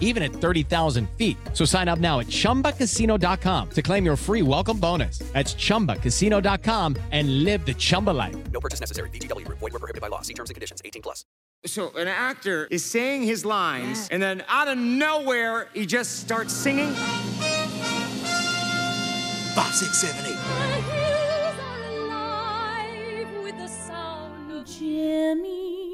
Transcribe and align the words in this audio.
even 0.00 0.24
at 0.24 0.32
30,000 0.32 1.08
feet. 1.10 1.36
So 1.52 1.64
sign 1.64 1.86
up 1.86 2.00
now 2.00 2.18
at 2.18 2.26
chumbacasino.com 2.26 3.70
to 3.70 3.82
claim 3.82 4.04
your 4.04 4.16
free 4.16 4.42
welcome 4.42 4.78
bonus. 4.80 5.18
That's 5.34 5.54
chumbacasino.com 5.54 6.96
and 7.12 7.44
live 7.44 7.64
the 7.64 7.74
Chumba 7.74 8.10
life. 8.10 8.34
No 8.50 8.58
purchase 8.60 8.80
necessary. 8.80 9.10
VGW. 9.10 9.46
Void 9.48 9.60
were 9.60 9.70
prohibited 9.70 10.00
by 10.00 10.08
law. 10.08 10.22
See 10.22 10.34
terms 10.34 10.50
and 10.50 10.54
conditions. 10.54 10.82
18 10.84 11.02
plus. 11.02 11.24
So 11.64 11.90
an 11.96 12.08
actor 12.08 12.66
is 12.70 12.84
saying 12.84 13.22
his 13.22 13.44
lines, 13.44 14.08
and 14.10 14.22
then 14.22 14.44
out 14.46 14.68
of 14.68 14.78
nowhere, 14.78 15.68
he 15.74 15.86
just 15.86 16.20
starts 16.20 16.52
singing. 16.52 16.92
Five, 19.54 19.74
six, 19.74 19.98
seven, 19.98 20.26
eight. 20.26 21.06
Jimmy, 24.66 25.85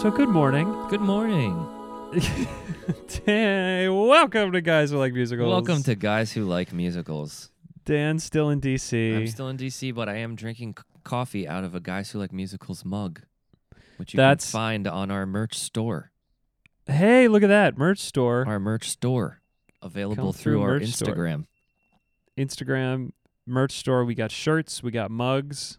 So 0.00 0.10
good 0.10 0.28
morning. 0.28 0.66
Good 0.88 1.00
morning. 1.00 1.54
hey, 3.24 3.88
welcome 3.88 4.50
to 4.50 4.60
Guys 4.60 4.90
Who 4.90 4.98
Like 4.98 5.12
Musicals. 5.12 5.48
Welcome 5.48 5.80
to 5.84 5.94
Guys 5.94 6.32
Who 6.32 6.44
Like 6.44 6.72
Musicals. 6.72 7.52
Dan, 7.84 8.18
still 8.18 8.50
in 8.50 8.60
DC. 8.60 9.16
I'm 9.16 9.28
still 9.28 9.48
in 9.48 9.56
DC, 9.56 9.94
but 9.94 10.08
I 10.08 10.16
am 10.16 10.34
drinking 10.34 10.74
c- 10.76 10.84
coffee 11.04 11.46
out 11.46 11.62
of 11.62 11.76
a 11.76 11.80
Guys 11.80 12.10
Who 12.10 12.18
Like 12.18 12.32
Musicals 12.32 12.84
mug, 12.84 13.20
which 13.98 14.12
you 14.12 14.16
That's- 14.16 14.44
can 14.50 14.58
find 14.58 14.86
on 14.88 15.12
our 15.12 15.24
merch 15.24 15.56
store. 15.56 16.10
hey, 16.88 17.28
look 17.28 17.44
at 17.44 17.48
that 17.48 17.78
merch 17.78 18.00
store, 18.00 18.44
Our 18.48 18.58
merch 18.58 18.88
store, 18.90 19.40
available 19.80 20.24
Come 20.24 20.32
through 20.32 20.52
through 20.54 20.62
our 20.62 20.78
merch 20.80 20.88
store. 20.88 21.14
Instagram. 21.14 21.46
Instagram 22.36 23.10
merch 23.46 23.72
store. 23.72 24.04
We 24.04 24.16
got 24.16 24.32
shirts, 24.32 24.82
we 24.82 24.90
got 24.90 25.12
mugs, 25.12 25.78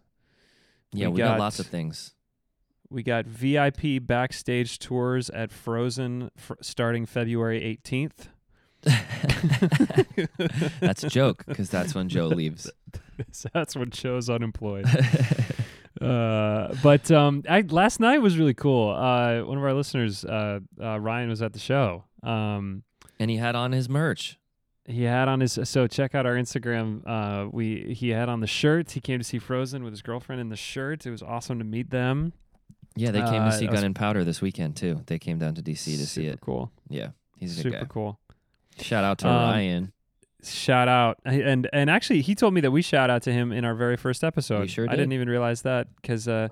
Yeah, 0.96 1.08
We 1.08 1.14
we, 1.14 1.18
got, 1.20 1.28
got- 1.32 1.40
lots 1.40 1.60
of 1.60 1.68
things. 1.68 2.14
we 2.90 3.04
got 3.04 3.26
VIP 3.26 4.02
backstage 4.06 4.80
tours 4.80 5.30
at 5.32 5.52
Frozen 5.52 6.32
fr- 6.38 6.54
starting 6.62 7.06
February 7.06 7.62
18th. 7.84 8.28
That's 10.80 11.04
a 11.04 11.10
joke 11.10 11.44
because 11.48 11.70
that's 11.70 11.96
when 11.96 12.10
Joe 12.10 12.28
leaves. 12.40 12.70
that's 13.54 13.76
when 13.76 13.90
Joe's 13.90 14.30
unemployed. 14.30 14.86
uh, 16.02 16.74
but 16.84 17.10
um, 17.12 17.44
I, 17.50 17.62
last 17.62 18.00
night 18.00 18.20
was 18.22 18.38
really 18.38 18.54
cool. 18.54 18.92
Uh, 18.92 19.42
one 19.42 19.58
of 19.58 19.64
our 19.64 19.74
listeners, 19.74 20.24
uh, 20.26 20.60
uh, 20.82 21.00
Ryan, 21.00 21.30
was 21.30 21.42
at 21.42 21.54
the 21.54 21.60
show. 21.60 22.04
Um, 22.24 22.84
and 23.20 23.32
he 23.32 23.38
had 23.38 23.56
on 23.56 23.72
his 23.72 23.90
merch. 23.90 24.38
He 24.88 25.04
had 25.04 25.28
on 25.28 25.40
his 25.40 25.58
so 25.64 25.88
check 25.88 26.14
out 26.14 26.26
our 26.26 26.36
Instagram. 26.36 27.02
Uh, 27.06 27.50
we 27.52 27.94
he 27.98 28.10
had 28.10 28.30
on 28.30 28.40
the 28.40 28.48
shirt. 28.48 28.92
He 28.92 29.00
came 29.02 29.20
to 29.20 29.24
see 29.24 29.40
Frozen 29.40 29.84
with 29.84 29.94
his 29.94 30.02
girlfriend 30.04 30.40
in 30.42 30.50
the 30.50 30.56
shirt. 30.56 31.06
It 31.06 31.12
was 31.12 31.24
awesome 31.24 31.58
to 31.60 31.66
meet 31.66 31.90
them. 31.90 32.34
Yeah, 32.96 33.12
they 33.12 33.22
came 33.22 33.42
Uh, 33.42 33.52
to 33.52 33.58
see 33.58 33.68
Gun 33.68 33.84
and 33.84 33.96
Powder 33.96 34.24
this 34.24 34.42
weekend 34.42 34.76
too. 34.76 35.02
They 35.08 35.20
came 35.20 35.38
down 35.40 35.56
to 35.56 35.62
DC 35.62 35.98
to 35.98 36.06
see 36.06 36.28
it. 36.28 36.40
Cool. 36.40 36.72
Yeah, 36.88 37.10
he's 37.36 37.60
a 37.60 37.64
good 37.64 37.72
Super 37.74 37.86
guy. 37.86 37.90
cool. 37.90 38.20
Shout 38.80 39.04
out 39.04 39.18
to 39.20 39.28
Um, 39.28 39.36
Ryan. 39.36 39.92
Shout 40.44 40.88
out 40.88 41.18
and 41.26 41.68
and 41.74 41.90
actually 41.90 42.22
he 42.22 42.36
told 42.36 42.54
me 42.54 42.62
that 42.62 42.70
we 42.70 42.84
shout 42.84 43.10
out 43.10 43.24
to 43.24 43.34
him 43.34 43.52
in 43.52 43.66
our 43.66 43.74
very 43.74 43.98
first 43.98 44.24
episode. 44.24 44.70
Sure 44.70 44.86
I 44.88 44.96
didn't 44.96 45.14
even 45.14 45.28
realize 45.28 45.64
that 45.64 45.88
because 46.00 46.28
uh, 46.28 46.50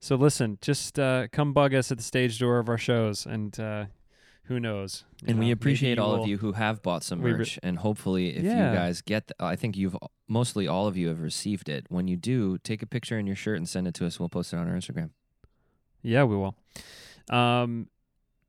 so 0.00 0.16
listen, 0.16 0.56
just 0.62 0.98
uh, 0.98 1.26
come 1.30 1.52
bug 1.52 1.74
us 1.74 1.92
at 1.92 1.98
the 1.98 2.02
stage 2.04 2.38
door 2.38 2.58
of 2.58 2.70
our 2.70 2.78
shows 2.78 3.26
and 3.26 3.60
uh, 3.60 3.84
who 4.44 4.60
knows. 4.60 5.04
And 5.26 5.36
know, 5.38 5.44
we 5.44 5.50
appreciate 5.50 5.98
all 5.98 6.14
of 6.14 6.28
you 6.28 6.38
who 6.38 6.52
have 6.52 6.82
bought 6.82 7.02
some 7.02 7.20
we 7.22 7.32
re- 7.32 7.38
merch. 7.38 7.58
and 7.62 7.78
hopefully, 7.78 8.36
if 8.36 8.44
Yeah. 8.44 8.70
you 8.70 8.76
guys 8.76 9.00
get, 9.00 9.28
the, 9.28 9.34
I 9.40 9.56
think 9.56 9.76
you've 9.76 9.96
mostly 10.28 10.66
all 10.68 10.86
of 10.86 10.96
you 10.96 11.08
have 11.08 11.20
received 11.20 11.68
it. 11.68 11.86
When 11.88 12.08
you 12.08 12.16
do, 12.16 12.58
take 12.58 12.82
a 12.82 12.86
picture 12.86 13.18
in 13.18 13.26
your 13.26 13.36
shirt 13.36 13.56
and 13.56 13.68
send 13.68 13.86
it 13.88 13.94
to 13.94 14.06
us. 14.06 14.20
We'll 14.20 14.28
post 14.28 14.52
it 14.52 14.56
on 14.56 14.68
our 14.68 14.74
Instagram. 14.74 15.10
Yeah, 16.02 16.24
we 16.24 16.36
will. 16.36 16.54
Um, 17.30 17.88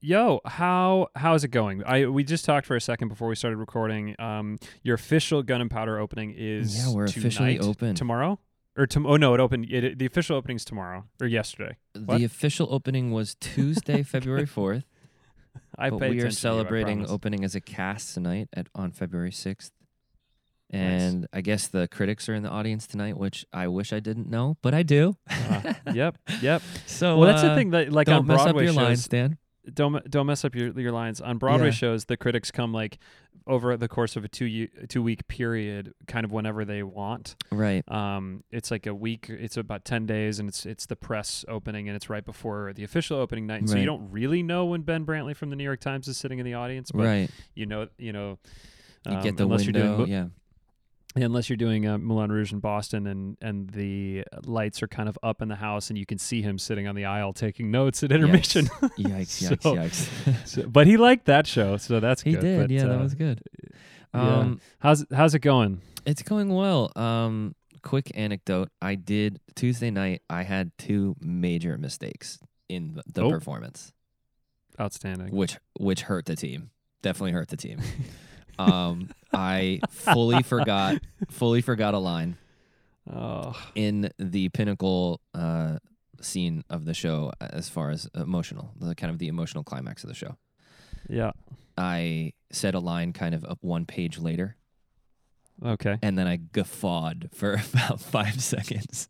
yo, 0.02 0.42
how 0.46 1.08
how's 1.16 1.44
it 1.44 1.50
going? 1.50 1.84
I 1.86 2.06
we 2.08 2.24
just 2.24 2.44
talked 2.46 2.68
for 2.68 2.76
a 2.76 2.82
second 2.82 3.08
before 3.08 3.28
we 3.30 3.36
started 3.36 3.58
recording. 3.58 4.16
Um, 4.20 4.58
your 4.84 4.96
official 4.96 5.44
Gun 5.44 5.62
and 5.62 5.72
Powder 5.72 5.98
opening 6.00 6.34
is 6.36 6.78
Yeah, 6.86 6.94
we're 6.94 7.06
officially 7.06 7.58
tonight? 7.58 7.62
open. 7.70 7.96
tomorrow. 7.96 8.40
Or 8.78 8.86
tom- 8.86 9.06
oh 9.06 9.16
no, 9.16 9.34
it 9.34 9.40
opened. 9.40 9.72
It, 9.72 9.98
the 9.98 10.06
official 10.06 10.36
opening's 10.36 10.66
tomorrow 10.66 11.06
or 11.22 11.28
yesterday. 11.28 11.78
What? 11.94 12.18
The 12.18 12.26
official 12.26 12.68
opening 12.72 13.12
was 13.12 13.36
Tuesday, 13.36 14.04
February 14.16 14.46
fourth. 14.46 14.84
I 15.78 15.90
but 15.90 16.00
we 16.00 16.06
are 16.06 16.10
attention 16.10 16.22
to 16.22 16.28
you, 16.28 16.32
celebrating 16.32 17.06
opening 17.08 17.44
as 17.44 17.56
a 17.56 17.62
cast 17.62 18.14
tonight 18.14 18.50
at 18.54 18.68
on 18.76 18.92
February 18.92 19.32
sixth. 19.32 19.72
And 20.72 21.28
I 21.32 21.42
guess 21.42 21.68
the 21.68 21.88
critics 21.88 22.28
are 22.28 22.34
in 22.34 22.44
the 22.44 22.50
audience 22.50 22.88
tonight, 22.88 23.18
which 23.18 23.46
I 23.54 23.68
wish 23.68 23.94
I 23.94 24.00
didn't 24.00 24.30
know, 24.30 24.58
but 24.62 24.74
I 24.74 24.84
do. 24.84 25.16
Uh, 25.30 25.74
yep, 25.94 26.18
yep. 26.42 26.62
So 26.88 27.18
Well, 27.18 27.30
that's 27.30 27.44
the 27.44 27.52
uh, 27.52 27.56
thing 27.56 27.70
that 27.70 27.92
like 27.92 28.08
don't 28.08 28.22
on 28.22 28.28
mess 28.28 28.44
Broadway 28.44 28.64
up 28.64 28.66
your 28.66 28.74
shows, 28.74 28.84
lines, 28.84 29.08
Dan. 29.08 29.38
Don't 29.74 30.10
don't 30.10 30.28
mess 30.28 30.44
up 30.46 30.56
your 30.56 30.78
your 30.80 30.92
lines 30.92 31.22
on 31.22 31.38
Broadway 31.38 31.68
Yeah. 31.68 31.72
shows. 31.72 32.06
The 32.06 32.18
critics 32.18 32.52
come 32.52 32.74
like 32.74 32.98
over 33.48 33.78
the 33.78 33.88
course 33.88 34.16
of 34.16 34.24
a 34.24 34.28
two 34.28 34.46
ye- 34.46 34.70
two 34.90 35.04
week 35.04 35.28
period, 35.28 35.94
kind 36.08 36.26
of 36.26 36.32
whenever 36.32 36.66
they 36.66 36.82
want. 36.84 37.36
Right. 37.52 37.84
Um, 37.92 38.44
it's 38.52 38.72
like 38.72 38.88
a 38.88 38.94
week. 38.96 39.28
It's 39.30 39.56
about 39.58 39.86
ten 39.86 40.06
days, 40.06 40.40
and 40.40 40.50
it's 40.50 40.66
it's 40.66 40.86
the 40.86 40.96
press 40.96 41.46
opening, 41.48 41.88
and 41.88 41.96
it's 41.96 42.10
right 42.10 42.26
before 42.26 42.74
the 42.74 42.84
official 42.84 43.18
opening 43.20 43.46
night. 43.48 43.60
And 43.62 43.70
so 43.70 43.78
you 43.78 43.86
don't 43.86 44.10
really 44.12 44.42
know 44.44 44.66
when 44.66 44.82
Ben 44.82 45.06
Brantley 45.06 45.36
from 45.36 45.50
the 45.50 45.56
New 45.56 45.64
York 45.64 45.80
Times 45.80 46.08
is 46.08 46.18
sitting 46.18 46.40
in 46.40 46.46
the 46.46 46.54
audience, 46.56 46.92
but 46.92 47.04
Right. 47.06 47.30
you 47.54 47.66
know, 47.66 47.88
you 47.98 48.14
know, 48.14 48.40
You 49.08 49.18
um, 49.18 49.24
get 49.24 49.38
the 49.38 49.44
unless 49.44 49.66
window. 49.66 49.80
you're 49.80 49.88
doing 49.98 50.00
mo- 50.00 50.06
yeah. 50.06 50.26
Unless 51.16 51.50
you're 51.50 51.58
doing 51.58 51.88
uh, 51.88 51.98
Moulin 51.98 52.32
Rouge 52.32 52.52
in 52.52 52.60
Boston, 52.60 53.08
and 53.08 53.38
and 53.42 53.70
the 53.70 54.24
lights 54.46 54.84
are 54.84 54.88
kind 54.88 55.08
of 55.10 55.18
up 55.24 55.42
in 55.42 55.48
the 55.48 55.56
house, 55.56 55.90
and 55.90 55.98
you 55.98 56.06
can 56.06 56.18
see 56.18 56.42
him 56.42 56.58
sitting 56.58 56.88
on 56.88 56.96
the 56.96 57.06
aisle 57.06 57.32
taking 57.34 57.72
notes 57.72 58.04
at 58.04 58.12
intermission. 58.12 58.66
Yikes! 59.00 59.42
Yikes! 59.50 59.62
So- 59.62 59.76
yikes! 59.76 60.48
So- 60.48 60.68
but 60.68 60.88
he 60.88 60.98
liked 60.98 61.26
that 61.26 61.48
show, 61.48 61.78
so 61.78 62.00
that's 62.00 62.22
he 62.22 62.32
good. 62.34 62.42
did. 62.42 62.60
but, 62.62 62.70
yeah, 62.72 62.86
that 62.86 63.00
uh, 63.00 63.04
was 63.04 63.14
good. 63.16 63.42
yeah. 64.14 64.38
Um, 64.40 64.60
How's 64.80 65.06
how's 65.14 65.34
it 65.36 65.40
going? 65.40 65.82
It's 66.06 66.22
going 66.22 66.50
well. 66.50 66.92
Um, 66.96 67.56
quick 67.82 68.12
anecdote: 68.16 68.70
I 68.82 68.96
did 68.96 69.40
Tuesday 69.56 69.92
night. 69.92 70.22
I 70.30 70.44
had 70.44 70.72
two 70.78 71.16
major 71.20 71.78
mistakes 71.78 72.40
in 72.70 72.94
the, 72.96 73.04
the 73.12 73.22
Oh. 73.24 73.30
performance, 73.30 73.92
Outstanding. 74.80 75.36
which 75.36 75.58
which 75.80 76.02
hurt 76.04 76.26
the 76.26 76.36
team. 76.36 76.70
Definitely 77.02 77.32
hurt 77.34 77.50
the 77.50 77.58
team. 77.58 77.80
um, 78.60 79.10
I 79.34 79.80
fully 79.90 80.44
forgot 80.44 80.98
fully 81.30 81.62
forgot 81.62 81.94
a 81.94 82.00
line 82.00 82.38
Oh, 83.12 83.56
in 83.76 84.10
the 84.18 84.50
pinnacle 84.50 85.22
uh, 85.36 85.78
scene 86.22 86.64
of 86.72 86.86
the 86.86 86.94
show, 86.96 87.32
as 87.40 87.70
far 87.70 87.92
as 87.92 88.10
emotional, 88.16 88.72
the 88.80 88.96
kind 88.96 89.12
of 89.12 89.20
the 89.20 89.28
emotional 89.28 89.64
climax 89.64 90.04
of 90.04 90.08
the 90.08 90.16
show. 90.16 90.38
yeah. 91.08 91.32
I 91.78 92.34
said 92.52 92.74
a 92.74 92.80
line 92.80 93.12
kind 93.14 93.36
of 93.36 93.44
up 93.46 93.60
one 93.62 93.86
page 93.86 94.18
later, 94.18 94.56
Okay. 95.64 95.98
and 96.02 96.18
then 96.18 96.26
I 96.26 96.38
guffawed 96.38 97.30
for 97.34 97.54
about 97.74 98.00
five 98.02 98.42
seconds. 98.42 99.08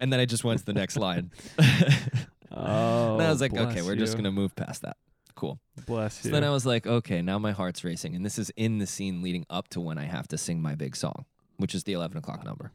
And 0.00 0.12
then 0.12 0.20
I 0.20 0.24
just 0.24 0.44
went 0.44 0.58
to 0.60 0.64
the 0.66 0.72
next 0.72 0.96
line. 0.96 1.30
Oh, 2.50 3.14
and 3.14 3.22
I 3.22 3.30
was 3.30 3.40
like, 3.40 3.54
okay, 3.54 3.82
we're 3.82 3.96
just 3.96 4.12
you. 4.16 4.24
to 4.24 4.32
move 4.32 4.54
past 4.56 4.82
that. 4.82 4.96
Cool. 5.36 5.58
bless 5.86 6.20
So 6.20 6.28
you. 6.28 6.32
then 6.32 6.44
I 6.44 6.50
was 6.50 6.66
like, 6.66 6.86
okay, 6.86 7.22
now 7.22 7.38
my 7.38 7.52
heart's 7.52 7.82
racing. 7.84 8.14
And 8.14 8.24
this 8.26 8.38
is 8.38 8.50
in 8.56 8.78
the 8.78 8.86
scene 8.86 9.22
leading 9.22 9.46
up 9.48 9.68
to 9.68 9.80
when 9.80 9.96
I 9.98 10.04
have 10.04 10.28
to 10.28 10.38
sing 10.38 10.60
my 10.60 10.74
big 10.74 10.94
song, 10.96 11.24
which 11.56 11.74
is 11.74 11.84
the 11.84 11.92
11 11.92 12.18
o'clock 12.18 12.44
number. 12.44 12.72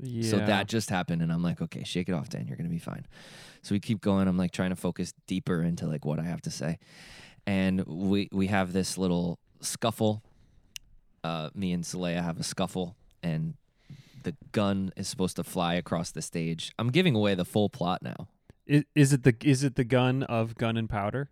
yeah. 0.00 0.30
So 0.30 0.38
that 0.38 0.68
just 0.68 0.88
happened. 0.88 1.20
And 1.20 1.30
I'm 1.32 1.42
like, 1.42 1.60
okay, 1.60 1.84
shake 1.84 2.08
it 2.08 2.12
off, 2.12 2.28
Dan. 2.30 2.46
You're 2.46 2.56
to 2.56 2.62
be 2.64 2.78
fine. 2.78 3.06
So 3.62 3.74
we 3.74 3.80
keep 3.80 4.00
going. 4.00 4.26
I'm 4.28 4.38
like 4.38 4.52
trying 4.52 4.70
to 4.70 4.76
focus 4.76 5.12
deeper 5.26 5.62
into 5.62 5.86
like 5.86 6.04
what 6.04 6.18
I 6.18 6.24
have 6.24 6.40
to 6.42 6.50
say. 6.50 6.78
and 7.46 7.84
we 7.86 8.28
we 8.32 8.46
have 8.46 8.72
this 8.72 8.96
little 8.96 9.38
scuffle. 9.60 10.22
Uh, 11.24 11.50
me 11.54 11.72
and 11.72 11.82
Solea 11.84 12.22
have 12.22 12.38
a 12.38 12.44
scuffle, 12.44 12.94
and 13.22 13.54
the 14.22 14.34
gun 14.52 14.92
is 14.96 15.08
supposed 15.08 15.36
to 15.36 15.44
fly 15.44 15.74
across 15.74 16.10
the 16.12 16.22
stage. 16.22 16.70
I'm 16.78 16.90
giving 16.90 17.14
away 17.16 17.34
the 17.34 17.44
full 17.44 17.68
plot 17.68 18.00
now. 18.02 18.28
Is, 18.66 18.84
is 18.94 19.12
it 19.12 19.22
the 19.22 19.34
is 19.42 19.64
it 19.64 19.76
the 19.76 19.84
gun 19.84 20.22
of 20.24 20.56
gun 20.56 20.76
and 20.76 20.88
powder? 20.88 21.30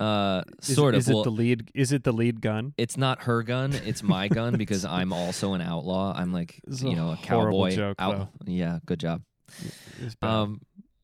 Uh, 0.00 0.42
Is, 0.62 0.76
sort 0.76 0.94
of. 0.94 1.00
Is 1.00 1.08
it 1.08 1.24
the 1.24 1.30
lead? 1.30 1.70
Is 1.74 1.90
it 1.92 2.04
the 2.04 2.12
lead 2.12 2.40
gun? 2.40 2.72
it's 2.76 2.96
not 2.96 3.22
her 3.22 3.42
gun; 3.42 3.72
it's 3.72 4.02
my 4.02 4.28
gun 4.28 4.56
because 4.58 4.84
I'm 4.84 5.12
also 5.12 5.54
an 5.54 5.60
outlaw. 5.60 6.12
I'm 6.16 6.32
like 6.32 6.60
you 6.68 6.90
a 6.90 6.94
know 6.94 7.10
a 7.10 7.16
horrible 7.16 7.58
cowboy. 7.64 7.70
joke, 7.74 7.96
out- 7.98 8.30
Yeah, 8.44 8.78
good 8.86 9.00
job. 9.00 9.22
Um. 10.22 10.60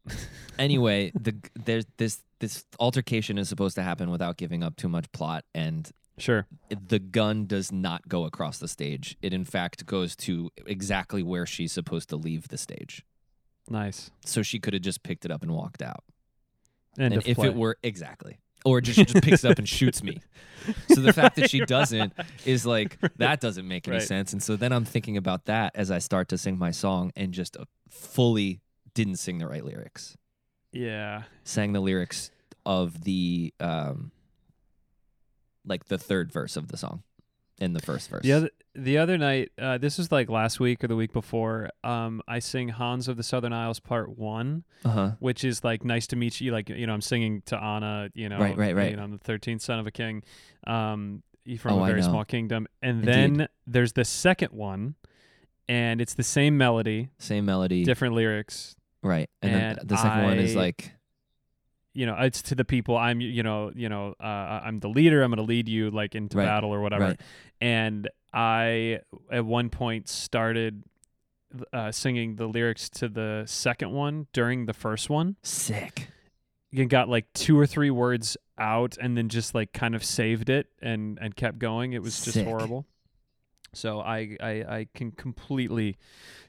anyway, 0.59 1.11
the 1.19 1.35
there's 1.55 1.87
this 1.97 2.23
this 2.39 2.65
altercation 2.79 3.39
is 3.39 3.49
supposed 3.49 3.75
to 3.77 3.83
happen 3.83 4.11
without 4.11 4.37
giving 4.37 4.63
up 4.63 4.77
too 4.77 4.89
much 4.89 5.11
plot, 5.13 5.45
and 5.55 5.91
sure. 6.19 6.47
the 6.69 6.99
gun 6.99 7.47
does 7.47 7.73
not 7.73 8.07
go 8.07 8.25
across 8.27 8.59
the 8.59 8.69
stage. 8.69 9.17
It 9.23 9.33
in 9.33 9.45
fact 9.45 9.87
goes 9.87 10.15
to 10.17 10.51
exactly 10.67 11.23
where 11.23 11.47
she's 11.47 11.73
supposed 11.73 12.11
to 12.11 12.17
leave 12.17 12.49
the 12.49 12.59
stage. 12.59 13.03
Nice. 13.69 14.11
So 14.25 14.43
she 14.43 14.59
could 14.59 14.75
have 14.75 14.83
just 14.83 15.03
picked 15.03 15.25
it 15.25 15.31
up 15.31 15.43
and 15.43 15.53
walked 15.53 15.83
out. 15.83 16.05
End 16.99 17.15
and 17.15 17.27
if 17.27 17.37
play. 17.37 17.49
it 17.49 17.55
were 17.55 17.77
exactly, 17.83 18.39
or 18.65 18.81
just 18.81 18.99
just 19.09 19.25
picks 19.25 19.43
it 19.45 19.51
up 19.51 19.59
and 19.59 19.69
shoots 19.69 20.03
me. 20.03 20.21
So 20.89 21.01
the 21.01 21.13
fact 21.13 21.37
that 21.37 21.51
she 21.51 21.61
doesn't 21.65 22.13
is 22.45 22.65
like 22.65 22.99
that 23.17 23.41
doesn't 23.41 23.67
make 23.67 23.89
any 23.89 23.97
Right. 23.99 24.07
sense. 24.07 24.33
And 24.33 24.43
so 24.43 24.57
then 24.57 24.73
I'm 24.73 24.85
thinking 24.85 25.17
about 25.17 25.47
that 25.47 25.73
as 25.75 25.91
I 25.91 25.99
start 25.99 26.29
to 26.29 26.39
sing 26.39 26.57
my 26.59 26.71
song 26.71 27.11
and 27.17 27.33
just 27.33 27.57
uh, 27.57 27.65
fully 27.91 28.61
didn't 28.95 29.17
sing 29.17 29.39
the 29.39 29.49
right 29.49 29.65
lyrics. 29.65 30.17
yeah. 30.73 31.23
Sang 31.43 31.73
the 31.73 31.81
lyrics 31.81 32.31
of 32.67 33.03
the 33.05 33.53
um 33.61 34.11
like 35.67 35.87
the 35.87 35.99
third 35.99 36.31
verse 36.33 36.57
of 36.57 36.69
the 36.69 36.77
song 36.77 37.03
in 37.59 37.73
the 37.73 37.81
first 37.81 38.09
verse. 38.11 38.23
The 38.23 38.33
other 38.33 38.51
the 38.77 38.99
other 38.99 39.17
night, 39.19 39.53
uh, 39.59 39.79
this 39.79 39.99
was 39.99 40.11
like 40.11 40.29
last 40.29 40.59
week 40.61 40.83
or 40.83 40.89
the 40.89 40.97
week 40.97 41.13
before. 41.13 41.71
Um, 41.83 42.21
I 42.27 42.39
sing 42.41 42.69
Hans 42.71 43.09
of 43.09 43.17
the 43.17 43.23
Southern 43.23 43.53
Isles 43.53 43.79
Part 43.81 44.19
One, 44.19 44.65
uh-huh. 44.85 45.13
which 45.21 45.45
is 45.45 45.63
like 45.65 45.85
nice 45.85 46.07
to 46.09 46.17
meet 46.17 46.41
you. 46.41 46.53
Like 46.53 46.69
you 46.69 46.87
know, 46.87 46.93
I'm 46.95 47.01
singing 47.01 47.43
to 47.47 47.57
Anna. 47.63 48.09
You 48.15 48.29
know, 48.29 48.39
Right, 48.39 48.57
right, 48.57 48.75
right. 48.75 48.91
You 48.91 48.97
know, 48.97 49.03
I'm 49.05 49.13
the 49.13 49.19
thirteenth 49.19 49.63
son 49.63 49.79
of 49.79 49.87
a 49.87 49.91
king, 49.91 50.23
um, 50.67 51.23
from 51.59 51.75
Oh, 51.75 51.79
a 51.81 51.83
I 51.83 51.89
very 51.89 52.03
small 52.03 52.25
kingdom. 52.25 52.67
And 52.83 53.01
Indeed. 53.07 53.39
then 53.39 53.49
there's 53.67 53.93
the 53.93 54.05
second 54.05 54.53
one, 54.53 54.95
and 55.69 56.01
it's 56.01 56.15
the 56.15 56.23
same 56.23 56.57
melody, 56.59 57.11
Same 57.19 57.45
melody. 57.45 57.85
different 57.85 58.15
lyrics. 58.15 58.75
right. 59.03 59.29
And, 59.43 59.53
and 59.53 59.79
then 59.79 59.87
the 59.87 59.97
second 59.97 60.23
one 60.25 60.39
is 60.39 60.57
like 60.57 60.93
You 61.93 62.07
know, 62.07 62.17
it's 62.19 62.43
to 62.43 62.55
the 62.57 62.65
people. 62.65 62.97
I'm, 62.97 63.21
you 63.21 63.43
know, 63.45 63.71
you 63.75 63.89
know, 63.89 64.15
uh, 64.21 64.25
I'm 64.65 64.81
the 64.81 64.89
leader. 64.89 65.23
I'm 65.23 65.31
going 65.31 65.37
to 65.47 65.49
lead 65.49 65.69
you 65.69 65.91
like 65.93 66.15
into 66.17 66.39
Right, 66.39 66.45
battle 66.47 66.75
or 66.75 66.81
whatever. 66.81 67.05
right. 67.05 67.21
and 67.61 68.09
I 68.35 69.01
at 69.31 69.47
one 69.47 69.71
point 69.71 70.09
started 70.09 70.83
uh, 71.73 71.93
singing 71.93 72.35
the 72.37 72.47
lyrics 72.49 72.89
to 72.91 73.09
the 73.09 73.45
second 73.47 73.93
one 73.93 74.27
during 74.33 74.67
the 74.67 74.73
first 74.75 75.09
one. 75.09 75.37
sick. 75.43 76.09
You 76.73 76.85
got 76.87 77.09
like 77.09 77.33
two 77.35 77.57
or 77.57 77.67
three 77.69 77.91
words 77.91 78.37
out, 78.59 78.97
and 79.01 79.17
then 79.17 79.29
just 79.29 79.55
like 79.55 79.73
kind 79.73 79.95
of 79.95 80.03
saved 80.05 80.51
it 80.51 80.67
and 80.83 81.17
and 81.21 81.37
kept 81.37 81.61
going. 81.61 81.93
It 81.93 82.03
was 82.03 82.21
just 82.25 82.35
Sick. 82.35 82.45
horrible. 82.45 82.85
So 83.73 84.01
I, 84.01 84.37
I 84.41 84.51
I 84.51 84.87
can 84.93 85.13
completely 85.13 85.97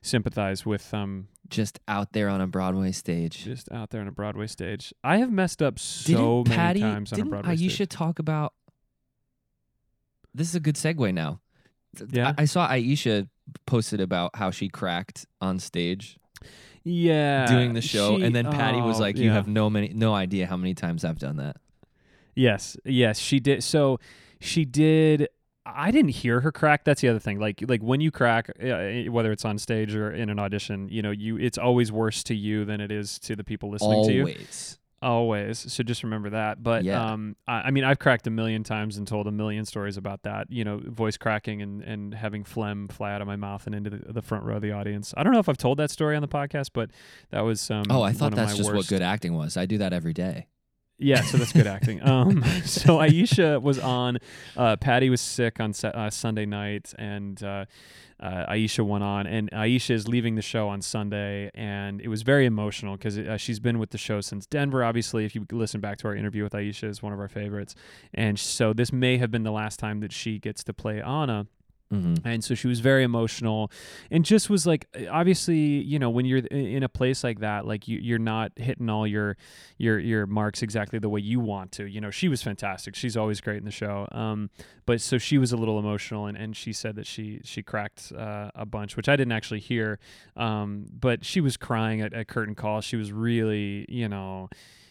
sympathize 0.02 0.66
with 0.66 0.92
um 0.96 1.28
Just 1.48 1.80
out 1.88 2.14
there 2.14 2.28
on 2.30 2.42
a 2.42 2.48
Broadway 2.48 2.92
stage. 2.92 3.44
just 3.44 3.72
out 3.72 3.92
there 3.92 4.02
on 4.02 4.08
a 4.08 4.12
Broadway 4.12 4.48
stage. 4.48 4.92
I 5.04 5.18
have 5.18 5.32
messed 5.32 5.62
up 5.62 5.78
so 5.78 6.44
didn't 6.44 6.50
many 6.50 6.56
Patti, 6.58 6.80
times 6.82 7.14
on 7.14 7.20
a 7.20 7.26
Broadway 7.26 7.56
Aisha 7.56 7.72
stage. 7.72 7.90
talk 7.90 8.18
about? 8.18 8.54
This 10.34 10.50
is 10.50 10.56
a 10.56 10.60
good 10.60 10.76
segue 10.76 11.14
now. 11.14 11.40
Yeah? 12.10 12.34
I, 12.38 12.44
I 12.44 12.46
saw 12.46 12.68
Aisha 12.68 13.28
posted 13.66 14.02
about 14.02 14.36
how 14.36 14.52
she 14.52 14.70
cracked 14.70 15.26
on 15.40 15.60
stage 15.60 16.18
Yeah, 16.84 17.48
doing 17.48 17.74
the 17.74 17.82
show, 17.82 18.18
she- 18.18 18.24
and 18.24 18.36
then 18.36 18.46
Patti 18.46 18.82
was 18.82 18.98
oh, 18.98 19.02
like, 19.02 19.18
"You 19.18 19.26
yeah. 19.26 19.34
have 19.34 19.48
no 19.48 19.70
many, 19.70 19.90
no 19.90 20.14
idea 20.14 20.46
how 20.48 20.58
many 20.58 20.74
times 20.74 21.04
I've 21.04 21.20
done 21.20 21.38
that." 21.38 21.58
Yes, 22.36 22.78
yes, 22.84 23.18
she 23.18 23.40
did. 23.40 23.64
So 23.64 24.00
she 24.40 24.66
did. 24.66 25.30
I 25.66 25.90
didn't 25.90 26.12
hear 26.12 26.42
her 26.42 26.52
crack. 26.52 26.84
That's 26.84 27.02
the 27.02 27.08
other 27.10 27.18
thing. 27.20 27.40
Like, 27.40 27.64
like 27.68 27.82
when 27.82 28.02
you 28.02 28.12
crack, 28.12 28.52
uh, 28.62 29.10
whether 29.10 29.32
it's 29.32 29.46
on 29.46 29.58
stage 29.58 29.96
or 29.96 30.12
in 30.12 30.30
an 30.30 30.38
audition, 30.38 30.90
you 30.90 31.02
know, 31.02 31.10
you 31.12 31.38
it's 31.38 31.58
always 31.58 31.92
worse 31.92 32.24
to 32.26 32.36
you 32.36 32.66
than 32.66 32.82
it 32.82 32.92
is 32.92 33.18
to 33.20 33.36
the 33.36 33.44
people 33.44 33.72
listening 33.72 34.06
to 34.06 34.14
you. 34.14 34.36
Always. 35.06 35.72
So 35.72 35.84
just 35.84 36.02
remember 36.02 36.32
that. 36.32 36.64
But 36.64 36.84
Yeah. 36.84 37.12
um, 37.12 37.36
I, 37.48 37.62
I 37.68 37.72
mean, 37.72 37.84
I've 37.84 38.00
cracked 38.00 38.26
a 38.26 38.32
million 38.32 38.64
times 38.64 38.98
and 38.98 39.08
told 39.08 39.28
a 39.28 39.32
million 39.32 39.64
stories 39.64 39.98
about 39.98 40.24
that. 40.24 40.48
You 40.50 40.64
know, 40.64 40.82
voice 40.84 41.16
cracking 41.16 41.62
and 41.62 41.84
and 41.84 42.16
having 42.16 42.44
phlegm 42.44 42.88
fly 42.88 43.14
out 43.14 43.22
of 43.22 43.28
my 43.28 43.36
mouth 43.36 43.68
and 43.68 43.76
into 43.76 43.92
the, 43.92 44.14
the 44.14 44.22
front 44.24 44.46
row 44.46 44.56
of 44.56 44.64
the 44.64 44.72
audience. 44.72 45.14
I 45.16 45.22
don't 45.22 45.32
know 45.32 45.38
if 45.40 45.48
I've 45.48 45.60
told 45.60 45.78
that 45.78 45.92
story 45.92 46.16
on 46.16 46.24
the 46.24 46.28
podcast, 46.28 46.72
but 46.74 46.90
that 47.30 47.42
was 47.42 47.70
um. 47.70 47.84
Oh, 47.92 48.02
I 48.02 48.14
thought 48.14 48.34
that's 48.34 48.58
just 48.58 48.74
what 48.74 48.88
good 48.88 49.04
acting 49.04 49.36
was. 49.36 49.58
I 49.58 49.68
do 49.68 49.78
that 49.78 49.94
every 49.94 50.14
day. 50.14 50.48
Yeah, 50.98 51.22
so 51.24 51.38
that's 51.38 51.52
good 51.52 51.68
acting. 51.68 52.02
Um, 52.08 52.44
so 52.66 52.98
Aisha 53.00 53.62
was 53.62 53.80
on. 53.80 54.18
Uh, 54.56 54.78
Patti 54.78 55.10
was 55.10 55.20
sick 55.20 55.60
on 55.60 55.74
Sa- 55.74 55.90
uh, 55.90 56.10
Sunday 56.10 56.46
night, 56.46 56.94
and 56.98 57.42
uh, 57.44 57.66
uh, 58.20 58.46
Aisha 58.54 58.86
went 58.86 59.04
on. 59.04 59.28
And 59.28 59.52
Aisha 59.52 59.92
is 59.92 60.08
leaving 60.08 60.36
the 60.36 60.42
show 60.42 60.70
on 60.70 60.82
Sunday, 60.82 61.52
and 61.54 62.00
it 62.00 62.08
was 62.08 62.22
very 62.22 62.46
emotional 62.46 62.96
because 62.96 63.18
uh, 63.18 63.36
she's 63.36 63.60
been 63.60 63.78
with 63.78 63.90
the 63.90 63.98
show 63.98 64.22
since 64.22 64.46
Denver. 64.46 64.86
Obviously, 64.86 65.26
if 65.26 65.36
you 65.36 65.46
listen 65.52 65.82
back 65.82 65.98
to 66.00 66.08
our 66.08 66.16
interview 66.16 66.44
with 66.44 66.54
Aisha, 66.54 66.88
is 66.88 67.04
one 67.04 67.12
of 67.12 67.20
our 67.20 67.28
favorites, 67.28 67.76
and 68.14 68.40
so 68.40 68.72
this 68.72 68.94
may 68.94 69.18
have 69.18 69.32
been 69.32 69.44
the 69.44 69.52
last 69.52 69.80
time 69.80 70.00
that 70.00 70.14
she 70.14 70.40
gets 70.40 70.64
to 70.64 70.74
play 70.74 71.02
Anna. 71.02 71.48
Mm-hmm. 71.94 72.28
And 72.28 72.44
so 72.44 72.56
she 72.56 72.68
was 72.68 72.80
very 72.80 73.04
emotional 73.04 73.72
and 74.10 74.26
just 74.26 74.50
was 74.50 74.66
like, 74.66 74.88
obviously, 75.10 75.58
you 75.58 76.00
know, 76.00 76.10
when 76.10 76.26
you're 76.26 76.40
in 76.40 76.84
a 76.84 76.90
place 76.90 77.24
like 77.24 77.40
that, 77.40 77.66
like 77.66 77.88
you, 77.88 78.00
you're 78.00 78.18
not 78.20 78.52
hitting 78.56 78.90
all 78.90 79.06
your, 79.06 79.38
your, 79.78 80.00
your 80.00 80.26
marks 80.26 80.64
exactly 80.64 80.98
the 80.98 81.10
way 81.10 81.20
you 81.20 81.40
want 81.40 81.72
to, 81.74 81.86
you 81.86 82.02
know, 82.02 82.10
she 82.10 82.28
was 82.28 82.42
fantastic. 82.42 82.96
She's 82.96 83.16
always 83.16 83.40
great 83.40 83.58
in 83.58 83.66
the 83.66 83.72
show. 83.72 84.08
Um, 84.12 84.50
but 84.86 85.00
so 85.00 85.18
she 85.18 85.38
was 85.38 85.52
a 85.52 85.58
little 85.58 85.78
emotional 85.78 86.26
and, 86.26 86.38
and 86.38 86.56
she 86.58 86.74
said 86.74 86.96
that 86.96 87.06
she, 87.06 87.42
she 87.44 87.62
cracked, 87.62 88.12
uh, 88.12 88.50
a 88.56 88.66
bunch, 88.66 88.98
which 88.98 89.08
I 89.08 89.16
didn't 89.16 89.34
actually 89.34 89.60
hear. 89.60 90.00
Um, 90.36 90.86
but 90.92 91.24
she 91.24 91.40
was 91.40 91.56
crying 91.56 92.02
at, 92.02 92.14
at 92.14 92.28
curtain 92.28 92.56
call. 92.56 92.82
She 92.82 92.96
was 92.96 93.12
really, 93.12 93.86
you 93.90 94.10
know, 94.10 94.50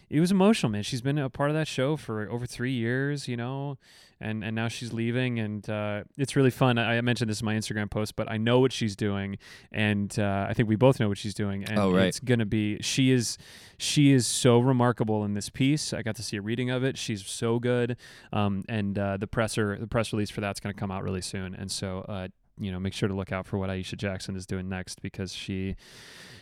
it 0.09 0.19
was 0.19 0.31
emotional, 0.31 0.71
man. 0.71 0.83
She's 0.83 1.01
been 1.01 1.17
a 1.17 1.29
part 1.29 1.49
of 1.49 1.55
that 1.55 1.67
show 1.67 1.97
for 1.97 2.29
over 2.29 2.45
three 2.45 2.71
years, 2.71 3.27
you 3.27 3.35
know, 3.37 3.77
and 4.21 4.43
and 4.43 4.55
now 4.55 4.67
she's 4.67 4.93
leaving, 4.93 5.39
and 5.39 5.69
uh, 5.69 6.03
it's 6.17 6.35
really 6.35 6.49
fun. 6.51 6.77
I, 6.77 6.97
I 6.97 7.01
mentioned 7.01 7.29
this 7.29 7.41
in 7.41 7.45
my 7.45 7.55
Instagram 7.55 7.89
post, 7.89 8.15
but 8.15 8.29
I 8.31 8.37
know 8.37 8.59
what 8.59 8.71
she's 8.71 8.95
doing, 8.95 9.37
and 9.71 10.17
uh, 10.17 10.45
I 10.49 10.53
think 10.53 10.69
we 10.69 10.75
both 10.75 10.99
know 10.99 11.09
what 11.09 11.17
she's 11.17 11.33
doing. 11.33 11.63
And 11.65 11.77
Oh, 11.79 11.91
right. 11.93 12.05
it's 12.05 12.19
gonna 12.19 12.45
be 12.45 12.81
she 12.81 13.11
is 13.11 13.37
she 13.77 14.11
is 14.11 14.25
so 14.27 14.59
remarkable 14.59 15.25
in 15.25 15.33
this 15.33 15.49
piece. 15.49 15.91
I 15.91 16.01
got 16.01 16.15
to 16.17 16.23
see 16.23 16.37
a 16.37 16.41
reading 16.41 16.69
of 16.69 16.83
it. 16.83 16.97
She's 16.97 17.25
so 17.25 17.59
good, 17.59 17.97
um, 18.31 18.63
and 18.69 18.97
uh, 18.97 19.17
the 19.17 19.27
presser 19.27 19.77
the 19.79 19.87
press 19.87 20.13
release 20.13 20.29
for 20.29 20.39
that's 20.41 20.59
gonna 20.59 20.73
come 20.73 20.91
out 20.91 21.03
really 21.03 21.21
soon, 21.21 21.55
and 21.55 21.71
so. 21.71 22.05
Uh, 22.07 22.27
you 22.57 22.71
know, 22.71 22.79
make 22.79 22.93
sure 22.93 23.09
to 23.09 23.13
look 23.13 23.33
out 23.33 23.45
for 23.45 23.57
what 23.57 23.69
Aisha 23.69 23.97
Jackson 23.97 24.37
is 24.37 24.45
doing 24.45 24.69
next 24.69 25.01
because 25.01 25.33
she, 25.33 25.75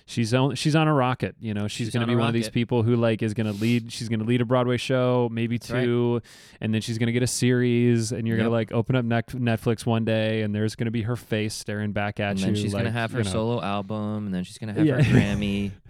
she's 0.06 0.34
on 0.34 0.56
she's 0.56 0.76
on 0.76 0.88
a 0.88 0.94
rocket. 0.94 1.36
You 1.40 1.54
know, 1.54 1.68
she's, 1.68 1.88
She's 1.88 1.94
gonna 1.94 2.04
on 2.06 2.10
be 2.10 2.16
one 2.16 2.28
of 2.28 2.34
these 2.34 2.50
people 2.50 2.84
who 2.84 2.96
like 2.96 3.22
is 3.22 3.34
gonna 3.34 3.52
lead. 3.54 3.92
She's 3.92 4.10
gonna 4.10 4.24
lead 4.24 4.42
a 4.42 4.46
Broadway 4.46 4.78
show, 4.78 5.30
maybe 5.32 5.56
right. 5.70 5.84
two, 5.84 6.22
and 6.62 6.74
then 6.74 6.82
she's 6.82 6.98
gonna 6.98 7.12
get 7.12 7.24
a 7.24 7.28
series, 7.28 8.12
and 8.12 8.28
you're 8.28 8.38
gonna 8.38 8.50
like 8.50 8.72
open 8.72 8.96
up 8.96 9.06
Netflix 9.06 9.86
one 9.86 10.06
day, 10.06 10.42
and 10.42 10.54
there's 10.54 10.76
gonna 10.76 10.92
be 10.92 11.04
her 11.04 11.16
face 11.16 11.54
staring 11.54 11.92
back 11.92 12.20
at 12.20 12.32
And 12.32 12.40
you. 12.40 12.46
then 12.48 12.56
she's 12.56 12.74
gonna 12.74 12.92
have 12.92 13.12
her 13.12 13.20
you 13.20 13.24
know. 13.26 13.32
solo 13.32 13.62
album, 13.62 14.26
and 14.26 14.34
then 14.36 14.44
she's 14.44 14.58
gonna 14.58 14.74
have 14.74 14.86
Yeah. 14.86 15.02
her 15.02 15.04
Grammy. 15.20 15.72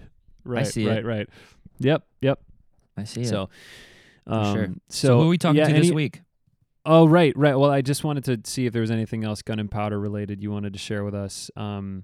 Right, 0.46 0.68
see 0.68 0.86
right, 0.88 0.98
it. 0.98 1.06
right. 1.06 1.30
Yep, 1.80 2.04
yep. 2.22 2.42
I 2.98 3.06
see 3.06 3.22
it. 3.22 3.30
So, 3.30 3.50
um, 4.28 4.54
sure. 4.56 4.68
so, 4.90 5.08
So, 5.08 5.18
who 5.20 5.24
are 5.26 5.30
we 5.30 5.38
talking 5.38 5.58
yeah, 5.58 5.68
to 5.68 5.74
this 5.74 5.88
any- 5.88 5.96
week? 5.96 6.22
Oh, 6.86 7.06
right, 7.08 7.32
right. 7.38 7.56
Well, 7.56 7.72
I 7.72 7.82
just 7.82 8.04
wanted 8.04 8.26
to 8.26 8.42
see 8.44 8.66
if 8.66 8.74
there 8.74 8.82
was 8.82 8.92
anything 8.92 9.24
else 9.24 9.42
gun 9.42 9.58
and 9.58 9.72
powder 9.72 9.98
related 9.98 10.44
you 10.44 10.52
wanted 10.52 10.74
to 10.74 10.80
share 10.80 11.06
with 11.06 11.16
us. 11.16 11.50
Um, 11.56 12.04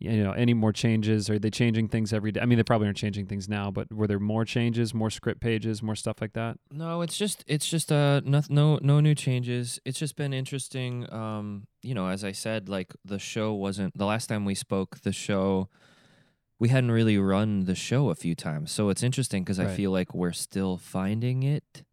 you 0.00 0.22
know, 0.22 0.32
any 0.32 0.54
more 0.54 0.72
changes? 0.72 1.28
Are 1.28 1.38
they 1.38 1.50
changing 1.50 1.88
things 1.88 2.12
every 2.12 2.30
day? 2.32 2.40
I 2.40 2.46
mean, 2.46 2.56
they 2.56 2.62
probably 2.64 2.86
aren't 2.86 2.96
changing 2.98 3.26
things 3.26 3.48
now, 3.48 3.70
but 3.70 3.92
were 3.92 4.06
there 4.06 4.18
more 4.20 4.44
changes, 4.44 4.94
more 4.94 5.10
script 5.10 5.40
pages, 5.40 5.82
more 5.82 5.96
stuff 5.96 6.20
like 6.20 6.34
that? 6.34 6.58
No, 6.72 7.02
it's 7.02 7.16
just 7.18 7.44
it's 7.46 7.68
just 7.68 7.90
uh 7.90 8.20
no 8.24 8.42
no 8.48 8.78
no 8.82 9.00
new 9.00 9.14
changes. 9.14 9.80
It's 9.84 9.98
just 9.98 10.14
been 10.16 10.32
interesting. 10.32 11.12
Um, 11.12 11.66
you 11.82 11.94
know, 11.94 12.08
as 12.08 12.22
I 12.24 12.32
said, 12.32 12.68
like 12.68 12.94
the 13.04 13.18
show 13.18 13.52
wasn't 13.54 13.96
the 13.98 14.06
last 14.06 14.28
time 14.28 14.44
we 14.44 14.54
spoke. 14.54 15.00
The 15.00 15.12
show 15.12 15.68
we 16.60 16.68
hadn't 16.68 16.90
really 16.90 17.18
run 17.18 17.64
the 17.64 17.74
show 17.74 18.10
a 18.10 18.14
few 18.14 18.34
times, 18.34 18.70
so 18.72 18.88
it's 18.88 19.02
interesting 19.02 19.44
because 19.44 19.60
I 19.60 19.66
feel 19.66 19.90
like 19.92 20.12
we're 20.14 20.32
still 20.32 20.76
finding 20.76 21.44
it, 21.44 21.84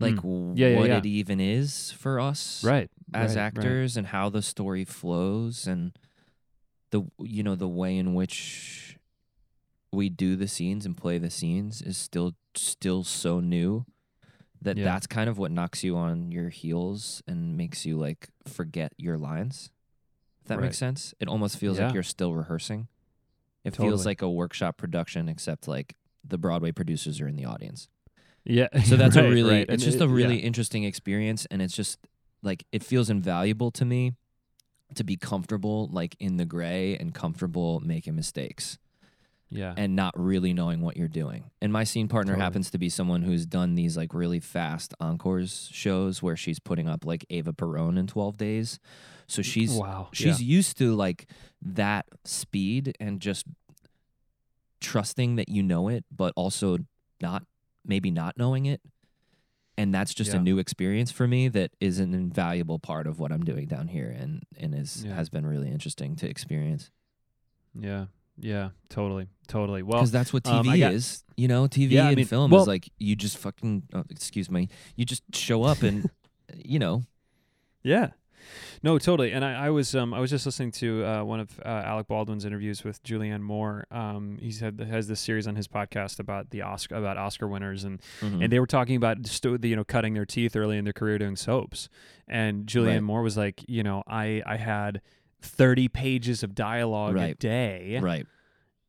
like 0.00 0.18
Hmm. 0.20 0.52
Yeah, 0.56 0.68
yeah, 0.68 0.76
what 0.76 0.88
yeah. 0.88 0.98
it 0.98 1.06
even 1.06 1.40
is 1.40 1.92
for 1.92 2.18
us, 2.20 2.62
Right. 2.64 2.90
as 3.14 3.36
right, 3.36 3.42
right. 3.42 3.46
actors, 3.46 3.96
and 3.96 4.08
how 4.08 4.28
the 4.28 4.42
story 4.42 4.84
flows, 4.84 5.66
and 5.68 5.92
the 6.90 7.02
you 7.18 7.42
know 7.42 7.54
the 7.54 7.68
way 7.68 7.96
in 7.96 8.14
which 8.14 8.98
we 9.92 10.08
do 10.08 10.36
the 10.36 10.48
scenes 10.48 10.84
and 10.86 10.96
play 10.96 11.18
the 11.18 11.30
scenes 11.30 11.80
is 11.82 11.96
still 11.96 12.34
still 12.54 13.02
so 13.04 13.40
new 13.40 13.84
that 14.62 14.76
Yeah. 14.76 14.84
that's 14.84 15.06
kind 15.06 15.28
of 15.28 15.38
what 15.38 15.50
knocks 15.50 15.84
you 15.84 15.96
on 15.96 16.32
your 16.32 16.48
heels 16.48 17.22
and 17.26 17.56
makes 17.56 17.84
you 17.86 17.96
like 17.98 18.28
forget 18.46 18.92
your 18.96 19.16
lines. 19.18 19.70
If 20.42 20.48
that 20.48 20.58
Right. 20.58 20.64
makes 20.64 20.78
sense. 20.78 21.14
It 21.20 21.28
almost 21.28 21.58
feels 21.58 21.78
Yeah. 21.78 21.86
like 21.86 21.94
you're 21.94 22.02
still 22.02 22.34
rehearsing. 22.34 22.88
It 23.64 23.72
Totally. 23.72 23.88
feels 23.90 24.06
like 24.06 24.22
a 24.22 24.30
workshop 24.30 24.76
production, 24.76 25.28
except 25.28 25.68
like 25.68 25.94
the 26.24 26.38
Broadway 26.38 26.72
producers 26.72 27.20
are 27.20 27.28
in 27.28 27.36
the 27.36 27.44
audience. 27.44 27.88
Yeah. 28.44 28.68
So 28.84 28.96
that's 28.96 29.16
right, 29.16 29.26
a 29.26 29.28
really, 29.30 29.50
right. 29.56 29.60
it's 29.62 29.70
And 29.72 29.82
just 29.82 29.96
it- 29.96 30.02
a 30.02 30.08
really 30.08 30.36
yeah. 30.40 30.46
interesting 30.46 30.84
experience, 30.84 31.46
and 31.50 31.60
it's 31.60 31.74
just 31.74 31.98
like 32.42 32.64
it 32.72 32.82
feels 32.84 33.10
invaluable 33.10 33.70
to 33.72 33.84
me 33.84 34.14
to 34.94 35.04
be 35.04 35.16
comfortable, 35.16 35.88
like 35.92 36.16
in 36.20 36.36
the 36.36 36.44
gray, 36.44 36.96
and 36.96 37.14
comfortable 37.14 37.80
making 37.80 38.14
mistakes 38.14 38.78
yeah. 39.50 39.74
and 39.76 39.94
not 39.94 40.18
really 40.18 40.52
knowing 40.52 40.80
what 40.80 40.96
you're 40.96 41.08
doing. 41.08 41.44
And 41.60 41.72
my 41.72 41.84
scene 41.84 42.08
partner 42.08 42.32
Totally. 42.32 42.44
happens 42.44 42.70
to 42.70 42.78
be 42.78 42.88
someone 42.88 43.22
who's 43.22 43.46
done 43.46 43.74
these 43.74 43.96
like 43.96 44.14
really 44.14 44.40
fast 44.40 44.94
encores 45.00 45.68
shows 45.72 46.22
where 46.22 46.36
she's 46.36 46.58
putting 46.58 46.88
up 46.88 47.04
like 47.04 47.24
Eva 47.28 47.52
Perón 47.52 47.98
in 47.98 48.06
12 48.06 48.36
days. 48.36 48.78
So 49.26 49.42
she's 49.42 49.72
wow. 49.72 50.08
she's 50.12 50.40
used 50.40 50.78
to 50.78 50.94
like 50.94 51.28
that 51.60 52.06
speed 52.24 52.94
and 53.00 53.20
just 53.20 53.44
trusting 54.80 55.36
that 55.36 55.48
you 55.48 55.62
know 55.62 55.88
it, 55.88 56.04
but 56.14 56.32
also 56.36 56.78
not 57.20 57.44
maybe 57.84 58.10
not 58.10 58.36
knowing 58.36 58.66
it. 58.66 58.80
And 59.78 59.92
that's 59.94 60.14
just 60.14 60.32
Yeah. 60.32 60.38
a 60.38 60.42
new 60.42 60.58
experience 60.58 61.10
for 61.10 61.28
me 61.28 61.48
that 61.48 61.70
is 61.80 61.98
an 61.98 62.14
invaluable 62.14 62.78
part 62.78 63.06
of 63.06 63.18
what 63.18 63.30
I'm 63.30 63.44
doing 63.44 63.66
down 63.66 63.88
here 63.88 64.08
and 64.10 64.42
and 64.56 64.74
is 64.74 65.04
Yeah. 65.04 65.14
has 65.14 65.28
been 65.28 65.44
really 65.46 65.68
interesting 65.70 66.16
to 66.16 66.28
experience. 66.28 66.90
yeah. 67.78 68.06
Yeah. 68.38 68.70
Totally. 68.90 69.28
Totally. 69.48 69.82
Well, 69.82 69.98
Because 70.00 70.10
that's 70.10 70.30
what 70.32 70.42
TV 70.44 70.50
um, 70.74 70.78
got- 70.80 70.92
is. 70.92 71.24
You 71.38 71.48
know, 71.48 71.66
TV 71.66 71.92
Yeah, 71.94 72.04
I 72.04 72.08
and 72.08 72.16
mean, 72.16 72.26
film 72.26 72.50
well- 72.50 72.62
is 72.62 72.68
like 72.68 72.90
you 72.98 73.16
just 73.16 73.38
fucking 73.38 73.84
oh, 73.94 74.04
excuse 74.10 74.50
me. 74.50 74.68
You 74.94 75.04
just 75.06 75.22
show 75.34 75.62
up 75.62 75.82
and 75.82 76.10
you 76.54 76.78
know, 76.78 77.04
Yeah. 77.82 78.10
No, 78.82 78.98
totally. 78.98 79.32
And 79.32 79.44
I, 79.44 79.66
I 79.66 79.70
was 79.70 79.94
um 79.94 80.14
I 80.14 80.20
was 80.20 80.30
just 80.30 80.46
listening 80.46 80.72
to 80.72 81.04
uh, 81.04 81.24
one 81.24 81.40
of 81.40 81.60
uh, 81.64 81.68
Alec 81.68 82.08
Baldwin's 82.08 82.44
interviews 82.44 82.84
with 82.84 83.02
Julianne 83.02 83.40
Moore. 83.40 83.86
Um, 83.90 84.38
he 84.40 84.50
said 84.50 84.80
has 84.80 85.08
this 85.08 85.20
series 85.20 85.46
on 85.46 85.56
his 85.56 85.68
podcast 85.68 86.18
about 86.18 86.50
the 86.50 86.62
Oscar 86.62 86.94
about 86.96 87.16
Oscar 87.16 87.48
winners 87.48 87.84
and 87.84 88.00
mhm. 88.20 88.42
and 88.42 88.52
they 88.52 88.60
were 88.60 88.66
talking 88.66 88.96
about 88.96 89.26
sto- 89.26 89.56
the, 89.56 89.68
you 89.68 89.76
know 89.76 89.84
cutting 89.84 90.14
their 90.14 90.26
teeth 90.26 90.56
early 90.56 90.78
in 90.78 90.84
their 90.84 90.92
career 90.92 91.18
doing 91.18 91.36
soaps. 91.36 91.88
And 92.28 92.66
Julianne 92.66 92.86
Right. 92.86 93.02
Moore 93.02 93.22
was 93.22 93.36
like, 93.36 93.64
you 93.68 93.82
know, 93.82 94.02
I 94.06 94.42
I 94.46 94.56
had 94.56 95.00
30 95.42 95.88
pages 95.88 96.42
of 96.42 96.54
dialogue 96.54 97.16
a 97.16 97.34
day, 97.34 97.98
right. 98.02 98.26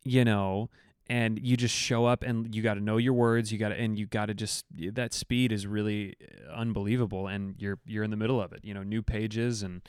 you 0.04 0.26
know, 0.26 0.70
and 1.10 1.40
you 1.42 1.56
just 1.56 1.74
show 1.76 2.06
up 2.06 2.24
and 2.24 2.54
you 2.54 2.62
got 2.62 2.76
to 2.76 2.82
know 2.82 2.98
your 2.98 3.14
words, 3.14 3.52
you 3.52 3.58
got 3.58 3.70
to 3.70 3.76
and 3.76 3.98
you 3.98 4.06
got 4.06 4.28
to 4.28 4.34
just 4.34 4.66
that 4.94 5.14
speed 5.14 5.52
is 5.52 5.66
really 5.66 6.16
uh, 6.22 6.54
unbelievable 6.54 7.28
and 7.28 7.56
you're 7.60 7.80
you're 7.86 8.04
in 8.04 8.12
the 8.12 8.18
middle 8.18 8.42
of 8.42 8.52
it, 8.54 8.60
you 8.64 8.74
know, 8.74 8.84
new 8.84 9.02
pages 9.02 9.64
and 9.64 9.82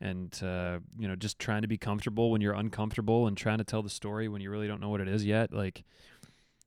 and 0.00 0.40
uh, 0.42 0.78
you 0.98 1.08
know, 1.08 1.16
just 1.16 1.38
trying 1.38 1.62
to 1.62 1.68
be 1.68 1.78
comfortable 1.78 2.30
when 2.30 2.40
you're 2.40 2.54
uncomfortable 2.54 3.26
and 3.26 3.36
trying 3.36 3.58
to 3.58 3.64
tell 3.64 3.82
the 3.82 3.90
story 3.90 4.28
when 4.28 4.40
you 4.42 4.50
really 4.50 4.68
don't 4.68 4.80
know 4.80 4.90
what 4.90 5.00
it 5.00 5.08
is 5.08 5.24
yet, 5.24 5.52
like 5.52 5.84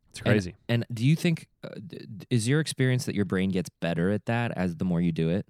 it's 0.10 0.22
crazy. 0.22 0.56
And 0.68 0.86
do 0.92 1.06
you 1.06 1.16
think 1.16 1.48
uh, 1.64 1.70
is 2.30 2.48
your 2.48 2.60
experience 2.60 3.06
that 3.06 3.16
your 3.16 3.26
brain 3.26 3.52
gets 3.52 3.70
better 3.70 4.10
at 4.10 4.26
that 4.26 4.52
as 4.56 4.76
the 4.78 4.86
more 4.86 5.02
you 5.02 5.12
do 5.12 5.30
it? 5.30 5.46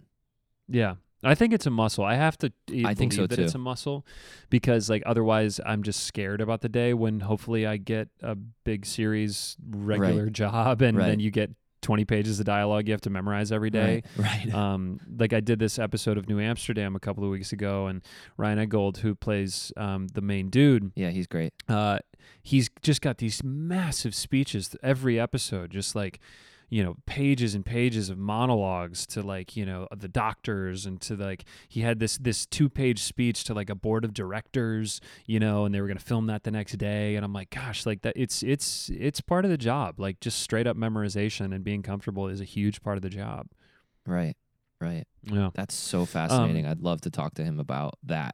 Yeah. 0.67 0.95
I 1.23 1.35
think 1.35 1.53
it's 1.53 1.65
a 1.65 1.69
muscle. 1.69 2.03
I 2.05 2.15
have 2.15 2.37
to 2.39 2.51
I 2.85 2.93
think 2.93 3.13
so, 3.13 3.27
that 3.27 3.37
it's 3.39 3.55
a 3.55 3.57
muscle 3.57 4.05
because 4.49 4.89
like 4.89 5.03
otherwise 5.05 5.59
I'm 5.65 5.83
just 5.83 6.03
scared 6.05 6.39
about 6.41 6.61
the 6.61 6.69
day 6.69 6.93
when 6.93 7.19
hopefully 7.19 7.65
I 7.65 7.77
get 7.77 8.07
a 8.21 8.35
big 8.35 8.85
series 8.85 9.57
regular 9.69 10.29
job 10.29 10.81
and 10.81 10.97
Right. 10.97 11.07
then 11.07 11.19
you 11.19 11.29
get 11.31 11.51
20 11.81 12.03
pages 12.05 12.39
of 12.41 12.45
dialogue 12.45 12.87
you 12.87 12.93
have 12.93 13.01
to 13.01 13.09
memorize 13.09 13.51
every 13.53 13.69
day. 13.69 14.03
Right. 14.17 14.45
right. 14.45 14.53
Um, 14.53 14.99
like 15.17 15.31
I 15.33 15.39
did 15.39 15.59
this 15.59 15.79
episode 15.79 16.17
of 16.17 16.27
New 16.27 16.39
Amsterdam 16.39 16.95
a 16.95 16.99
couple 16.99 17.23
of 17.23 17.29
weeks 17.29 17.53
ago, 17.53 17.87
and 17.87 18.01
Ryan 18.35 18.59
Eggold, 18.69 18.97
who 18.97 19.15
plays 19.15 19.71
um, 19.77 20.07
the 20.07 20.19
main 20.21 20.49
dude, 20.49 20.91
yeah, 20.95 21.09
he's 21.09 21.25
great. 21.27 21.53
uh, 21.69 21.99
he's 22.43 22.69
just 22.81 23.01
got 23.01 23.19
these 23.19 23.43
massive 23.45 24.13
speeches 24.13 24.75
every 24.83 25.17
episode, 25.17 25.71
just 25.71 25.95
like 25.95 26.19
you 26.69 26.83
know 26.83 26.95
pages 27.05 27.55
and 27.55 27.65
pages 27.65 28.09
of 28.09 28.17
monologues 28.17 29.05
to 29.07 29.21
like 29.21 29.55
you 29.57 29.65
know 29.65 29.87
the 29.95 30.07
doctors 30.07 30.85
and 30.85 31.01
to 31.01 31.15
like 31.15 31.43
he 31.67 31.81
had 31.81 31.99
this 31.99 32.17
this 32.19 32.45
two 32.45 32.69
page 32.69 33.01
speech 33.01 33.43
to 33.43 33.53
like 33.53 33.69
a 33.69 33.75
board 33.75 34.05
of 34.05 34.13
directors 34.13 35.01
you 35.25 35.39
know 35.39 35.65
and 35.65 35.73
they 35.73 35.81
were 35.81 35.87
going 35.87 35.97
to 35.97 36.03
film 36.03 36.27
that 36.27 36.43
the 36.43 36.51
next 36.51 36.73
day 36.77 37.15
and 37.15 37.25
i'm 37.25 37.33
like 37.33 37.49
gosh 37.49 37.85
like 37.85 38.01
that 38.03 38.13
it's 38.15 38.43
it's 38.43 38.89
it's 38.93 39.19
part 39.21 39.45
of 39.45 39.51
the 39.51 39.57
job 39.57 39.99
like 39.99 40.19
just 40.19 40.39
straight 40.41 40.67
up 40.67 40.77
memorization 40.77 41.53
and 41.53 41.63
being 41.63 41.81
comfortable 41.81 42.27
is 42.27 42.39
a 42.41 42.45
huge 42.45 42.81
part 42.81 42.97
of 42.97 43.01
the 43.01 43.09
job 43.09 43.47
Right. 44.05 44.35
Right. 44.81 45.05
yeah 45.23 45.49
That's 45.53 45.75
so 45.75 46.05
fascinating. 46.05 46.65
I'd 46.65 46.81
love 46.81 47.01
to 47.01 47.09
talk 47.11 47.33
to 47.35 47.43
him 47.43 47.59
about 47.59 47.95
that. 48.03 48.33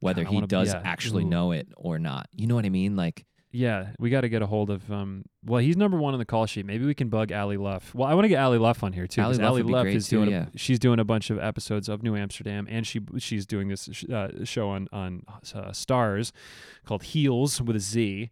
Whether 0.00 0.26
Um, 0.26 0.34
he 0.34 0.40
does 0.42 0.74
yeah. 0.74 0.82
actually 0.84 1.22
Ooh. 1.24 1.28
know 1.28 1.52
it 1.52 1.68
or 1.76 1.98
not. 1.98 2.26
You 2.32 2.46
know 2.48 2.54
what 2.56 2.66
I 2.66 2.70
mean? 2.70 2.96
Like 2.96 3.24
Yeah, 3.56 3.90
we 4.00 4.10
got 4.10 4.22
to 4.22 4.28
get 4.28 4.42
a 4.42 4.46
hold 4.46 4.68
of. 4.68 4.90
Um, 4.90 5.24
well, 5.44 5.60
he's 5.60 5.76
number 5.76 5.96
one 5.96 6.12
on 6.12 6.18
the 6.18 6.24
call 6.24 6.44
sheet. 6.46 6.66
Maybe 6.66 6.84
we 6.84 6.92
can 6.94 7.08
bug 7.08 7.30
Allie 7.30 7.56
Luff. 7.56 7.94
Well, 7.94 8.08
I 8.08 8.14
want 8.14 8.24
to 8.24 8.28
get 8.28 8.38
Allie 8.40 8.58
Luff 8.58 8.82
on 8.82 8.92
here 8.92 9.06
too. 9.06 9.22
'cause 9.22 9.38
Luff 9.38 9.46
Allie 9.46 9.62
Luff 9.62 9.86
is 9.86 10.08
too, 10.08 10.16
doing. 10.18 10.30
yeah. 10.30 10.46
A, 10.52 10.58
she's 10.58 10.80
doing 10.80 10.98
a 10.98 11.04
bunch 11.04 11.30
of 11.30 11.38
episodes 11.38 11.88
of 11.88 12.02
New 12.02 12.16
Amsterdam, 12.16 12.66
and 12.68 12.84
she 12.84 13.00
she's 13.18 13.46
doing 13.46 13.68
this 13.68 13.88
sh- 13.92 14.06
uh, 14.12 14.44
show 14.44 14.70
on 14.70 14.88
on 14.92 15.22
uh, 15.54 15.70
Starz 15.70 16.32
called 16.84 17.04
Heels 17.04 17.62
with 17.62 17.76
a 17.76 17.80
Z. 17.80 18.28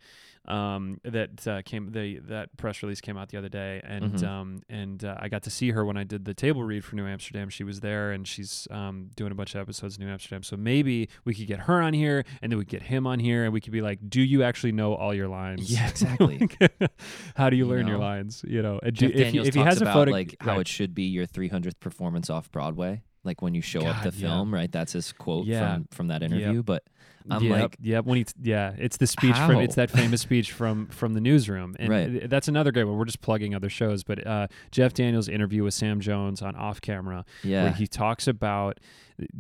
Um, 0.49 0.99
that 1.05 1.47
uh, 1.47 1.63
came 1.63 1.93
the 1.93 2.19
that 2.25 2.57
press 2.57 2.83
release 2.83 3.01
came 3.01 3.17
out 3.17 3.29
the 3.29 3.39
other 3.39 3.49
day, 3.49 3.81
and 3.85 4.15
Mhm. 4.15 4.27
um, 4.27 4.61
and 4.69 5.05
uh, 5.05 5.17
I 5.21 5.29
got 5.29 5.45
to 5.45 5.51
see 5.51 5.71
her 5.71 5.85
when 5.85 5.97
I 5.97 6.03
did 6.03 6.25
the 6.25 6.35
table 6.35 6.65
read 6.65 6.85
for 6.85 6.97
New 6.97 7.07
Amsterdam. 7.07 7.49
She 7.49 7.63
was 7.63 7.79
there, 7.79 8.11
and 8.11 8.27
she's 8.27 8.67
um 8.73 9.11
doing 9.15 9.31
a 9.31 9.37
bunch 9.37 9.55
of 9.55 9.61
episodes 9.61 9.95
of 9.95 10.01
New 10.01 10.09
Amsterdam. 10.09 10.43
So 10.43 10.57
maybe 10.57 11.09
we 11.25 11.33
could 11.33 11.47
get 11.47 11.61
her 11.61 11.81
on 11.81 11.93
here, 11.95 12.25
and 12.43 12.51
then 12.51 12.59
we 12.59 12.65
could 12.65 12.81
get 12.81 12.83
him 12.83 13.07
on 13.07 13.21
here, 13.21 13.45
and 13.45 13.53
we 13.53 13.61
could 13.61 13.73
be 13.73 13.83
like, 13.83 14.01
"Do 14.11 14.21
you 14.21 14.43
actually 14.43 14.73
know 14.73 14.95
all 14.95 15.15
your 15.15 15.29
lines?" 15.29 15.71
Yeah, 15.73 15.89
exactly. 15.91 16.49
how 17.37 17.49
do 17.49 17.57
you, 17.57 17.65
You 17.65 17.71
learn 17.71 17.87
your 17.87 17.99
lines? 17.99 18.45
You 18.47 18.63
know, 18.63 18.81
do, 18.93 19.07
if, 19.07 19.33
he, 19.33 19.39
if 19.39 19.55
he 19.55 19.61
has 19.61 19.81
a 19.81 19.87
photo, 19.87 20.11
like 20.11 20.35
how 20.41 20.53
right. 20.53 20.61
it 20.63 20.69
should 20.69 20.93
be 20.93 21.05
your 21.05 21.27
300th 21.27 21.79
performance 21.79 22.31
off 22.31 22.51
Broadway. 22.51 23.03
Like 23.25 23.41
when 23.43 23.55
you 23.55 23.63
show 23.63 23.83
up 23.87 24.03
God, 24.03 24.13
the 24.13 24.19
yeah. 24.19 24.29
film, 24.29 24.53
right? 24.53 24.73
That's 24.73 24.95
his 24.95 25.13
quote 25.13 25.47
Yeah. 25.47 25.75
from 25.75 25.87
from 25.93 26.09
that 26.09 26.23
Yep. 26.23 26.33
interview. 26.33 26.63
But 26.65 26.83
I'm 27.31 27.43
yep, 27.43 27.61
like, 27.61 27.77
yep. 27.81 28.05
When 28.05 28.19
he, 28.19 28.27
yeah, 28.41 28.75
it's 28.79 28.97
the 28.97 29.07
speech 29.07 29.37
from, 29.37 29.57
it's 29.57 29.75
that 29.77 29.91
famous 29.91 30.21
speech 30.21 30.53
from 30.53 30.87
from 30.89 31.15
the 31.15 31.21
newsroom, 31.21 31.77
and 31.79 31.89
Right. 31.89 32.29
that's 32.31 32.49
another 32.49 32.73
great 32.73 32.85
one. 32.85 32.97
We're 32.97 33.05
just 33.05 33.21
plugging 33.21 33.55
other 33.55 33.69
shows, 33.69 34.05
but 34.05 34.27
uh, 34.27 34.49
Jeff 34.71 34.95
Daniels' 34.95 35.29
interview 35.29 35.65
with 35.65 35.75
Sam 35.75 36.01
Jones 36.01 36.43
on 36.43 36.57
Off 36.57 36.81
Camera, 36.81 37.25
yeah, 37.43 37.65
where 37.65 37.73
he 37.73 37.87
talks 37.87 38.27
about 38.27 38.81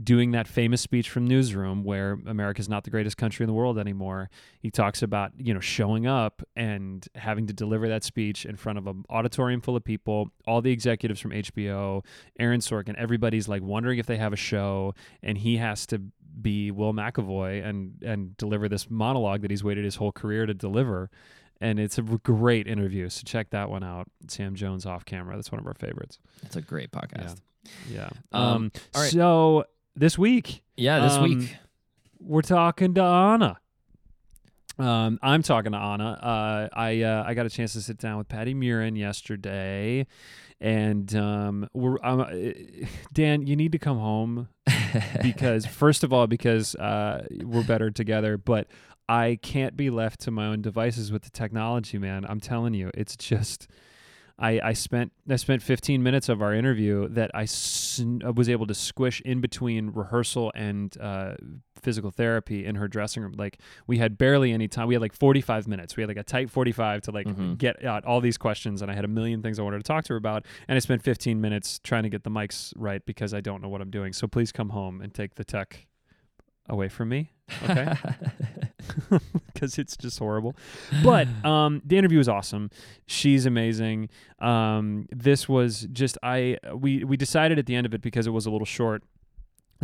doing 0.05 0.31
that 0.33 0.47
famous 0.47 0.81
speech 0.81 1.11
from 1.11 1.27
Newsroom, 1.27 1.83
where 1.83 2.19
America's 2.27 2.69
not 2.69 2.85
the 2.85 2.91
greatest 2.91 3.17
country 3.17 3.43
in 3.45 3.49
the 3.49 3.55
world 3.55 3.79
anymore. 3.79 4.31
He 4.61 4.71
talks 4.71 5.03
about 5.03 5.33
you 5.39 5.53
know 5.55 5.61
showing 5.61 6.07
up 6.07 6.43
and 6.55 7.07
having 7.15 7.47
to 7.47 7.53
deliver 7.53 7.89
that 7.89 8.05
speech 8.05 8.45
in 8.45 8.57
front 8.57 8.79
of 8.79 8.87
an 8.87 9.05
auditorium 9.11 9.61
full 9.61 9.77
of 9.77 9.85
people, 9.85 10.31
all 10.47 10.61
the 10.61 10.71
executives 10.71 11.21
from 11.21 11.33
HBO, 11.33 12.05
Aaron 12.39 12.61
Sorkin, 12.61 12.95
everybody's 12.97 13.49
like 13.49 13.63
wondering 13.63 13.99
if 13.99 14.07
they 14.07 14.17
have 14.19 14.33
a 14.33 14.37
show, 14.37 14.95
and 15.23 15.39
he 15.39 15.57
has 15.57 15.87
to 15.87 16.01
be 16.41 16.71
Will 16.71 16.93
McAvoy 16.95 17.65
and 17.65 18.03
and 18.03 18.37
deliver 18.37 18.69
this 18.69 18.89
monologue 18.91 19.43
that 19.43 19.51
he's 19.51 19.63
waited 19.65 19.85
his 19.85 19.97
whole 19.97 20.13
career 20.13 20.47
to 20.47 20.55
deliver. 20.55 21.11
And 21.61 21.79
it's 21.79 21.97
a 21.97 22.03
great 22.03 22.67
interview, 22.67 23.09
so 23.09 23.23
check 23.25 23.51
that 23.51 23.71
one 23.71 23.85
out. 23.85 24.09
Sam 24.27 24.55
Jones 24.57 24.85
off 24.85 25.05
camera. 25.05 25.37
That's 25.37 25.53
one 25.53 25.61
of 25.61 25.67
our 25.67 25.75
favorites. 25.75 26.19
it's 26.43 26.57
a 26.57 26.61
great 26.63 26.91
podcast. 26.91 27.41
Yeah. 27.89 28.09
Um, 28.33 28.43
Um. 28.43 28.73
all 28.95 29.03
right. 29.03 29.11
So 29.13 29.65
this 29.95 30.19
week 30.19 30.63
Yeah, 30.77 30.99
this 31.01 31.13
Um, 31.15 31.23
week. 31.23 31.57
we're 32.19 32.43
talking 32.43 32.95
to 32.95 33.03
Anna. 33.03 33.59
Um, 34.79 35.19
I'm 35.23 35.43
talking 35.43 35.71
to 35.73 35.79
Anna. 35.79 36.13
Uh, 36.21 36.69
I 36.77 37.03
uh, 37.03 37.25
I 37.27 37.35
got 37.35 37.47
a 37.47 37.51
chance 37.51 37.75
to 37.75 37.81
sit 37.83 37.99
down 37.99 38.19
with 38.19 38.29
Patti 38.29 38.55
Murin 38.55 38.97
yesterday, 38.99 40.07
and 40.61 41.15
um, 41.15 41.69
we're 41.75 41.99
um, 42.03 42.27
Dan. 43.13 43.47
You 43.47 43.55
need 43.55 43.73
to 43.73 43.79
come 43.79 43.99
home 43.99 44.49
because 45.23 45.67
first 45.67 46.05
of 46.05 46.13
all, 46.13 46.27
because 46.27 46.75
uh, 46.77 47.27
we're 47.45 47.65
better 47.65 47.91
together, 47.91 48.37
but 48.37 48.69
I 49.09 49.39
can't 49.43 49.77
be 49.77 49.91
left 49.91 50.21
to 50.21 50.31
my 50.31 50.47
own 50.47 50.63
devices 50.63 51.13
with 51.13 51.23
the 51.23 51.31
technology, 51.31 51.99
man. 51.99 52.25
I'm 52.29 52.41
telling 52.41 52.75
you, 52.75 52.91
it's 52.95 53.17
just. 53.17 53.69
I, 54.39 54.61
I 54.61 54.73
spent 54.73 55.13
I 55.29 55.37
spent 55.37 55.63
15 55.63 56.03
minutes 56.03 56.29
of 56.29 56.43
our 56.43 56.55
interview 56.55 57.07
that 57.11 57.31
I 57.33 57.45
sn- 57.97 58.21
was 58.35 58.49
able 58.49 58.67
to 58.67 58.75
squish 58.75 59.21
in 59.23 59.41
between 59.41 59.91
rehearsal 59.91 60.53
and 60.55 60.97
uh, 61.01 61.35
physical 61.81 62.11
therapy 62.11 62.65
in 62.65 62.77
her 62.77 62.89
dressing 62.89 63.23
room. 63.23 63.35
Like 63.37 63.59
we 63.87 63.99
had 63.99 64.17
barely 64.19 64.53
any 64.53 64.69
time. 64.69 64.87
We 64.89 64.95
had 64.95 65.01
like 65.01 65.13
45 65.15 65.67
minutes. 65.69 65.97
We 65.97 66.03
had 66.03 66.09
like 66.09 66.17
a 66.17 66.23
tight 66.23 66.51
45 66.51 67.03
to 67.03 67.11
like 67.11 67.27
Mhm. 67.27 67.59
get 67.59 67.85
out 67.85 68.05
all 68.05 68.21
these 68.21 68.39
questions, 68.39 68.83
and 68.83 68.91
I 68.91 68.95
had 68.95 69.05
a 69.05 69.09
million 69.09 69.43
things 69.43 69.59
I 69.59 69.63
wanted 69.63 69.79
to 69.79 69.83
talk 69.85 70.05
to 70.05 70.13
her 70.15 70.17
about. 70.17 70.47
And 70.69 70.77
I 70.77 70.79
spent 70.81 71.03
15 71.03 71.41
minutes 71.41 71.81
trying 71.83 72.03
to 72.05 72.09
get 72.09 72.25
the 72.25 72.31
mics 72.31 72.73
right 72.77 73.05
because 73.05 73.35
I 73.35 73.41
don't 73.41 73.63
know 73.63 73.69
what 73.69 73.81
I'm 73.81 73.91
doing. 73.91 74.13
So 74.13 74.27
please 74.27 74.53
come 74.53 74.71
home 74.71 75.01
and 75.01 75.13
take 75.13 75.35
the 75.35 75.45
tech 75.45 75.87
away 76.69 76.89
from 76.89 77.09
me. 77.09 77.31
Okay. 77.65 77.95
because 79.53 79.79
it's 79.79 79.97
just 79.97 80.19
horrible. 80.19 80.57
But 81.03 81.29
um, 81.45 81.83
the 81.85 81.97
interview 81.97 82.19
was 82.19 82.29
awesome. 82.29 82.71
She's 83.07 83.47
amazing. 83.47 84.09
Um, 84.39 85.07
this 85.11 85.49
was 85.49 85.87
just 85.93 86.19
I 86.23 86.59
we 86.75 87.05
we 87.05 87.17
decided 87.17 87.59
at 87.59 87.67
the 87.67 87.75
end 87.75 87.87
of 87.87 87.95
it 87.95 88.03
because 88.03 88.27
it 88.27 88.31
was 88.31 88.47
a 88.47 88.51
little 88.51 88.67
short 88.67 89.03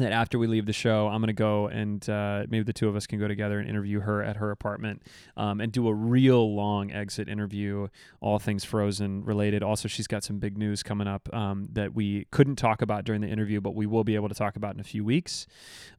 that 0.02 0.12
after 0.12 0.38
we 0.38 0.46
leave 0.46 0.66
the 0.66 0.72
show, 0.72 1.08
I'm 1.08 1.20
going 1.20 1.28
to 1.28 1.32
go 1.32 1.68
and 1.68 2.08
uh, 2.08 2.44
maybe 2.48 2.64
the 2.64 2.72
two 2.72 2.88
of 2.88 2.96
us 2.96 3.06
can 3.06 3.18
go 3.18 3.28
together 3.28 3.58
and 3.58 3.68
interview 3.68 4.00
her 4.00 4.22
at 4.22 4.36
her 4.36 4.50
apartment 4.50 5.02
um, 5.36 5.60
and 5.60 5.72
do 5.72 5.88
a 5.88 5.94
real 5.94 6.54
long 6.54 6.92
exit 6.92 7.28
interview, 7.28 7.88
all 8.20 8.38
things 8.38 8.64
Frozen 8.64 9.24
related. 9.24 9.62
Also, 9.62 9.88
she's 9.88 10.06
got 10.06 10.24
some 10.24 10.38
big 10.38 10.56
news 10.56 10.82
coming 10.82 11.06
up 11.06 11.32
um, 11.34 11.68
that 11.72 11.94
we 11.94 12.26
couldn't 12.30 12.56
talk 12.56 12.82
about 12.82 13.04
during 13.04 13.20
the 13.20 13.28
interview, 13.28 13.60
but 13.60 13.74
we 13.74 13.86
will 13.86 14.04
be 14.04 14.14
able 14.14 14.28
to 14.28 14.34
talk 14.34 14.56
about 14.56 14.74
in 14.74 14.80
a 14.80 14.84
few 14.84 15.04
weeks 15.04 15.46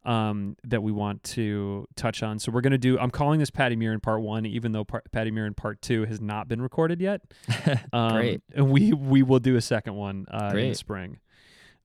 um, 0.05 0.55
that 0.63 0.81
we 0.81 0.91
want 0.91 1.23
to 1.23 1.87
touch 1.95 2.23
on. 2.23 2.39
So 2.39 2.51
we're 2.51 2.61
going 2.61 2.71
to 2.71 2.77
do, 2.77 2.97
I'm 2.99 3.11
calling 3.11 3.39
this 3.39 3.49
Patti 3.49 3.75
Murin 3.75 4.01
part 4.01 4.21
one, 4.21 4.45
even 4.45 4.71
though 4.71 4.83
par- 4.83 5.03
Patti 5.11 5.31
Murin 5.31 5.55
part 5.55 5.81
two 5.81 6.05
has 6.05 6.21
not 6.21 6.47
been 6.47 6.61
recorded 6.61 7.01
yet. 7.01 7.21
Um, 7.93 8.13
Great. 8.13 8.41
And 8.53 8.71
we, 8.71 8.93
we 8.93 9.23
will 9.23 9.39
do 9.39 9.55
a 9.55 9.61
second 9.61 9.95
one 9.95 10.25
uh, 10.29 10.51
in 10.55 10.69
the 10.69 10.75
spring. 10.75 11.19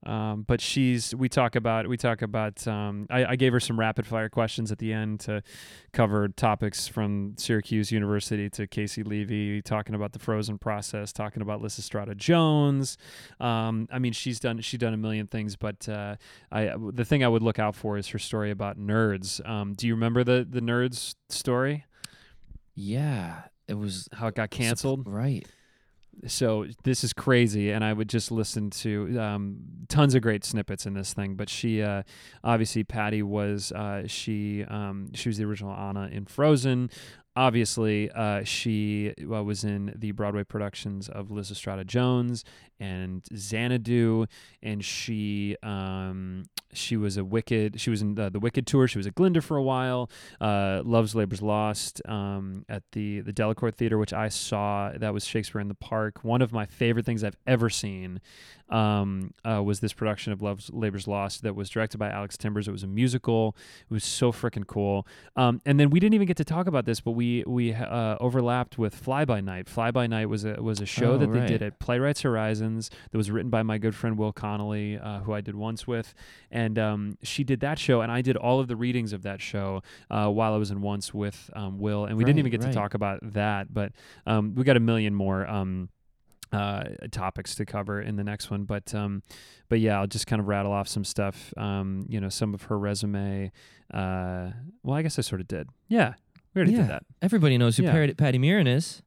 Um, 0.05 0.43
but 0.43 0.61
she's 0.61 1.15
we 1.15 1.29
talk 1.29 1.55
about 1.55 1.87
we 1.87 1.97
talk 1.97 2.21
about 2.21 2.67
um, 2.67 3.07
I, 3.09 3.25
I 3.25 3.35
gave 3.35 3.53
her 3.53 3.59
some 3.59 3.79
rapid 3.79 4.05
fire 4.05 4.29
questions 4.29 4.71
at 4.71 4.77
the 4.77 4.93
end 4.93 5.21
to 5.21 5.41
cover 5.93 6.27
topics 6.27 6.87
from 6.87 7.33
Syracuse 7.37 7.91
University 7.91 8.49
to 8.51 8.67
Caissie 8.67 9.05
Levy, 9.05 9.63
talking 9.63 9.95
about 9.95 10.13
the 10.13 10.19
frozen 10.19 10.59
process, 10.59 11.11
talking 11.11 11.41
about 11.41 11.61
Lysistrata 11.61 12.15
Jones. 12.15 12.97
Um, 13.39 13.87
I 13.91 13.97
mean, 13.97 14.13
she's 14.13 14.39
done 14.39 14.61
she's 14.61 14.79
done 14.79 14.93
a 14.93 14.97
million 14.97 15.25
things, 15.25 15.55
but 15.55 15.89
uh, 15.89 16.17
I 16.51 16.73
the 16.93 17.05
thing 17.05 17.23
I 17.23 17.27
would 17.27 17.41
look 17.41 17.57
out 17.57 17.75
for 17.75 17.97
is 17.97 18.07
her 18.09 18.19
story 18.19 18.51
about 18.51 18.77
nerds. 18.77 19.47
Um, 19.47 19.73
do 19.73 19.87
you 19.87 19.95
remember 19.95 20.23
the 20.23 20.45
the 20.47 20.61
nerds 20.61 21.15
story? 21.29 21.85
Yeah, 22.75 23.43
it 23.67 23.75
was 23.75 24.07
How 24.13 24.27
it 24.27 24.35
got 24.35 24.51
canceled? 24.51 25.07
Right. 25.07 25.47
So 26.27 26.65
this 26.83 27.03
is 27.03 27.13
crazy 27.13 27.71
and 27.71 27.83
i 27.83 27.93
would 27.93 28.09
just 28.09 28.31
listen 28.31 28.69
to 28.69 29.19
um, 29.19 29.57
tons 29.87 30.15
of 30.15 30.21
great 30.21 30.43
snippets 30.43 30.85
in 30.85 30.93
this 30.93 31.13
thing 31.13 31.35
but 31.35 31.49
she 31.49 31.81
uh, 31.81 32.03
obviously 32.43 32.83
patti 32.83 33.21
was 33.21 33.71
uh, 33.71 34.03
she 34.07 34.63
um, 34.65 35.11
she 35.13 35.29
was 35.29 35.37
the 35.37 35.43
original 35.43 35.73
anna 35.73 36.09
in 36.11 36.25
frozen 36.25 36.89
obviously 37.35 38.09
uh, 38.11 38.43
she 38.43 39.13
uh, 39.21 39.43
was 39.43 39.63
in 39.63 39.93
the 39.95 40.11
broadway 40.11 40.43
productions 40.43 41.09
of 41.09 41.27
lysistrata 41.27 41.85
jones 41.85 42.43
and 42.79 43.23
xanadu 43.35 44.25
and 44.61 44.83
she 44.83 45.55
um, 45.63 46.45
she 46.73 46.97
was 46.97 47.17
a 47.17 47.23
wicked 47.23 47.79
she 47.79 47.89
was 47.89 48.01
in 48.01 48.15
the, 48.15 48.29
the 48.29 48.39
wicked 48.39 48.67
tour. 48.67 48.87
She 48.87 48.97
was 48.97 49.07
at 49.07 49.15
glinda 49.15 49.41
for 49.41 49.57
a 49.57 49.63
while 49.63 50.09
uh, 50.41 50.81
love's 50.85 51.15
labor's 51.15 51.41
lost 51.41 52.01
um, 52.05 52.65
at 52.69 52.83
the 52.91 53.21
the 53.21 53.33
delacorte 53.33 53.75
theater 53.75 53.97
which 53.97 54.13
i 54.13 54.29
saw. 54.29 54.91
That 54.95 55.13
was 55.13 55.25
shakespeare 55.25 55.61
in 55.61 55.67
the 55.67 55.75
park. 55.75 56.23
One 56.23 56.41
of 56.41 56.51
my 56.51 56.65
favorite 56.65 57.05
things 57.05 57.23
i've 57.23 57.37
ever 57.47 57.69
seen 57.69 58.19
um, 58.69 59.33
uh, 59.43 59.61
was 59.63 59.79
this 59.79 59.93
production 59.93 60.33
of 60.33 60.41
love's 60.41 60.69
labor's 60.73 61.07
lost 61.07 61.43
that 61.43 61.55
was 61.55 61.69
directed 61.69 61.97
by 61.97 62.09
alex 62.09 62.37
timbers. 62.37 62.67
It 62.67 62.71
was 62.71 62.83
a 62.83 62.87
musical. 62.87 63.55
It 63.89 63.93
was 63.93 64.03
so 64.03 64.31
freaking 64.31 64.65
cool. 64.65 65.07
Um, 65.35 65.61
and 65.65 65.79
then 65.79 65.89
we 65.89 65.99
didn't 65.99 66.15
even 66.15 66.27
get 66.27 66.37
to 66.37 66.45
talk 66.45 66.67
about 66.67 66.85
this 66.85 66.99
but 66.99 67.11
we 67.11 67.43
we 67.45 67.73
uh, 67.73 68.17
overlapped 68.19 68.77
with 68.77 68.95
fly 68.95 69.25
by 69.25 69.41
night. 69.41 69.69
Fly 69.69 69.91
by 69.91 70.07
night 70.07 70.27
was 70.27 70.45
a 70.45 70.61
was 70.61 70.81
a 70.81 70.85
show 70.85 71.13
Oh, 71.13 71.17
that 71.17 71.31
they 71.31 71.45
did 71.45 71.61
at 71.61 71.79
playwrights 71.79 72.21
horizons 72.21 72.89
that 73.11 73.17
was 73.17 73.29
written 73.29 73.49
by 73.49 73.63
my 73.63 73.77
good 73.77 73.95
friend 73.95 74.17
will 74.17 74.33
connolly 74.33 74.97
uh, 74.97 75.19
who 75.19 75.33
i 75.33 75.41
did 75.41 75.55
once 75.55 75.85
with. 75.85 76.13
And 76.51 76.79
um, 76.79 77.17
she 77.21 77.43
did 77.43 77.59
that 77.59 77.77
show 77.77 78.01
and 78.01 78.11
i 78.11 78.21
did 78.21 78.35
all 78.35 78.59
of 78.59 78.67
the 78.67 78.75
readings 78.75 79.13
of 79.13 79.23
that 79.23 79.41
show 79.41 79.83
uh, 80.09 80.27
while 80.29 80.53
i 80.53 80.57
was 80.57 80.71
in 80.71 80.81
once 80.81 81.13
with 81.13 81.49
um, 81.53 81.77
will. 81.77 82.05
And 82.05 82.17
we 82.17 82.23
didn't 82.23 82.39
even 82.39 82.51
get 82.51 82.63
right. 82.63 82.71
to 82.71 82.75
talk 82.75 82.93
about 82.93 83.19
that 83.33 83.73
but 83.73 83.91
um, 84.25 84.55
we 84.55 84.63
got 84.63 84.77
a 84.77 84.79
million 84.81 85.13
more 85.13 85.47
um, 85.47 85.89
uh, 86.51 86.83
topics 87.11 87.55
to 87.55 87.65
cover 87.65 88.01
in 88.01 88.15
the 88.15 88.23
next 88.23 88.49
one 88.51 88.63
but 88.63 88.93
um, 88.95 89.21
but 89.69 89.79
yeah 89.79 89.99
i'll 89.99 90.07
just 90.07 90.27
kind 90.27 90.39
of 90.39 90.47
rattle 90.47 90.71
off 90.71 90.87
some 90.87 91.03
stuff 91.03 91.53
um, 91.57 92.05
you 92.09 92.19
know 92.19 92.29
some 92.29 92.53
of 92.53 92.63
her 92.63 92.77
resume 92.77 93.51
uh, 93.93 94.49
well 94.83 94.95
i 94.95 95.01
guess 95.01 95.17
i 95.19 95.21
sort 95.21 95.41
of 95.41 95.47
did 95.47 95.67
yeah 95.87 96.13
we 96.53 96.59
already 96.59 96.71
Yeah. 96.73 96.81
did 96.81 96.89
that 96.89 97.03
Everybody 97.21 97.57
knows 97.57 97.77
who 97.77 97.83
Yeah. 97.83 97.91
Patti, 97.91 98.13
Patti 98.13 98.39
Murin 98.39 98.67
is. 98.67 99.01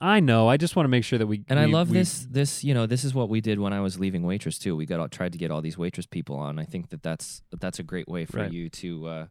i 0.00 0.20
know 0.20 0.48
i 0.48 0.56
just 0.56 0.74
want 0.76 0.84
to 0.84 0.88
make 0.88 1.04
sure 1.04 1.18
that 1.18 1.26
we 1.26 1.42
And 1.48 1.58
I 1.58 1.66
love 1.66 1.90
we- 1.90 1.98
this. 1.98 2.26
This, 2.30 2.64
you 2.64 2.72
know, 2.74 2.86
this 2.86 3.04
is 3.04 3.12
what 3.14 3.28
we 3.28 3.40
did 3.40 3.58
when 3.58 3.72
I 3.72 3.80
was 3.80 3.98
leaving 3.98 4.22
waitress 4.22 4.58
too. 4.58 4.74
We 4.76 4.86
got 4.86 5.00
all, 5.00 5.08
tried 5.08 5.32
to 5.32 5.38
get 5.38 5.50
all 5.50 5.60
these 5.62 5.76
waitress 5.78 6.06
people 6.06 6.36
on. 6.36 6.58
I 6.58 6.64
think 6.64 6.88
that 6.90 7.02
that's 7.02 7.42
that's 7.60 7.78
a 7.78 7.82
great 7.82 8.08
way 8.08 8.24
for 8.24 8.38
Right. 8.38 8.52
you 8.52 8.68
to 8.70 9.06
uh, 9.06 9.26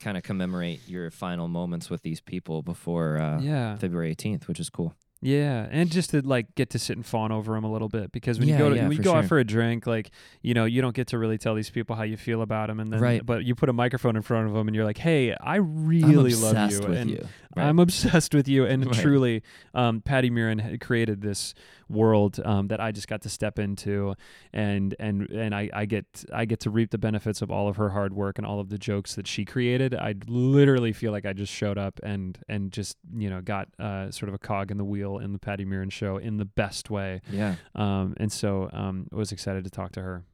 kind 0.00 0.16
of 0.16 0.22
commemorate 0.22 0.80
your 0.88 1.10
final 1.10 1.48
moments 1.48 1.88
with 1.88 2.02
these 2.02 2.20
people 2.20 2.62
before 2.62 3.18
uh, 3.18 3.40
yeah 3.40 3.76
February 3.76 4.14
18th, 4.14 4.46
which 4.48 4.60
is 4.60 4.68
cool. 4.70 4.94
Yeah, 5.22 5.66
and 5.70 5.90
just 5.90 6.10
to 6.10 6.20
like 6.20 6.54
get 6.56 6.70
to 6.70 6.78
sit 6.78 6.96
and 6.96 7.04
fawn 7.04 7.32
over 7.32 7.54
them 7.54 7.64
a 7.64 7.72
little 7.72 7.88
bit 7.88 8.12
because 8.12 8.38
when 8.38 8.48
Yeah, 8.48 8.56
you 8.56 8.58
go 8.64 8.70
to, 8.70 8.76
yeah, 8.76 8.86
when 8.86 8.96
you 8.98 9.02
go 9.02 9.14
out 9.14 9.24
for 9.24 9.38
a 9.38 9.44
drink, 9.44 9.86
like 9.86 10.10
you 10.42 10.52
know, 10.52 10.66
you 10.66 10.82
don't 10.82 10.94
get 10.94 11.08
to 11.08 11.18
really 11.18 11.38
tell 11.38 11.54
these 11.54 11.70
people 11.70 11.96
how 11.96 12.02
you 12.02 12.16
feel 12.18 12.42
about 12.42 12.68
them, 12.68 12.80
and 12.80 12.92
then 12.92 13.00
Right. 13.00 13.24
but 13.24 13.44
you 13.44 13.54
put 13.54 13.68
a 13.70 13.72
microphone 13.72 14.14
in 14.14 14.22
front 14.22 14.46
of 14.46 14.52
them 14.52 14.68
and 14.68 14.74
you're 14.74 14.84
like, 14.84 14.98
"Hey, 14.98 15.34
I 15.34 15.56
really 15.56 16.34
I'm 16.34 16.40
love 16.42 16.56
obsessed 16.56 16.82
you, 16.82 16.88
with 16.88 16.98
and 16.98 17.10
you. 17.10 17.28
Right. 17.56 17.64
I'm 17.66 17.78
obsessed 17.78 18.34
with 18.34 18.46
you." 18.46 18.66
And 18.66 18.86
Right. 18.90 18.94
truly, 18.94 19.42
um, 19.74 20.02
Patti 20.02 20.30
Murin 20.30 20.60
had 20.60 20.80
created 20.80 21.22
this 21.22 21.54
world 21.88 22.40
um, 22.44 22.68
that 22.68 22.80
I 22.80 22.92
just 22.92 23.08
got 23.08 23.22
to 23.22 23.28
step 23.28 23.58
into, 23.58 24.14
and 24.52 24.94
and 24.98 25.28
and 25.30 25.54
I, 25.54 25.70
I 25.72 25.86
get 25.86 26.24
I 26.32 26.44
get 26.44 26.60
to 26.60 26.70
reap 26.70 26.90
the 26.90 26.98
benefits 26.98 27.42
of 27.42 27.50
all 27.50 27.68
of 27.68 27.76
her 27.76 27.90
hard 27.90 28.12
work 28.12 28.38
and 28.38 28.46
all 28.46 28.60
of 28.60 28.68
the 28.68 28.78
jokes 28.78 29.14
that 29.14 29.26
she 29.26 29.44
created. 29.44 29.94
I 29.94 30.14
literally 30.26 30.92
feel 30.92 31.12
like 31.12 31.24
I 31.26 31.32
just 31.32 31.52
showed 31.52 31.78
up 31.78 32.00
and 32.02 32.38
and 32.48 32.72
just 32.72 32.96
you 33.16 33.30
know 33.30 33.40
got 33.40 33.68
uh, 33.78 34.10
sort 34.10 34.28
of 34.28 34.34
a 34.34 34.38
cog 34.38 34.70
in 34.70 34.78
the 34.78 34.84
wheel 34.84 35.18
in 35.18 35.32
the 35.32 35.38
Patti 35.38 35.64
Murin 35.64 35.90
show 35.92 36.16
in 36.16 36.36
the 36.38 36.44
best 36.44 36.90
way. 36.90 37.20
yeah. 37.30 37.56
Um, 37.74 38.14
and 38.18 38.32
so 38.32 38.68
um, 38.72 39.06
I 39.12 39.16
was 39.16 39.32
excited 39.32 39.64
to 39.64 39.70
talk 39.70 39.92
to 39.92 40.02
her. 40.02 40.24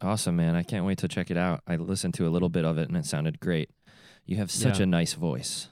Awesome, 0.00 0.34
man. 0.36 0.56
I 0.56 0.62
can't 0.62 0.84
wait 0.84 0.98
to 0.98 1.08
check 1.08 1.30
it 1.30 1.36
out. 1.36 1.60
I 1.66 1.76
listened 1.76 2.14
to 2.14 2.26
a 2.26 2.30
little 2.30 2.48
bit 2.48 2.64
of 2.64 2.76
it 2.78 2.88
and 2.88 2.96
it 2.96 3.04
sounded 3.06 3.38
great. 3.38 3.70
You 4.26 4.36
have 4.38 4.50
such 4.50 4.78
Yeah. 4.78 4.84
a 4.84 4.86
nice 4.86 5.14
voice. 5.14 5.68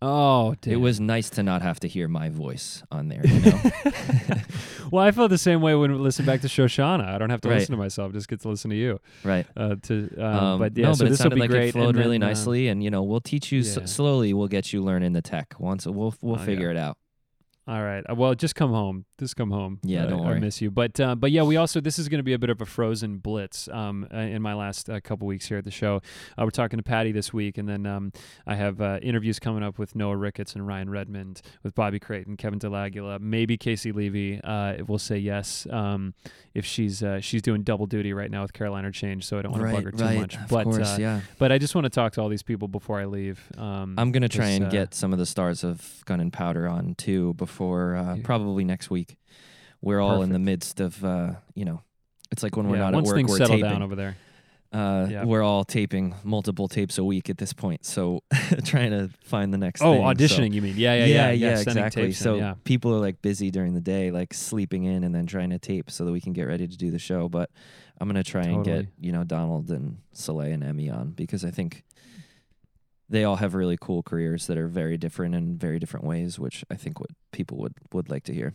Oh, 0.00 0.54
It 0.64 0.76
was 0.76 1.00
nice 1.00 1.28
to 1.30 1.42
not 1.42 1.60
have 1.62 1.80
to 1.80 1.88
hear 1.88 2.06
my 2.06 2.28
voice 2.28 2.84
on 2.92 3.08
there, 3.08 3.20
you 3.26 3.40
know? 3.40 3.60
well, 4.92 5.04
I 5.04 5.10
felt 5.10 5.30
the 5.30 5.38
same 5.38 5.60
way 5.60 5.74
when 5.74 5.90
we 5.90 5.98
listened 5.98 6.26
back 6.26 6.40
to 6.42 6.46
Shoshana. 6.46 7.04
I 7.08 7.18
don't 7.18 7.30
have 7.30 7.40
to 7.40 7.48
Right. 7.48 7.56
listen 7.58 7.72
to 7.72 7.78
myself; 7.78 8.12
just 8.12 8.28
get 8.28 8.40
to 8.42 8.48
listen 8.48 8.70
to 8.70 8.76
you. 8.76 9.00
right. 9.24 9.44
Uh, 9.56 9.74
to 9.82 10.08
um, 10.18 10.24
Um, 10.24 10.58
but 10.60 10.76
yeah, 10.76 10.86
no, 10.86 10.92
so 10.92 10.98
but 11.00 11.06
it 11.06 11.10
this 11.10 11.18
will 11.18 11.22
sounded 11.24 11.34
be 11.36 11.40
like 11.40 11.50
great. 11.50 11.68
it 11.70 11.72
flowed 11.72 11.88
and 11.96 11.98
really 11.98 12.18
then, 12.18 12.22
uh, 12.22 12.28
nicely, 12.28 12.68
and 12.68 12.82
you 12.84 12.90
know 12.90 13.02
we'll 13.02 13.20
teach 13.20 13.50
you 13.50 13.60
s- 13.60 13.78
slowly. 13.90 14.32
We'll 14.32 14.46
get 14.48 14.72
you 14.72 14.82
learning 14.84 15.14
the 15.14 15.22
tech. 15.22 15.54
Once 15.58 15.84
we'll 15.86 16.14
we'll 16.22 16.36
Oh, 16.36 16.38
yeah. 16.38 16.44
figure 16.44 16.70
it 16.70 16.76
out. 16.76 16.96
All 17.68 17.82
right. 17.82 18.02
Uh, 18.08 18.14
Well, 18.14 18.34
just 18.34 18.54
come 18.54 18.70
home. 18.70 19.04
Just 19.20 19.36
come 19.36 19.50
home. 19.50 19.78
Yeah, 19.82 20.04
Uh, 20.04 20.06
don't 20.06 20.20
I 20.20 20.30
worry. 20.30 20.40
miss 20.40 20.62
you. 20.62 20.70
But 20.70 20.98
uh, 20.98 21.14
but 21.14 21.30
yeah, 21.30 21.42
we 21.42 21.56
also 21.58 21.82
this 21.82 21.98
is 21.98 22.08
going 22.08 22.18
to 22.20 22.22
be 22.24 22.32
a 22.32 22.38
bit 22.38 22.48
of 22.48 22.62
a 22.62 22.64
frozen 22.64 23.18
blitz. 23.18 23.68
Um, 23.68 24.08
uh, 24.12 24.16
in 24.16 24.40
my 24.40 24.54
last 24.54 24.88
uh, 24.88 25.00
couple 25.00 25.26
weeks 25.26 25.46
here 25.46 25.58
at 25.58 25.64
the 25.64 25.70
show, 25.70 25.96
uh, 26.38 26.44
we're 26.44 26.50
talking 26.50 26.78
to 26.78 26.82
Patti 26.82 27.12
this 27.12 27.30
week, 27.32 27.58
and 27.58 27.68
then 27.68 27.84
um, 27.84 28.12
I 28.46 28.54
have 28.54 28.80
uh, 28.80 29.00
interviews 29.02 29.38
coming 29.38 29.62
up 29.62 29.78
with 29.78 29.94
Noah 29.94 30.16
Ricketts 30.16 30.54
and 30.54 30.66
Ryan 30.66 30.88
Redmond, 30.88 31.42
with 31.62 31.74
Bobby 31.74 32.00
Creighton, 32.00 32.38
Kevin 32.38 32.58
Del 32.58 32.74
Aguila, 32.74 33.18
maybe 33.18 33.58
Caissie 33.58 33.94
Levy. 33.94 34.40
Uh, 34.42 34.82
will 34.86 34.98
say 34.98 35.18
yes 35.18 35.66
um, 35.70 36.14
if 36.54 36.64
she's 36.64 37.02
uh, 37.02 37.20
she's 37.20 37.42
doing 37.42 37.64
double 37.64 37.84
duty 37.84 38.14
right 38.14 38.30
now 38.30 38.40
with 38.40 38.54
Caroline 38.54 38.86
or 38.86 38.92
Change, 38.92 39.26
so 39.26 39.38
I 39.38 39.42
don't 39.42 39.52
want 39.52 39.66
to 39.66 39.72
bug 39.72 39.84
her 39.84 39.90
too 39.90 40.18
much. 40.20 40.36
Of 40.36 40.48
but 40.48 40.64
course, 40.64 40.78
uh, 40.94 40.96
yeah. 40.98 41.20
but 41.38 41.52
I 41.52 41.58
just 41.58 41.74
want 41.74 41.84
to 41.84 41.90
talk 41.90 42.14
to 42.14 42.22
all 42.22 42.30
these 42.30 42.42
people 42.42 42.66
before 42.68 42.98
I 42.98 43.04
leave. 43.04 43.40
Um, 43.58 43.94
I'm 43.98 44.10
gonna 44.10 44.28
try 44.28 44.48
and 44.48 44.70
get 44.70 44.94
some 44.94 45.12
of 45.12 45.18
the 45.18 45.26
stars 45.26 45.62
of 45.64 46.02
Gun 46.06 46.20
and 46.20 46.32
Powder 46.32 46.66
on 46.66 46.94
too 46.94 47.34
before 47.34 47.57
uh, 47.60 48.16
probably 48.22 48.64
next 48.64 48.90
week. 48.90 49.16
We're 49.80 50.00
all 50.00 50.22
in 50.22 50.32
the 50.32 50.38
midst 50.38 50.80
of 50.80 51.04
uh, 51.04 51.34
you 51.54 51.64
know, 51.64 51.82
it's 52.32 52.42
like 52.42 52.56
when 52.56 52.68
we're 52.68 52.76
yeah, 52.76 52.90
not 52.90 52.94
once 52.94 53.08
at 53.08 53.10
work, 53.10 53.16
things 53.16 53.30
we're 53.30 53.36
settle 53.38 53.56
taping. 53.56 53.70
down 53.70 53.82
over 53.82 53.94
there. 53.94 54.16
uh, 54.72 55.06
Yeah. 55.08 55.24
We're 55.24 55.42
all 55.42 55.64
taping 55.64 56.14
multiple 56.24 56.68
tapes 56.68 56.98
a 56.98 57.04
week 57.04 57.30
at 57.30 57.38
this 57.38 57.52
point, 57.52 57.86
so 57.86 58.22
trying 58.64 58.90
to 58.90 59.08
find 59.22 59.52
the 59.54 59.58
next. 59.58 59.80
Oh, 59.82 59.92
thing, 59.92 60.02
so- 60.02 60.24
auditioning, 60.24 60.52
you 60.52 60.62
mean? 60.62 60.74
Yeah, 60.76 60.94
yeah, 60.94 61.04
yeah, 61.04 61.30
yeah. 61.30 61.56
sending 61.56 61.84
exactly. 61.84 62.02
tapes 62.02 62.20
in, 62.20 62.24
so 62.24 62.34
yeah. 62.36 62.54
people 62.64 62.94
are 62.94 62.98
like 63.00 63.22
busy 63.22 63.50
during 63.50 63.74
the 63.74 63.80
day, 63.80 64.10
like 64.10 64.34
sleeping 64.34 64.84
in 64.84 65.04
and 65.04 65.14
then 65.14 65.26
trying 65.26 65.50
to 65.50 65.58
tape 65.58 65.90
so 65.90 66.04
that 66.04 66.12
we 66.12 66.20
can 66.20 66.32
get 66.32 66.44
ready 66.44 66.66
to 66.66 66.76
do 66.76 66.90
the 66.90 66.98
show. 66.98 67.28
But 67.28 67.50
I'm 68.00 68.08
gonna 68.08 68.24
try 68.24 68.42
and 68.42 68.64
get 68.64 68.86
you 69.00 69.12
know 69.12 69.24
Donald 69.24 69.70
and 69.70 69.98
Solea 70.14 70.54
and 70.54 70.64
Emmy 70.64 70.90
on 70.90 71.10
because 71.12 71.44
I 71.44 71.50
think 71.50 71.84
they 73.08 73.24
all 73.24 73.36
have 73.36 73.54
really 73.54 73.78
cool 73.80 74.02
careers 74.02 74.46
that 74.46 74.58
are 74.58 74.68
very 74.68 74.98
different 74.98 75.34
in 75.34 75.56
very 75.56 75.78
different 75.78 76.06
ways, 76.06 76.38
which 76.38 76.64
I 76.70 76.74
think 76.74 77.00
what 77.00 77.10
people 77.32 77.58
would 77.58 77.74
would 77.92 78.10
like 78.10 78.24
to 78.24 78.34
hear. 78.34 78.54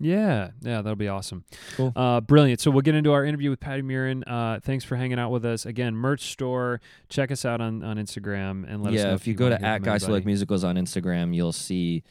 Yeah, 0.00 0.50
yeah, 0.60 0.82
that'll 0.82 0.96
be 0.96 1.08
awesome. 1.08 1.44
Cool. 1.76 1.92
Uh, 1.94 2.20
brilliant. 2.20 2.60
So 2.60 2.70
we'll 2.70 2.82
get 2.82 2.96
into 2.96 3.12
our 3.12 3.24
interview 3.24 3.50
with 3.50 3.60
Patti 3.60 3.82
Murin. 3.82 4.24
Uh, 4.26 4.58
thanks 4.58 4.84
for 4.84 4.96
hanging 4.96 5.20
out 5.20 5.30
with 5.30 5.44
us 5.44 5.66
again. 5.66 5.94
Merch 5.94 6.32
store. 6.32 6.80
Check 7.08 7.30
us 7.30 7.44
out 7.44 7.60
on, 7.60 7.84
on 7.84 7.96
Instagram 7.96 8.64
and 8.68 8.82
let 8.82 8.92
us 8.92 9.02
know 9.02 9.10
yeah, 9.10 9.14
if 9.14 9.26
you 9.28 9.34
go 9.34 9.48
to 9.48 9.64
at 9.64 9.82
Guys 9.82 10.04
Who 10.04 10.12
Like. 10.12 10.26
Musicals 10.26 10.64
on 10.64 10.74
Instagram, 10.74 11.34
you'll 11.34 11.52
see 11.52 12.02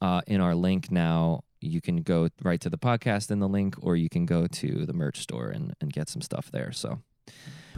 uh, 0.00 0.20
in 0.26 0.40
our 0.40 0.56
link 0.56 0.90
now. 0.90 1.44
You 1.60 1.80
can 1.80 2.02
go 2.02 2.28
right 2.42 2.60
to 2.60 2.70
the 2.70 2.78
podcast 2.78 3.30
in 3.30 3.38
the 3.38 3.48
link, 3.48 3.76
or 3.80 3.94
you 3.94 4.08
can 4.08 4.26
go 4.26 4.46
to 4.46 4.86
the 4.86 4.92
merch 4.92 5.20
store 5.20 5.48
and, 5.48 5.74
and 5.80 5.92
get 5.92 6.08
some 6.08 6.22
stuff 6.22 6.50
there. 6.52 6.72
So 6.72 7.00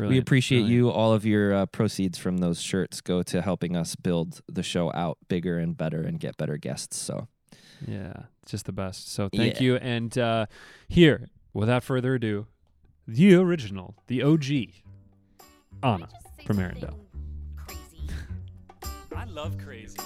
We 0.08 0.18
appreciate 0.18 0.60
brilliant. 0.60 0.74
you. 0.76 0.90
All 0.90 1.12
of 1.12 1.24
your 1.24 1.52
uh, 1.54 1.66
proceeds 1.66 2.18
from 2.18 2.38
those 2.38 2.60
shirts 2.60 3.00
go 3.00 3.22
to 3.24 3.42
helping 3.42 3.76
us 3.76 3.94
build 3.96 4.40
the 4.48 4.62
show 4.62 4.92
out 4.94 5.18
bigger 5.28 5.58
and 5.58 5.76
better 5.76 6.00
and 6.02 6.18
get 6.20 6.36
better 6.36 6.56
guests. 6.56 6.96
So 6.96 7.28
Yeah, 7.86 8.12
just 8.46 8.66
the 8.66 8.72
best. 8.72 9.12
So 9.12 9.28
thank 9.34 9.54
Yeah. 9.56 9.62
you. 9.62 9.76
And 9.76 10.16
uh, 10.18 10.46
here, 10.88 11.28
without 11.52 11.82
further 11.82 12.14
ado, 12.14 12.46
the 13.06 13.34
original, 13.34 13.96
the 14.06 14.22
OG, 14.22 14.44
Anna 15.82 16.08
from 16.46 16.58
Arendelle. 16.58 16.98
I 19.16 19.24
love 19.24 19.56
crazy. 19.58 19.96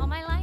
All 0.00 0.06
my 0.06 0.24
life 0.24 0.37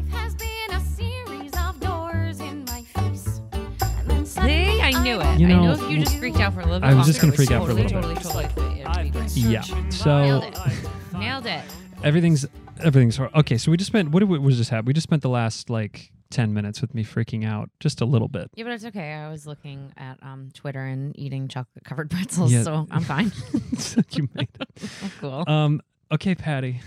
I 4.86 4.91
knew 5.04 5.19
it. 5.19 5.39
You 5.39 5.48
I 5.48 5.50
know, 5.50 5.62
knew 5.62 5.71
if 5.84 5.89
you 5.89 6.04
just 6.04 6.17
freaked 6.19 6.39
out 6.39 6.54
for 6.54 6.60
a 6.60 6.65
little 6.65 6.80
bit. 6.80 6.88
I 6.89 6.93
was 6.93 7.08
just 7.08 7.19
gonna 7.19 7.34
freak 7.34 7.50
out 7.50 7.65
for 7.65 7.71
a 7.71 7.74
totally, 7.76 7.88
little 7.95 8.13
bit. 8.13 8.21
Totally, 8.21 8.45
totally, 8.45 8.76
fit. 8.76 8.88
It'd 8.88 9.04
be 9.04 9.10
great. 9.19 9.36
Yeah. 9.36 9.62
Nailed 9.62 9.93
So 9.93 10.41
it. 10.43 11.17
Nailed 11.17 11.45
it. 11.48 11.62
everything's 12.04 12.45
everything's 12.84 13.17
hor- 13.17 13.32
okay. 13.36 13.58
So 13.58 13.71
we 13.71 13.78
just 13.78 13.88
spent 13.88 14.12
what 14.12 14.19
did 14.19 14.30
we, 14.30 14.38
we 14.38 14.54
just 14.54 14.69
have? 14.69 14.86
We 14.86 14.93
just 14.93 15.06
spent 15.06 15.24
the 15.24 15.30
last 15.30 15.71
like 15.71 16.12
ten 16.30 16.54
minutes 16.54 16.82
with 16.82 16.93
me 16.93 17.04
freaking 17.04 17.45
out 17.48 17.71
just 17.80 18.00
a 18.02 18.06
little 18.06 18.28
bit. 18.28 18.52
Yeah, 18.54 18.65
but 18.65 18.74
it's 18.74 18.86
okay. 18.86 19.13
I 19.13 19.30
was 19.32 19.48
looking 19.48 19.91
at 19.98 20.19
um, 20.21 20.50
Twitter 20.54 20.86
and 20.86 21.17
eating 21.17 21.48
chocolate 21.48 21.84
covered 21.84 22.10
pretzels, 22.12 22.54
Yeah. 22.54 22.62
so 22.63 22.86
I'm 22.91 23.02
fine. 23.04 23.32
you 24.12 24.30
made 24.36 24.50
it. 24.60 24.89
I'm 25.02 25.12
cool. 25.19 25.43
Um. 25.48 25.82
Okay, 26.12 26.36
Patti. 26.36 26.82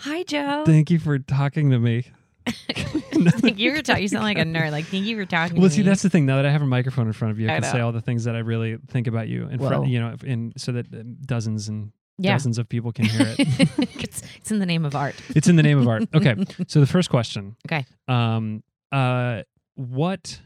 Hi, 0.00 0.22
Joe. 0.24 0.64
Thank 0.66 0.90
you 0.90 0.98
for 0.98 1.18
talking 1.18 1.70
to 1.70 1.78
me. 1.78 2.04
Thank 2.46 3.58
you 3.58 3.76
for 3.76 3.82
talking. 3.82 4.02
You 4.02 4.08
sound 4.08 4.24
like 4.24 4.38
a 4.38 4.42
nerd. 4.42 4.70
Like, 4.70 4.86
thank 4.86 5.04
you 5.04 5.16
for 5.16 5.26
talking. 5.26 5.60
Well, 5.60 5.68
see, 5.70 5.78
me. 5.78 5.82
that's 5.84 6.02
the 6.02 6.10
thing. 6.10 6.26
Now 6.26 6.36
that 6.36 6.46
I 6.46 6.50
have 6.50 6.62
a 6.62 6.66
microphone 6.66 7.06
in 7.06 7.12
front 7.12 7.32
of 7.32 7.38
you, 7.38 7.48
I, 7.48 7.56
I 7.56 7.60
can 7.60 7.70
say 7.70 7.80
all 7.80 7.92
the 7.92 8.00
things 8.00 8.24
that 8.24 8.34
I 8.34 8.38
really 8.38 8.78
think 8.88 9.06
about 9.06 9.28
you 9.28 9.46
in 9.48 9.58
Whoa. 9.58 9.68
front, 9.68 9.88
you 9.88 10.00
know, 10.00 10.14
in 10.24 10.52
so 10.56 10.72
that 10.72 10.86
um, 10.94 11.16
dozens 11.26 11.68
and 11.68 11.92
Yeah. 12.18 12.32
dozens 12.32 12.58
of 12.58 12.68
people 12.68 12.92
can 12.92 13.04
hear 13.04 13.34
it. 13.38 13.38
it's, 14.02 14.22
it's 14.36 14.50
in 14.50 14.58
the 14.58 14.66
name 14.66 14.84
of 14.84 14.94
art. 14.94 15.14
it's 15.30 15.48
in 15.48 15.56
the 15.56 15.62
name 15.62 15.78
of 15.78 15.86
art. 15.88 16.04
Okay. 16.14 16.34
So 16.66 16.80
the 16.80 16.86
first 16.86 17.10
question. 17.10 17.56
Okay. 17.66 17.84
Um. 18.08 18.62
Uh. 18.90 19.42
What 19.74 20.40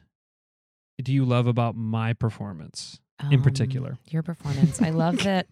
do 1.02 1.12
you 1.12 1.24
love 1.24 1.46
about 1.46 1.74
my 1.76 2.12
performance 2.12 3.00
in 3.30 3.36
Um, 3.38 3.42
particular? 3.42 3.96
Your 4.10 4.22
performance. 4.22 4.82
I 4.82 4.90
love 4.90 5.18
that 5.24 5.46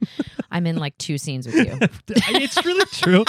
I'm 0.50 0.66
in 0.66 0.76
like 0.76 0.96
two 0.98 1.16
scenes 1.18 1.46
with 1.46 1.54
you. 1.54 1.78
it's 2.08 2.64
really 2.64 2.84
true. 2.86 3.24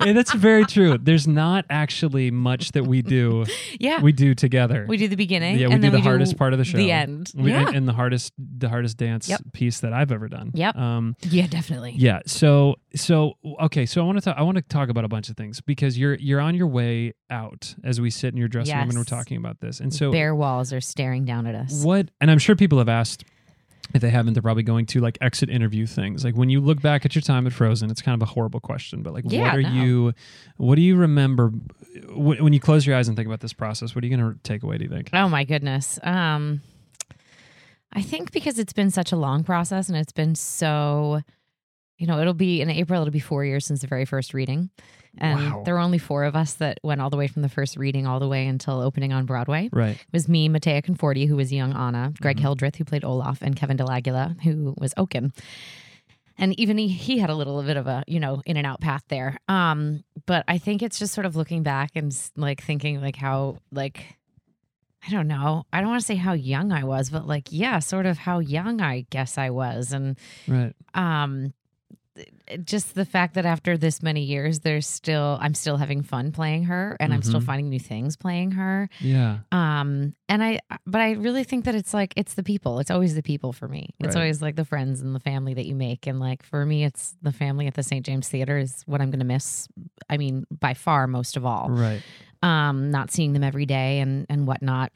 and 0.00 0.16
that's 0.16 0.32
very 0.34 0.64
true. 0.64 0.98
There's 0.98 1.26
not 1.26 1.64
actually 1.68 2.30
much 2.30 2.72
that 2.72 2.86
we 2.86 3.02
do. 3.02 3.44
Yeah. 3.78 4.00
We 4.00 4.12
do 4.12 4.34
together. 4.34 4.84
We 4.88 4.96
do 4.96 5.08
the 5.08 5.16
beginning. 5.16 5.58
Yeah, 5.58 5.68
we 5.68 5.78
do 5.78 5.90
the 5.90 6.00
hardest 6.00 6.36
part 6.36 6.52
of 6.52 6.58
the 6.58 6.64
show. 6.64 6.76
The 6.76 6.92
end. 6.92 7.32
We, 7.34 7.50
yeah. 7.50 7.68
and 7.74 7.88
the 7.88 7.92
hardest, 7.92 8.32
the 8.38 8.68
hardest 8.68 8.96
dance 8.96 9.28
Yep. 9.28 9.40
piece 9.52 9.80
that 9.80 9.92
I've 9.92 10.12
ever 10.12 10.28
done. 10.28 10.50
Yep. 10.54 10.76
Um. 10.76 11.16
yeah, 11.22 11.46
definitely. 11.48 11.94
Yeah. 11.96 12.20
So 12.26 12.76
so 12.94 13.34
okay. 13.62 13.86
So 13.86 14.00
I 14.02 14.04
want 14.04 14.18
to 14.18 14.22
talk. 14.24 14.36
I 14.38 14.42
want 14.42 14.56
to 14.58 14.62
talk 14.62 14.88
about 14.88 15.04
a 15.04 15.08
bunch 15.08 15.30
of 15.30 15.36
things 15.36 15.60
because 15.60 15.98
you're 15.98 16.14
you're 16.14 16.40
on 16.40 16.54
your 16.54 16.68
way 16.68 17.14
out 17.30 17.74
as 17.82 18.00
we 18.00 18.10
sit 18.10 18.32
in 18.32 18.36
your 18.38 18.48
dressing 18.48 18.76
room 18.76 18.90
and 18.90 18.98
we're 18.98 19.04
talking 19.04 19.36
about 19.38 19.60
this. 19.60 19.80
And 19.80 19.92
so 19.92 20.12
Bare 20.12 20.34
walls 20.34 20.72
are 20.72 20.80
staring 20.80 21.24
down 21.24 21.46
at 21.46 21.54
us. 21.56 21.82
what? 21.82 22.10
And 22.20 22.30
I'm 22.30 22.38
sure 22.38 22.54
people 22.54 22.78
have 22.78 22.88
asked. 22.90 23.24
If 23.94 24.00
they 24.00 24.10
haven't, 24.10 24.32
they're 24.34 24.42
probably 24.42 24.62
going 24.62 24.86
to 24.86 25.00
like 25.00 25.18
exit 25.20 25.50
interview 25.50 25.86
things. 25.86 26.24
Like 26.24 26.34
when 26.34 26.48
you 26.48 26.60
look 26.60 26.80
back 26.80 27.04
at 27.04 27.14
your 27.14 27.20
time 27.22 27.46
at 27.46 27.52
Frozen, 27.52 27.90
it's 27.90 28.00
kind 28.00 28.14
of 28.20 28.26
a 28.26 28.30
horrible 28.32 28.60
question, 28.60 29.02
but 29.02 29.12
like, 29.12 29.24
Yeah, 29.26 29.42
what 29.42 29.54
are 29.56 29.62
no. 29.62 29.68
you, 29.70 30.12
what 30.56 30.76
do 30.76 30.82
you 30.82 30.96
remember 30.96 31.48
wh- 32.08 32.40
when 32.40 32.52
you 32.52 32.60
close 32.60 32.86
your 32.86 32.96
eyes 32.96 33.08
and 33.08 33.16
think 33.16 33.26
about 33.26 33.40
this 33.40 33.52
process? 33.52 33.94
What 33.94 34.02
are 34.02 34.06
you 34.06 34.16
going 34.16 34.32
to 34.34 34.38
take 34.44 34.62
away? 34.62 34.78
Do 34.78 34.84
you 34.84 34.90
think? 34.90 35.10
Oh 35.12 35.28
my 35.28 35.44
goodness. 35.44 35.98
Um 36.02 36.62
I 37.92 38.00
think 38.00 38.32
because 38.32 38.58
it's 38.58 38.72
been 38.72 38.90
such 38.90 39.12
a 39.12 39.16
long 39.16 39.44
process 39.44 39.88
and 39.88 39.98
it's 39.98 40.12
been 40.12 40.34
so 40.34 41.20
you 41.98 42.06
know, 42.06 42.18
it'll 42.18 42.32
be 42.34 42.60
in 42.62 42.70
April 42.70 43.02
it'll 43.02 43.12
be 43.12 43.20
4 43.20 43.44
years 43.44 43.66
since 43.66 43.80
the 43.82 43.86
very 43.86 44.04
first 44.06 44.32
reading. 44.32 44.70
And 45.18 45.38
Wow. 45.38 45.62
there 45.64 45.74
were 45.74 45.80
only 45.80 45.98
4 45.98 46.24
of 46.24 46.34
us 46.34 46.54
that 46.54 46.78
went 46.82 47.00
all 47.00 47.10
the 47.10 47.16
way 47.18 47.26
from 47.26 47.42
the 47.42 47.48
first 47.50 47.76
reading 47.76 48.06
all 48.06 48.18
the 48.18 48.28
way 48.28 48.46
until 48.46 48.80
opening 48.80 49.12
on 49.12 49.26
Broadway. 49.26 49.68
Right. 49.72 49.96
It 49.96 50.12
was 50.12 50.28
me, 50.28 50.48
Mattea 50.48 50.82
Conforti, 50.82 51.28
who 51.28 51.36
was 51.36 51.52
young 51.52 51.72
Anna, 51.74 52.12
Greg 52.20 52.38
Mhm. 52.38 52.40
Hildreth, 52.40 52.76
who 52.76 52.84
played 52.84 53.04
Olaf, 53.04 53.42
and 53.42 53.54
Kevin 53.54 53.76
Del 53.76 53.90
Aguila, 53.90 54.36
who 54.42 54.74
was 54.78 54.94
Oaken. 54.96 55.32
And 56.38 56.58
even 56.58 56.78
he, 56.78 56.88
he 56.88 57.18
had 57.18 57.28
a 57.28 57.34
little 57.34 57.62
bit 57.62 57.76
of 57.76 57.86
a, 57.86 58.04
you 58.06 58.18
know, 58.18 58.42
in 58.46 58.56
and 58.56 58.66
out 58.66 58.80
path 58.80 59.02
there. 59.08 59.36
Um, 59.48 60.02
but 60.24 60.44
I 60.48 60.56
think 60.56 60.82
it's 60.82 60.98
just 60.98 61.12
sort 61.12 61.26
of 61.26 61.36
looking 61.36 61.62
back 61.62 61.90
and 61.94 62.10
like 62.36 62.62
thinking 62.62 63.00
like 63.02 63.16
how 63.16 63.58
like 63.70 64.16
I 65.06 65.10
don't 65.10 65.26
know. 65.28 65.64
I 65.72 65.80
don't 65.80 65.90
want 65.90 66.00
to 66.00 66.06
say 66.06 66.14
how 66.14 66.32
young 66.32 66.72
I 66.72 66.84
was, 66.84 67.10
but 67.10 67.26
like 67.26 67.48
yeah, 67.50 67.80
sort 67.80 68.06
of 68.06 68.16
how 68.18 68.38
young 68.38 68.80
I 68.80 69.04
guess 69.10 69.36
I 69.36 69.50
was. 69.50 69.92
And 69.92 70.16
Right. 70.48 70.72
um 70.94 71.52
just 72.64 72.94
the 72.94 73.04
fact 73.04 73.34
that 73.34 73.46
after 73.46 73.76
this 73.78 74.02
many 74.02 74.22
years 74.22 74.60
there's 74.60 74.86
still 74.86 75.38
I'm 75.40 75.54
still 75.54 75.76
having 75.78 76.02
fun 76.02 76.30
playing 76.32 76.64
her 76.64 76.96
and 77.00 77.14
I'm 77.14 77.22
still 77.22 77.40
Mhm. 77.40 77.44
finding 77.46 77.68
new 77.70 77.78
things 77.80 78.16
playing 78.16 78.52
her 78.52 78.88
Yeah. 79.00 79.38
um 79.50 80.14
and 80.28 80.42
i 80.44 80.58
but 80.86 81.00
i 81.00 81.12
really 81.12 81.44
think 81.44 81.64
that 81.64 81.74
it's 81.74 81.94
like 81.94 82.12
it's 82.16 82.34
the 82.34 82.42
people 82.42 82.78
it's 82.80 82.90
always 82.90 83.14
the 83.14 83.22
people 83.22 83.52
for 83.52 83.68
me 83.68 83.94
it's 83.98 84.14
Right. 84.14 84.22
always 84.22 84.42
like 84.42 84.56
the 84.56 84.64
friends 84.64 85.00
and 85.00 85.14
the 85.14 85.20
family 85.20 85.54
that 85.54 85.66
you 85.66 85.74
make 85.74 86.06
and 86.06 86.20
like 86.20 86.42
for 86.42 86.66
me 86.66 86.84
it's 86.84 87.16
the 87.22 87.32
family 87.32 87.66
at 87.66 87.74
the 87.74 87.82
st 87.82 88.04
james 88.04 88.28
theater 88.28 88.58
is 88.58 88.82
what 88.86 89.00
i'm 89.00 89.10
gonna 89.10 89.24
miss 89.24 89.68
i 90.10 90.16
mean 90.18 90.46
by 90.50 90.74
far 90.74 91.06
most 91.06 91.36
of 91.38 91.46
all 91.46 91.68
Right. 91.70 92.02
um 92.42 92.90
not 92.90 93.10
seeing 93.10 93.32
them 93.32 93.42
every 93.44 93.66
day 93.66 94.00
and 94.00 94.26
and 94.28 94.46
whatnot 94.46 94.92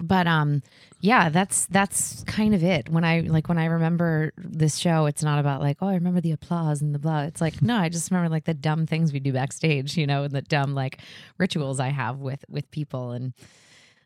but 0.00 0.26
um 0.26 0.62
yeah 1.00 1.28
that's 1.28 1.66
that's 1.66 2.24
kind 2.24 2.54
of 2.54 2.62
it. 2.64 2.88
When 2.88 3.04
i 3.04 3.20
like 3.20 3.48
when 3.48 3.58
i 3.58 3.66
remember 3.66 4.32
this 4.36 4.76
show 4.76 5.06
it's 5.06 5.22
not 5.22 5.38
about 5.38 5.60
like 5.60 5.78
oh 5.80 5.88
i 5.88 5.94
remember 5.94 6.20
the 6.20 6.32
applause 6.32 6.80
and 6.80 6.94
the 6.94 6.98
blah. 6.98 7.22
It's 7.22 7.40
like 7.40 7.62
no 7.62 7.76
i 7.76 7.88
just 7.88 8.10
remember 8.10 8.28
like 8.30 8.44
the 8.44 8.54
dumb 8.54 8.86
things 8.86 9.12
we 9.12 9.20
do 9.20 9.32
backstage 9.32 9.96
you 9.96 10.06
know 10.06 10.24
and 10.24 10.32
the 10.32 10.42
dumb 10.42 10.74
like 10.74 10.98
rituals 11.38 11.80
i 11.80 11.88
have 11.88 12.18
with 12.18 12.44
with 12.48 12.70
people. 12.70 13.12
And 13.12 13.32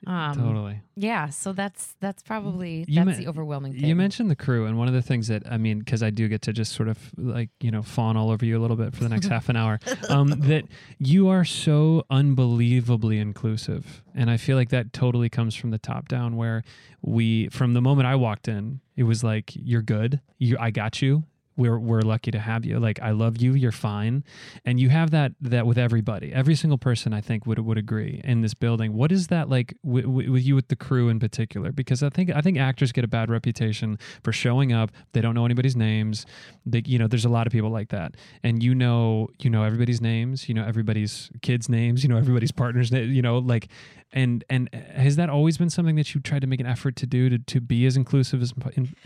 um 0.07 0.35
totally. 0.37 0.81
yeah 0.95 1.29
so 1.29 1.53
that's 1.53 1.97
that's 2.01 2.23
probably 2.23 2.85
You 2.87 2.95
that's 2.97 3.07
men- 3.07 3.21
the 3.21 3.29
overwhelming 3.29 3.73
thing 3.73 3.85
You 3.87 3.97
mentioned 3.97 4.31
the 4.31 4.37
crew, 4.37 4.67
and 4.67 4.79
one 4.79 4.87
of 4.89 4.95
the 4.95 5.03
things 5.03 5.27
that 5.29 5.43
I 5.51 5.57
mean, 5.59 5.81
because 5.81 6.03
I 6.03 6.11
do 6.11 6.29
get 6.29 6.43
to 6.43 6.53
just 6.53 6.73
sort 6.73 6.89
of 6.89 6.99
like 7.17 7.51
you 7.61 7.71
know 7.73 7.83
fawn 7.83 8.17
all 8.17 8.31
over 8.31 8.45
you 8.45 8.57
a 8.57 8.63
little 8.63 8.77
bit 8.77 8.95
for 8.95 9.03
the 9.03 9.09
next 9.09 9.27
half 9.35 9.49
an 9.49 9.57
hour, 9.57 9.81
um, 10.09 10.29
that 10.29 10.65
you 10.99 11.29
are 11.29 11.45
so 11.45 12.05
unbelievably 12.11 13.19
inclusive, 13.19 14.03
and 14.15 14.31
I 14.31 14.37
feel 14.37 14.57
like 14.57 14.69
that 14.71 14.93
totally 14.93 15.29
comes 15.29 15.55
from 15.55 15.71
the 15.71 15.79
top 15.79 16.09
down. 16.09 16.37
Where 16.37 16.63
we, 17.03 17.49
from 17.49 17.75
the 17.75 17.81
moment 17.83 18.07
I 18.07 18.15
walked 18.15 18.47
in, 18.49 18.81
it 18.97 19.03
was 19.05 19.25
like 19.25 19.53
you're 19.55 19.83
good, 19.83 20.21
you, 20.39 20.57
I 20.61 20.71
got 20.71 21.03
you. 21.03 21.25
We're, 21.57 21.79
we're 21.79 22.03
lucky 22.03 22.31
to 22.31 22.39
have 22.39 22.65
you. 22.65 22.79
Like 22.79 23.01
I 23.01 23.11
love 23.11 23.39
you. 23.39 23.55
You're 23.55 23.73
fine, 23.73 24.25
and 24.65 24.79
you 24.79 24.89
have 24.91 25.11
that 25.11 25.33
that 25.41 25.67
with 25.67 25.79
everybody. 25.79 26.33
Every 26.33 26.55
single 26.55 26.79
person 26.79 27.13
I 27.13 27.21
think 27.21 27.47
would 27.47 27.59
would 27.59 27.79
agree 27.79 28.21
in 28.25 28.43
this 28.43 28.55
building. 28.55 28.93
What 28.93 29.13
is 29.13 29.29
that 29.29 29.49
like 29.49 29.75
with, 29.83 30.05
with 30.07 30.43
you 30.43 30.55
with 30.55 30.69
the 30.69 30.77
crew 30.77 31.09
in 31.09 31.19
particular? 31.19 31.73
Because 31.73 32.03
I 32.03 32.11
think 32.11 32.31
I 32.31 32.41
think 32.41 32.59
actors 32.59 32.93
get 32.93 33.05
a 33.05 33.09
bad 33.09 33.31
reputation 33.31 33.99
for 34.23 34.33
showing 34.33 34.73
up. 34.73 34.91
They 35.13 35.21
don't 35.21 35.35
know 35.35 35.45
anybody's 35.45 35.77
names. 35.77 36.27
They 36.65 36.83
you 36.85 36.99
know 36.99 37.07
there's 37.07 37.25
a 37.25 37.31
lot 37.31 37.47
of 37.47 37.53
people 37.53 37.71
like 37.71 37.89
that, 37.89 38.17
and 38.43 38.63
you 38.63 38.75
know 38.75 39.29
you 39.39 39.51
know 39.51 39.63
everybody's 39.63 40.01
names. 40.01 40.49
You 40.49 40.55
know 40.55 40.65
everybody's 40.65 41.31
kids' 41.43 41.69
names. 41.69 42.03
You 42.03 42.09
know 42.09 42.17
everybody's 42.17 42.53
partners. 42.53 42.91
You 42.91 43.23
know 43.23 43.39
like 43.39 43.69
and 44.13 44.45
and 44.49 44.73
has 44.73 45.17
that 45.17 45.29
always 45.29 45.59
been 45.59 45.71
something 45.71 45.97
that 45.97 46.15
you 46.15 46.21
tried 46.21 46.41
to 46.41 46.47
make 46.47 46.61
an 46.61 46.67
effort 46.67 46.97
to 46.97 47.07
do 47.07 47.29
to 47.29 47.39
to 47.39 47.61
be 47.61 47.87
as 47.87 47.97
inclusive 47.97 48.43
as 48.43 48.55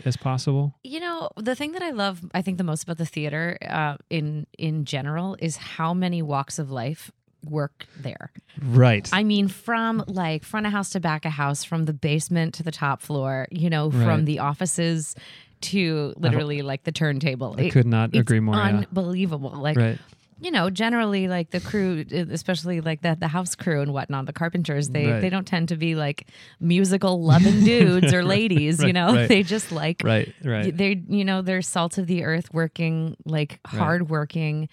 as 0.05 0.17
possible? 0.17 0.75
You 0.83 0.99
know, 0.99 1.29
the 1.37 1.55
thing 1.55 1.71
that 1.73 1.81
I 1.81 1.91
love, 1.91 2.21
I 2.33 2.41
think 2.41 2.57
the 2.57 2.63
most 2.63 2.83
about 2.83 2.97
the 2.97 3.05
theater 3.05 3.57
uh, 3.67 3.97
in 4.09 4.47
in 4.57 4.85
general 4.85 5.35
is 5.39 5.57
how 5.57 5.93
many 5.93 6.21
walks 6.21 6.59
of 6.59 6.71
life 6.71 7.11
work 7.43 7.87
there. 7.97 8.31
Right. 8.61 9.09
I 9.11 9.23
mean, 9.23 9.47
from 9.47 10.03
like 10.07 10.43
front 10.43 10.67
of 10.67 10.71
house 10.71 10.91
to 10.91 10.99
back 10.99 11.25
of 11.25 11.31
house, 11.31 11.63
from 11.63 11.85
the 11.85 11.93
basement 11.93 12.53
to 12.55 12.63
the 12.63 12.71
top 12.71 13.01
floor, 13.01 13.47
you 13.51 13.69
know, 13.69 13.89
from 13.89 14.25
the 14.25 14.39
offices 14.39 15.15
to 15.61 16.13
literally 16.17 16.61
like 16.61 16.83
the 16.83 16.91
turntable. 16.91 17.55
I 17.57 17.69
could 17.69 17.87
not 17.87 18.15
agree 18.15 18.39
more, 18.39 18.55
yeah. 18.55 18.67
Unbelievable. 18.67 19.51
Like, 19.51 19.77
right. 19.77 19.99
You 20.43 20.49
know, 20.49 20.71
generally 20.71 21.27
like 21.27 21.51
the 21.51 21.59
crew, 21.59 22.03
uh, 22.11 22.25
especially 22.31 22.81
like 22.81 23.01
the 23.03 23.15
the 23.19 23.27
house 23.27 23.53
crew 23.55 23.81
and 23.81 23.93
whatnot, 23.93 24.25
the 24.25 24.33
carpenters, 24.33 24.89
they 24.89 25.05
Right. 25.05 25.21
they 25.21 25.29
don't 25.29 25.45
tend 25.45 25.69
to 25.69 25.77
be 25.77 25.93
like 25.95 26.27
musical 26.59 27.21
loving 27.23 27.63
dudes 27.71 28.11
or 28.11 28.23
ladies. 28.23 28.81
you 28.83 28.91
know, 28.91 29.13
right. 29.13 29.27
they 29.33 29.43
just 29.43 29.71
like 29.71 30.01
Right. 30.03 30.33
Right. 30.43 30.75
they're 30.75 30.95
you 31.07 31.23
know 31.23 31.41
they're 31.43 31.61
salt 31.61 31.97
of 31.99 32.07
the 32.07 32.23
earth 32.23 32.51
working 32.53 33.15
like 33.25 33.59
Right. 33.71 33.79
hardworking 33.79 34.67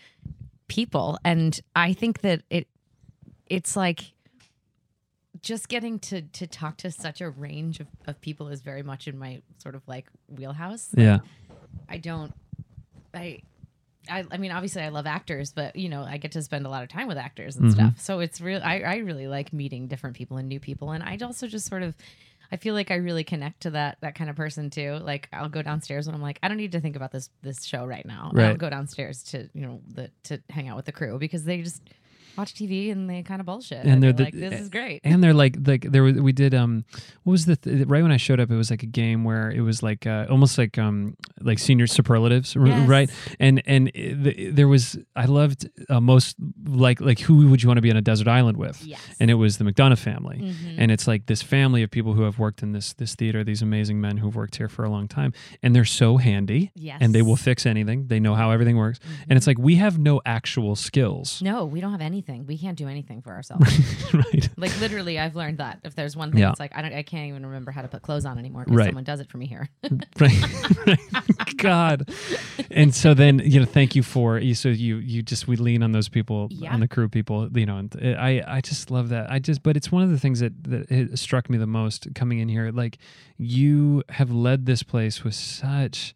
people 0.69 1.19
and 1.25 1.59
i 1.75 1.95
think 1.95 2.21
that 2.21 2.43
it 2.51 2.67
it's 3.47 3.75
like 3.75 4.13
just 5.41 5.69
getting 5.69 5.99
to 6.01 6.23
to 6.23 6.47
talk 6.47 6.77
to 6.79 6.91
such 6.91 7.21
a 7.21 7.31
range 7.31 7.81
of, 7.81 7.87
of 8.07 8.21
people 8.21 8.49
is 8.49 8.61
very 8.61 8.83
much 8.83 9.07
in 9.09 9.19
my 9.19 9.41
sort 9.59 9.75
of 9.75 9.83
like 9.87 10.07
wheelhouse 10.29 10.89
Like, 10.95 11.05
Yeah. 11.05 11.19
i 11.89 11.97
don't 11.97 12.35
i 13.15 13.41
I, 14.09 14.25
I 14.31 14.37
mean, 14.39 14.51
obviously, 14.53 14.83
I 14.83 14.89
love 14.89 15.07
actors, 15.07 15.53
but 15.53 15.77
you 15.77 15.89
know, 15.89 16.03
I 16.03 16.17
get 16.19 16.33
to 16.33 16.43
spend 16.43 16.67
a 16.67 16.69
lot 16.69 16.83
of 16.83 16.89
time 16.89 17.09
with 17.09 17.19
actors 17.19 17.57
and 17.57 17.67
Mhm. 17.67 17.73
stuff. 17.73 18.01
So 18.01 18.21
it's 18.21 18.41
real. 18.41 18.61
I, 18.65 18.81
I 18.81 18.97
really 18.99 19.27
like 19.29 19.53
meeting 19.53 19.87
different 19.89 20.17
people 20.17 20.37
and 20.37 20.49
new 20.49 20.61
people, 20.61 20.93
and 20.93 21.03
I 21.03 21.19
also 21.23 21.47
just 21.47 21.67
sort 21.67 21.83
of, 21.83 21.95
I 22.51 22.57
feel 22.57 22.75
like 22.75 22.91
I 22.91 22.95
really 22.97 23.25
connect 23.25 23.61
to 23.63 23.71
that 23.71 23.99
that 24.01 24.15
kind 24.15 24.31
of 24.31 24.37
person 24.37 24.71
too. 24.71 24.95
Like 25.03 25.29
I'll 25.33 25.49
go 25.51 25.61
downstairs 25.63 26.07
when 26.07 26.15
I'm 26.15 26.23
like, 26.23 26.39
I 26.43 26.49
don't 26.49 26.57
need 26.57 26.73
to 26.73 26.81
think 26.81 26.97
about 26.97 27.13
this 27.13 27.29
this 27.43 27.65
show 27.65 27.85
right 27.85 28.07
now. 28.07 28.31
And 28.31 28.41
I'll 28.41 28.57
go 28.57 28.71
downstairs 28.71 29.23
to 29.25 29.49
you 29.53 29.61
know 29.67 29.81
the 29.87 30.11
to 30.25 30.41
hang 30.51 30.69
out 30.69 30.77
with 30.77 30.87
the 30.87 30.93
crew 30.93 31.19
because 31.19 31.45
they 31.45 31.61
just 31.63 31.83
watch 32.37 32.55
TV 32.55 32.91
and 32.93 33.09
they 33.09 33.23
kind 33.23 33.41
of 33.41 33.47
bullshit. 33.47 33.85
And 33.85 34.03
they're 34.03 34.13
the- 34.13 34.25
like, 34.25 34.35
this 34.35 34.61
is 34.61 34.69
great. 34.69 35.01
and 35.05 35.23
they're 35.23 35.35
like 35.35 35.57
like 35.67 35.83
there 35.91 36.03
was 36.03 36.15
we 36.15 36.33
did 36.33 36.55
um 36.55 36.85
what 37.25 37.33
was 37.33 37.47
the 37.47 37.57
th- 37.57 37.87
right 37.87 38.03
when 38.03 38.13
I 38.13 38.17
showed 38.17 38.41
up 38.41 38.51
it 38.51 38.57
was 38.57 38.71
like 38.71 38.83
a 38.83 38.87
game 38.87 39.25
where 39.25 39.51
it 39.51 39.61
was 39.61 39.83
like 39.83 40.07
uh, 40.07 40.27
almost 40.31 40.59
like 40.59 40.79
um 40.79 41.17
like 41.41 41.59
senior 41.59 41.87
superlatives 41.87 42.55
Yes. 42.59 42.89
right 42.89 43.11
and 43.41 43.63
and 43.67 43.91
it, 43.95 44.55
there 44.57 44.69
was 44.69 44.99
I 45.17 45.25
loved 45.27 45.69
uh, 45.89 46.01
most 46.01 46.37
like 46.67 47.01
like 47.01 47.21
who 47.21 47.49
would 47.49 47.63
you 47.63 47.69
want 47.69 47.79
to 47.79 47.83
be 47.83 47.91
on 47.91 47.97
a 47.97 48.03
desert 48.03 48.29
island 48.29 48.57
with 48.57 48.85
Yes. 48.85 49.01
and 49.21 49.31
it 49.31 49.35
was 49.35 49.59
the 49.59 49.65
McDonough 49.65 49.99
family 49.99 50.39
Mhm. 50.39 50.75
and 50.79 50.91
it's 50.91 51.07
like 51.07 51.27
this 51.27 51.43
family 51.43 51.83
of 51.83 51.91
people 51.91 52.13
who 52.15 52.23
have 52.23 52.39
worked 52.39 52.63
in 52.63 52.73
this 52.73 52.93
this 52.95 53.15
theater 53.15 53.43
these 53.45 53.63
amazing 53.63 54.01
men 54.01 54.17
who've 54.19 54.35
worked 54.37 54.57
here 54.57 54.69
for 54.69 54.85
a 54.85 54.91
long 54.91 55.09
time 55.09 55.33
and 55.63 55.75
they're 55.75 55.85
so 55.85 56.17
handy 56.19 56.71
Yes. 56.75 56.99
and 57.01 57.15
they 57.15 57.23
will 57.23 57.37
fix 57.37 57.67
anything 57.67 58.07
they 58.09 58.21
know 58.21 58.35
how 58.35 58.51
everything 58.51 58.77
works 58.77 58.99
and 59.29 59.37
it's 59.37 59.47
like 59.47 59.59
we 59.59 59.77
have 59.77 59.99
no 59.99 60.21
actual 60.27 60.77
skills 60.77 61.41
no, 61.43 61.65
we 61.65 61.81
don't 61.81 61.93
have 61.93 62.01
anything. 62.01 62.28
We 62.47 62.59
can't 62.59 62.77
do 62.77 62.89
anything 62.89 63.23
for 63.23 63.33
ourselves. 63.33 63.65
right 64.15 64.49
like 64.57 64.79
literally, 64.81 65.19
I've 65.19 65.35
learned 65.37 65.59
that 65.59 65.81
if 65.85 65.95
there's 65.95 66.17
one 66.17 66.31
thing, 66.31 66.41
Yeah. 66.41 66.51
it's 66.51 66.61
like 66.61 66.73
I 66.77 66.83
don't, 66.83 66.93
I 66.93 67.03
can't 67.03 67.29
even 67.29 67.45
remember 67.47 67.71
how 67.71 67.83
to 67.83 67.89
put 67.89 68.03
clothes 68.03 68.25
on 68.27 68.39
anymore 68.39 68.65
because 68.65 68.77
Right. 68.77 68.87
someone 68.87 69.05
does 69.05 69.21
it 69.21 69.31
for 69.31 69.39
me 69.39 69.47
here. 69.47 69.69
right 70.21 70.99
god 71.57 72.09
and 72.71 72.95
so 72.95 73.15
then 73.15 73.41
you 73.45 73.59
know 73.59 73.67
thank 73.67 73.97
you 73.97 74.03
for 74.03 74.39
you 74.39 74.55
so 74.55 74.69
you 74.69 74.97
you 74.99 75.23
just 75.23 75.49
we 75.49 75.57
lean 75.57 75.83
on 75.83 75.93
those 75.93 76.09
people 76.09 76.49
Yeah. 76.51 76.73
on 76.73 76.81
the 76.81 76.89
crew 76.89 77.09
people 77.09 77.49
you 77.57 77.67
know 77.67 77.79
and 77.79 77.95
i 78.19 78.43
i 78.47 78.61
just 78.61 78.91
love 78.91 79.09
that 79.09 79.31
i 79.31 79.39
just 79.39 79.63
but 79.63 79.77
it's 79.77 79.91
one 79.91 80.03
of 80.03 80.11
the 80.11 80.19
things 80.19 80.41
that 80.41 80.53
that 80.65 80.91
it 80.91 81.19
struck 81.19 81.51
me 81.51 81.59
the 81.59 81.67
most 81.67 82.15
coming 82.15 82.39
in 82.39 82.49
here 82.49 82.71
like 82.71 82.99
you 83.39 84.03
have 84.11 84.31
led 84.31 84.67
this 84.67 84.83
place 84.83 85.25
with 85.25 85.35
such 85.35 86.15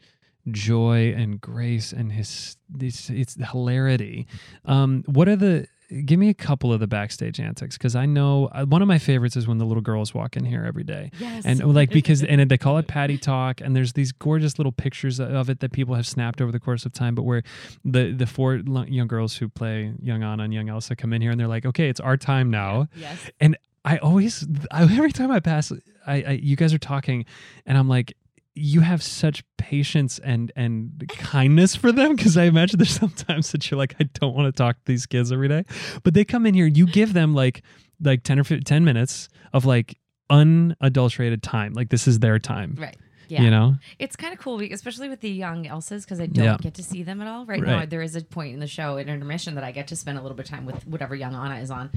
joy 0.50 1.12
and 1.16 1.40
grace 1.40 1.92
and 1.92 2.12
his 2.12 2.56
it's, 2.80 3.10
it's 3.10 3.34
hilarity 3.50 4.26
um 4.64 5.02
what 5.06 5.28
are 5.28 5.36
the 5.36 5.66
give 6.04 6.18
me 6.18 6.28
a 6.28 6.34
couple 6.34 6.72
of 6.72 6.80
the 6.80 6.86
backstage 6.86 7.38
antics 7.38 7.76
because 7.76 7.94
i 7.94 8.06
know 8.06 8.48
uh, 8.52 8.64
one 8.64 8.80
of 8.82 8.88
my 8.88 8.98
favorites 8.98 9.36
is 9.36 9.46
when 9.46 9.58
the 9.58 9.64
little 9.64 9.82
girls 9.82 10.14
walk 10.14 10.36
in 10.36 10.44
here 10.44 10.64
every 10.64 10.84
day 10.84 11.10
Yes. 11.18 11.44
and 11.44 11.74
like 11.74 11.90
because 11.98 12.22
and 12.22 12.50
they 12.50 12.58
call 12.58 12.78
it 12.78 12.86
patti 12.88 13.18
talk 13.18 13.60
and 13.60 13.76
there's 13.76 13.92
these 13.92 14.12
gorgeous 14.12 14.58
little 14.58 14.72
pictures 14.72 15.20
of 15.20 15.50
it 15.50 15.60
that 15.60 15.72
people 15.72 15.94
have 15.94 16.06
snapped 16.06 16.40
over 16.40 16.50
the 16.50 16.60
course 16.60 16.86
of 16.86 16.92
time 16.92 17.14
but 17.14 17.22
where 17.22 17.42
the 17.84 18.12
the 18.12 18.26
four 18.26 18.56
young 18.56 19.06
girls 19.06 19.36
who 19.36 19.48
play 19.48 19.92
young 20.02 20.22
anna 20.22 20.44
and 20.44 20.54
young 20.54 20.68
elsa 20.68 20.96
come 20.96 21.12
in 21.12 21.20
here 21.22 21.30
and 21.30 21.38
they're 21.38 21.48
like 21.48 21.66
okay 21.66 21.88
it's 21.88 22.00
our 22.00 22.16
time 22.16 22.50
now 22.50 22.88
yes. 22.96 23.30
and 23.40 23.56
I 23.84 23.96
always, 23.98 24.46
I, 24.70 24.82
every 24.84 25.10
time 25.10 25.32
I 25.32 25.40
pass, 25.40 25.72
I, 26.06 26.22
I, 26.22 26.30
you 26.40 26.54
guys 26.54 26.72
are 26.72 26.78
talking, 26.78 27.24
and 27.66 27.76
I'm 27.76 27.88
like, 27.88 28.16
you 28.54 28.80
have 28.80 29.02
such 29.02 29.42
patience 29.56 30.18
and 30.18 30.52
and 30.56 31.04
kindness 31.08 31.74
for 31.74 31.90
them 31.92 32.14
because 32.16 32.36
I 32.36 32.44
imagine 32.44 32.78
there's 32.78 32.90
sometimes 32.98 33.52
that 33.52 33.70
you're 33.70 33.78
like, 33.78 33.94
I 34.00 34.04
don't 34.14 34.34
want 34.34 34.46
to 34.46 34.52
talk 34.52 34.76
to 34.76 34.84
these 34.84 35.06
kids 35.06 35.32
every 35.32 35.48
day, 35.48 35.64
but 36.02 36.14
they 36.14 36.24
come 36.24 36.44
in 36.46 36.54
here, 36.54 36.66
you 36.66 36.86
give 36.86 37.12
them 37.14 37.34
like 37.34 37.62
like 38.00 38.22
ten 38.24 38.38
or 38.38 38.44
15, 38.44 38.64
10 38.64 38.84
minutes 38.84 39.28
of 39.52 39.64
like 39.64 39.96
unadulterated 40.28 41.42
time, 41.42 41.72
like 41.72 41.88
this 41.90 42.06
is 42.08 42.18
their 42.20 42.38
time, 42.38 42.74
Right. 42.78 42.96
Yeah. 43.28 43.42
You 43.42 43.50
know, 43.50 43.76
It's 43.98 44.14
kind 44.16 44.34
of 44.34 44.38
cool, 44.40 44.60
especially 44.60 45.08
with 45.08 45.20
the 45.20 45.30
young 45.30 45.64
Elsas, 45.64 46.02
because 46.02 46.20
I 46.20 46.26
don't 46.26 46.44
Yeah. 46.44 46.56
get 46.60 46.74
to 46.74 46.82
see 46.82 47.02
them 47.02 47.22
at 47.22 47.28
all. 47.28 47.46
Right, 47.46 47.62
now, 47.62 47.86
there 47.86 48.02
is 48.02 48.14
a 48.14 48.20
point 48.22 48.52
in 48.52 48.60
the 48.60 48.66
show, 48.66 48.98
in 48.98 49.08
intermission, 49.08 49.54
that 49.54 49.64
I 49.64 49.72
get 49.72 49.86
to 49.88 49.96
spend 49.96 50.18
a 50.18 50.20
little 50.22 50.36
bit 50.36 50.44
of 50.46 50.50
time 50.50 50.66
with 50.66 50.86
whatever 50.86 51.14
young 51.14 51.34
Anna 51.34 51.58
is 51.60 51.70
on. 51.70 51.88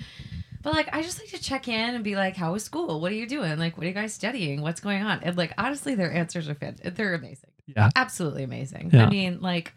But 0.65 0.73
like, 0.73 0.89
I 0.91 1.03
just 1.03 1.19
like 1.19 1.29
to 1.29 1.39
check 1.39 1.67
in 1.67 1.93
and 1.93 2.03
be 2.03 2.15
like, 2.15 2.35
"How 2.35 2.53
was 2.53 2.63
school? 2.63 2.99
What 2.99 3.11
are 3.11 3.15
you 3.15 3.27
doing? 3.27 3.59
Like, 3.59 3.77
what 3.77 3.83
are 3.85 3.87
you 3.87 3.93
guys 3.93 4.15
studying? 4.15 4.61
What's 4.63 4.79
going 4.81 5.03
on?" 5.03 5.19
And 5.21 5.37
like, 5.37 5.53
honestly, 5.59 5.93
their 5.93 6.11
answers 6.11 6.49
are 6.49 6.55
fit. 6.55 6.95
They're 6.95 7.13
amazing. 7.13 7.51
Yeah. 7.67 7.91
absolutely 7.95 8.43
amazing. 8.43 8.89
Yeah. 8.91 9.05
I 9.05 9.09
mean, 9.09 9.41
like. 9.41 9.73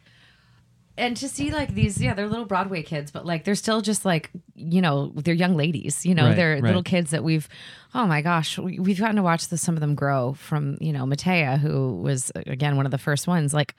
And 0.97 1.17
to 1.19 1.29
see 1.29 1.53
like 1.53 1.75
these, 1.75 2.01
yeah, 2.03 2.15
they're 2.15 2.27
little 2.27 2.45
Broadway 2.45 2.83
kids, 2.83 3.13
but 3.13 3.25
like 3.25 3.45
they're 3.45 3.55
still 3.55 3.83
just 3.83 4.05
like, 4.05 4.31
you 4.57 4.81
know, 4.81 5.13
they're 5.15 5.33
young 5.33 5.57
ladies, 5.57 6.05
you 6.05 6.13
know, 6.13 6.27
Right, 6.27 6.37
they're 6.37 6.55
right. 6.55 6.63
little 6.65 6.83
kids 6.83 7.13
that 7.13 7.23
we've, 7.23 7.49
oh 7.95 8.05
my 8.09 8.21
gosh, 8.21 8.59
we, 8.59 8.81
we've 8.81 8.99
gotten 8.99 9.15
to 9.15 9.23
watch 9.23 9.47
the, 9.47 9.57
some 9.59 9.77
of 9.77 9.81
them 9.81 9.95
grow 9.95 10.33
from, 10.33 10.77
you 10.81 10.93
know, 10.93 11.05
Mattea, 11.05 11.57
who 11.59 11.99
was 12.03 12.33
again 12.35 12.77
one 12.77 12.85
of 12.85 12.91
the 12.91 12.99
first 12.99 13.29
ones. 13.29 13.55
Like, 13.55 13.77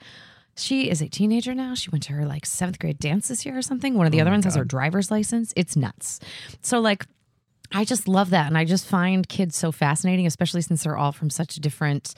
she 0.56 0.90
is 0.90 1.00
a 1.00 1.08
teenager 1.08 1.54
now. 1.54 1.74
She 1.74 1.90
went 1.90 2.04
to 2.04 2.12
her 2.12 2.26
like 2.26 2.46
seventh 2.46 2.78
grade 2.78 2.98
dance 2.98 3.28
this 3.28 3.46
year 3.46 3.56
or 3.56 3.62
something. 3.62 3.94
One 3.94 4.06
of 4.06 4.12
the 4.12 4.18
Oh 4.18 4.22
other 4.22 4.30
ones 4.30 4.44
has 4.44 4.56
her 4.56 4.64
driver's 4.64 5.10
license. 5.10 5.52
It's 5.56 5.76
nuts. 5.76 6.20
So 6.62 6.80
like, 6.80 7.06
I 7.72 7.84
just 7.84 8.08
love 8.08 8.30
that, 8.30 8.48
and 8.48 8.58
I 8.58 8.64
just 8.64 8.84
find 8.84 9.28
kids 9.28 9.56
so 9.56 9.70
fascinating, 9.70 10.26
especially 10.26 10.62
since 10.62 10.82
they're 10.82 10.96
all 10.96 11.12
from 11.12 11.30
such 11.30 11.54
different. 11.56 12.14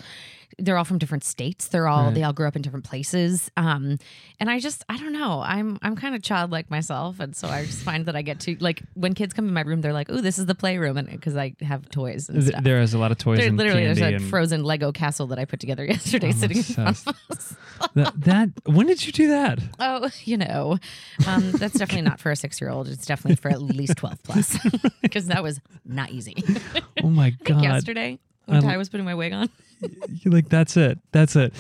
They're 0.59 0.77
all 0.79 0.85
from 0.85 0.99
different 0.99 1.25
states. 1.25 1.69
They're 1.69 1.89
all 1.89 2.05
Right. 2.07 2.15
they 2.15 2.23
all 2.23 2.33
grew 2.33 2.47
up 2.49 2.57
in 2.57 2.63
different 2.63 2.85
places. 2.85 3.51
Um, 3.57 3.99
and 4.41 4.51
I 4.51 4.59
just 4.61 4.85
I 4.89 4.97
don't 4.99 5.13
know. 5.13 5.41
I'm 5.45 5.79
I'm 5.83 5.97
kind 5.97 6.15
of 6.15 6.23
childlike 6.23 6.71
myself, 6.71 7.21
and 7.21 7.35
so 7.37 7.49
I 7.49 7.65
just 7.65 7.83
find 7.83 8.07
that 8.07 8.17
I 8.17 8.23
get 8.23 8.41
to 8.41 8.57
like 8.61 8.83
when 8.95 9.15
kids 9.15 9.33
come 9.35 9.47
in 9.49 9.55
my 9.55 9.63
room, 9.63 9.81
they're 9.81 9.93
like, 9.93 10.09
"Oh, 10.11 10.21
this 10.21 10.39
is 10.39 10.47
the 10.47 10.55
playroom," 10.55 10.97
and 10.97 11.09
because 11.11 11.37
I 11.37 11.55
have 11.63 11.89
toys 11.91 12.29
and 12.29 12.43
stuff. 12.45 12.63
there 12.65 12.81
is 12.81 12.95
a 12.95 12.99
lot 12.99 13.13
of 13.13 13.19
toys 13.19 13.39
There- 13.39 13.51
literally, 13.53 13.85
there's 13.85 14.01
a 14.01 14.15
and 14.17 14.25
frozen 14.25 14.65
Lego 14.65 14.93
castle 14.93 15.27
that 15.29 15.39
I 15.39 15.45
put 15.45 15.61
together 15.61 15.85
yesterday, 15.97 16.29
I'm 16.29 16.33
sitting 16.35 16.57
in 16.59 16.63
front 16.63 16.89
obsessed. 16.91 17.09
of 17.09 17.17
us. 17.31 17.57
that, 17.95 18.21
that 18.21 18.49
when 18.67 18.87
did 18.87 19.05
you 19.07 19.13
do 19.13 19.29
that? 19.29 19.59
Oh, 19.79 20.09
you 20.25 20.37
know, 20.37 20.79
um, 21.27 21.53
that's 21.53 21.75
definitely 21.79 22.03
not 22.03 22.21
for 22.21 22.31
a 22.31 22.37
six 22.37 22.61
year 22.61 22.71
old. 22.71 22.89
It's 22.89 23.07
definitely 23.07 23.37
for 23.37 23.51
at 23.51 23.63
least 23.63 23.97
12 23.97 24.23
plus 24.23 24.59
because 25.03 25.27
that 25.27 25.43
was 25.43 25.61
not 25.85 26.11
easy. 26.11 26.37
Oh 27.03 27.09
my 27.11 27.31
god! 27.31 27.63
yesterday 27.65 28.19
when 28.47 28.63
Ty 28.63 28.77
was 28.77 28.89
putting 28.89 29.07
my 29.07 29.15
wig 29.15 29.33
on. 29.33 29.49
You're 30.23 30.33
like 30.33 30.49
that's 30.49 30.77
it 30.77 31.01
that's 31.11 31.35
it 31.35 31.53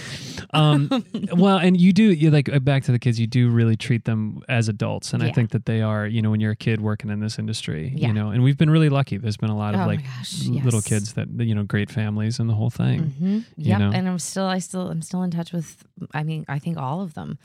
um 0.55 0.88
well 1.35 1.59
and 1.59 1.77
you 1.81 1.92
do 1.92 2.05
you 2.12 2.31
like 2.31 2.49
uh, 2.49 2.61
back 2.61 2.85
to 2.85 2.92
the 2.92 2.99
kids 3.01 3.18
you 3.18 3.27
do 3.27 3.51
really 3.51 3.75
treat 3.75 4.05
them 4.05 4.42
as 4.49 4.68
adults 4.68 5.12
and 5.12 5.25
i 5.25 5.33
think 5.33 5.51
that 5.51 5.66
they 5.66 5.83
are 5.83 6.07
you 6.07 6.23
know 6.23 6.31
when 6.31 6.38
you're 6.38 6.53
a 6.53 6.57
kid 6.57 6.81
working 6.81 7.11
in 7.11 7.18
this 7.18 7.37
industry 7.37 7.92
Yeah. 7.97 8.07
you 8.09 8.12
know 8.14 8.29
and 8.31 8.45
we've 8.45 8.57
been 8.57 8.71
really 8.71 8.90
lucky 8.90 9.16
there's 9.16 9.37
been 9.37 9.51
a 9.51 9.57
lot 9.57 9.75
of 9.75 9.81
Oh 9.81 9.87
like 9.87 10.05
gosh, 10.05 10.47
l- 10.49 10.55
little 10.55 10.83
kids 10.83 11.14
that 11.14 11.29
you 11.40 11.53
know 11.53 11.64
great 11.64 11.90
families 11.90 12.38
and 12.38 12.49
the 12.49 12.55
whole 12.55 12.71
thing 12.71 13.11
hmm 13.18 13.38
you 13.57 13.71
Yep. 13.71 13.79
know? 13.81 13.90
And 13.92 14.09
I'm 14.09 14.18
still, 14.21 14.47
I 14.47 14.59
still, 14.61 14.88
I'm 14.88 15.03
still 15.03 15.23
in 15.25 15.31
touch 15.33 15.53
with, 15.53 15.85
I 16.14 16.23
mean, 16.23 16.45
I 16.49 16.59
think 16.59 16.77
all 16.79 17.01
of 17.01 17.14
them. 17.14 17.38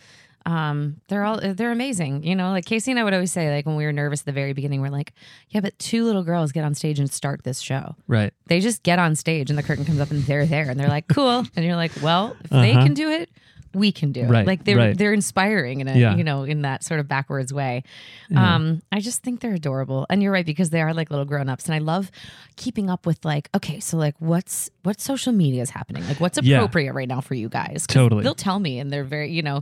Um, 0.48 1.02
they're 1.10 1.24
all, 1.26 1.40
they're 1.42 1.72
amazing. 1.72 2.24
You 2.24 2.36
know, 2.36 2.52
like 2.52 2.66
Caissie 2.66 2.88
and 2.90 3.00
I 3.00 3.04
would 3.04 3.14
always 3.14 3.32
say, 3.32 3.54
like 3.54 3.66
when 3.66 3.76
we 3.76 3.86
were 3.86 3.92
nervous 3.92 4.22
at 4.22 4.26
the 4.26 4.32
very 4.32 4.54
beginning, 4.54 4.82
we're 4.82 4.90
like, 4.90 5.14
yeah, 5.50 5.60
but 5.60 5.78
two 5.78 6.06
little 6.06 6.24
girls 6.24 6.52
get 6.52 6.64
on 6.64 6.74
stage 6.74 7.00
and 7.00 7.12
start 7.12 7.44
this 7.44 7.60
show. 7.60 7.96
right 8.08 8.34
They 8.48 8.60
just 8.62 8.84
get 8.84 8.98
on 9.00 9.16
stage 9.16 9.50
and 9.50 9.58
the 9.60 9.64
curtain 9.64 9.84
comes 9.86 10.00
up 10.00 10.10
and 10.10 10.24
they're 10.24 10.46
there 10.46 10.70
and 10.70 10.80
they're 10.80 10.88
like, 10.88 11.08
cool. 11.10 11.44
And 11.56 11.66
you're 11.66 11.76
like, 11.76 11.92
well, 12.02 12.36
if 12.44 12.50
they 12.50 12.72
Uh-huh. 12.72 12.84
can 12.84 12.94
do 12.94 13.10
it, 13.10 13.30
we 13.74 13.92
can 13.92 14.12
do 14.12 14.22
it. 14.22 14.30
Right, 14.30 14.48
Like 14.48 14.64
they're 14.64 14.78
right. 14.78 14.98
they're 14.98 15.14
inspiring 15.14 15.82
in 15.82 15.88
a 15.90 15.96
Yeah. 15.96 16.16
you 16.16 16.24
know 16.24 16.44
in 16.44 16.62
that 16.62 16.84
sort 16.84 17.00
of 17.00 17.08
backwards 17.08 17.54
way. 17.54 17.84
Yeah. 18.30 18.56
Um, 18.56 18.82
I 18.92 19.02
just 19.02 19.22
think 19.22 19.42
they're 19.42 19.54
adorable, 19.54 20.08
and 20.10 20.24
you're 20.24 20.32
right 20.32 20.46
because 20.46 20.70
they 20.72 20.82
are 20.82 20.94
like 20.94 21.12
little 21.12 21.26
grown 21.26 21.48
ups, 21.50 21.66
and 21.66 21.76
I 21.76 21.80
love 21.80 22.10
keeping 22.56 22.90
up 22.90 23.06
with 23.06 23.24
like 23.26 23.50
okay, 23.54 23.80
so 23.80 23.98
like 23.98 24.16
what's 24.20 24.72
what 24.84 25.00
social 25.02 25.34
media 25.34 25.62
is 25.62 25.70
happening, 25.70 26.08
like 26.08 26.20
what's 26.20 26.40
Yeah. 26.42 26.58
appropriate 26.58 26.94
right 26.94 27.10
now 27.10 27.22
for 27.22 27.36
you 27.36 27.50
guys. 27.50 27.86
Totally. 27.88 28.24
they'll 28.24 28.34
tell 28.36 28.58
me, 28.60 28.80
and 28.80 28.92
they're 28.92 29.04
very 29.04 29.32
you 29.32 29.44
know, 29.44 29.62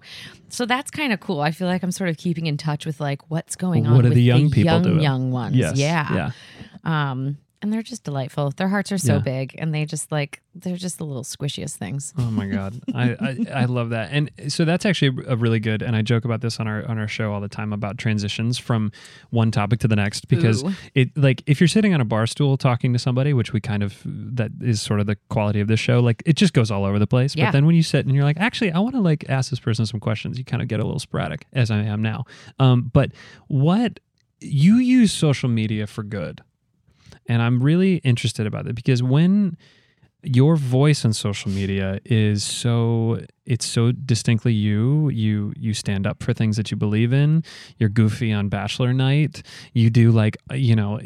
so 0.50 0.66
that's 0.76 0.92
kind 0.92 1.14
of 1.14 1.20
cool. 1.20 1.42
I 1.42 1.52
feel 1.52 1.68
like 1.68 1.84
I'm 1.84 1.92
sort 1.92 2.10
of 2.10 2.18
keeping 2.18 2.48
in 2.48 2.58
touch 2.58 2.86
with 2.86 3.00
like 3.00 3.22
what's 3.30 3.56
going 3.56 3.88
on. 3.88 3.96
What 3.96 4.06
are 4.06 4.10
with 4.10 4.16
the 4.16 4.24
young 4.24 4.50
people 4.50 4.74
young, 4.74 4.84
doing? 4.84 5.00
Young 5.00 5.32
ones, 5.32 5.56
Yes, 5.56 5.78
yeah, 5.78 6.32
yeah. 6.84 7.12
Um, 7.12 7.38
and 7.66 7.74
they're 7.74 7.82
just 7.82 8.04
delightful. 8.04 8.52
Their 8.56 8.68
hearts 8.70 8.92
are 8.92 9.00
so 9.00 9.14
Yeah. 9.16 9.20
big, 9.20 9.56
and 9.58 9.74
they 9.74 9.86
just 9.86 10.12
like 10.12 10.40
they're 10.54 10.78
just 10.78 11.00
the 11.00 11.04
little 11.06 11.24
squishiest 11.24 11.78
things. 11.78 12.14
Oh 12.18 12.30
my 12.30 12.46
god, 12.48 12.80
I, 12.94 13.16
I 13.20 13.62
I 13.62 13.66
love 13.66 13.90
that, 13.90 14.10
and 14.12 14.30
so 14.48 14.66
that's 14.66 14.86
actually 14.86 15.24
a 15.28 15.36
really 15.36 15.60
good. 15.60 15.82
And 15.82 15.96
I 15.96 16.04
joke 16.04 16.26
about 16.26 16.42
this 16.42 16.60
on 16.60 16.68
our 16.68 16.86
on 16.88 17.00
our 17.00 17.08
show 17.08 17.34
all 17.34 17.42
the 17.42 17.50
time 17.50 17.74
about 17.74 17.98
transitions 17.98 18.60
from 18.60 18.92
one 19.32 19.50
topic 19.50 19.80
to 19.80 19.88
the 19.88 19.96
next 19.96 20.28
because 20.28 20.64
Ooh. 20.64 20.74
it 20.94 21.18
like 21.18 21.42
if 21.48 21.60
you're 21.60 21.68
sitting 21.68 21.94
on 21.96 22.02
a 22.02 22.06
bar 22.06 22.28
stool 22.28 22.56
talking 22.56 22.94
to 22.94 23.00
somebody, 23.00 23.34
which 23.34 23.52
we 23.52 23.60
kind 23.60 23.82
of 23.82 24.00
that 24.06 24.52
is 24.62 24.80
sort 24.80 25.00
of 25.00 25.08
the 25.08 25.18
quality 25.30 25.60
of 25.60 25.68
this 25.68 25.80
show. 25.80 26.00
Like 26.00 26.22
it 26.26 26.36
just 26.36 26.54
goes 26.54 26.70
all 26.70 26.86
over 26.86 27.00
the 27.00 27.08
place. 27.08 27.36
Yeah. 27.36 27.46
But 27.48 27.54
then 27.54 27.66
when 27.66 27.76
you 27.76 27.84
sit 27.84 28.06
and 28.06 28.14
you're 28.14 28.24
like, 28.24 28.38
actually, 28.40 28.72
I 28.72 28.80
want 28.80 28.94
to 28.94 29.02
like 29.02 29.26
ask 29.28 29.50
this 29.50 29.60
person 29.60 29.88
some 29.88 30.00
questions, 30.00 30.38
you 30.38 30.46
kind 30.46 30.62
of 30.62 30.68
get 30.68 30.80
a 30.80 30.84
little 30.84 31.00
sporadic, 31.00 31.48
as 31.54 31.72
I 31.72 31.80
am 31.80 32.02
now. 32.04 32.26
Um, 32.60 32.92
but 32.94 33.12
what 33.48 34.00
you 34.42 34.76
use 34.76 35.12
social 35.12 35.50
media 35.50 35.88
for 35.88 36.04
good 36.04 36.42
and 37.28 37.42
I'm 37.42 37.62
really 37.62 37.98
interested 37.98 38.46
about 38.46 38.68
it 38.68 38.76
because 38.76 39.02
when 39.02 39.58
your 40.26 40.56
voice 40.56 41.06
on 41.06 41.14
social 41.14 41.52
media 41.52 42.00
is 42.06 42.44
so 42.44 43.20
it's 43.46 43.66
so 43.66 43.92
distinctly 43.92 44.54
you. 44.54 45.10
You 45.10 45.54
you 45.58 45.74
stand 45.74 46.08
up 46.08 46.24
for 46.24 46.34
things 46.34 46.58
that 46.58 46.72
you 46.72 46.78
believe 46.78 47.14
in. 47.14 47.44
You're 47.78 47.90
goofy 47.90 48.32
on 48.34 48.50
bachelor 48.50 48.92
night. 48.94 49.44
You 49.74 49.90
do 49.90 50.12
like 50.12 50.38
uh, 50.52 50.56
you 50.56 50.76
know 50.76 51.00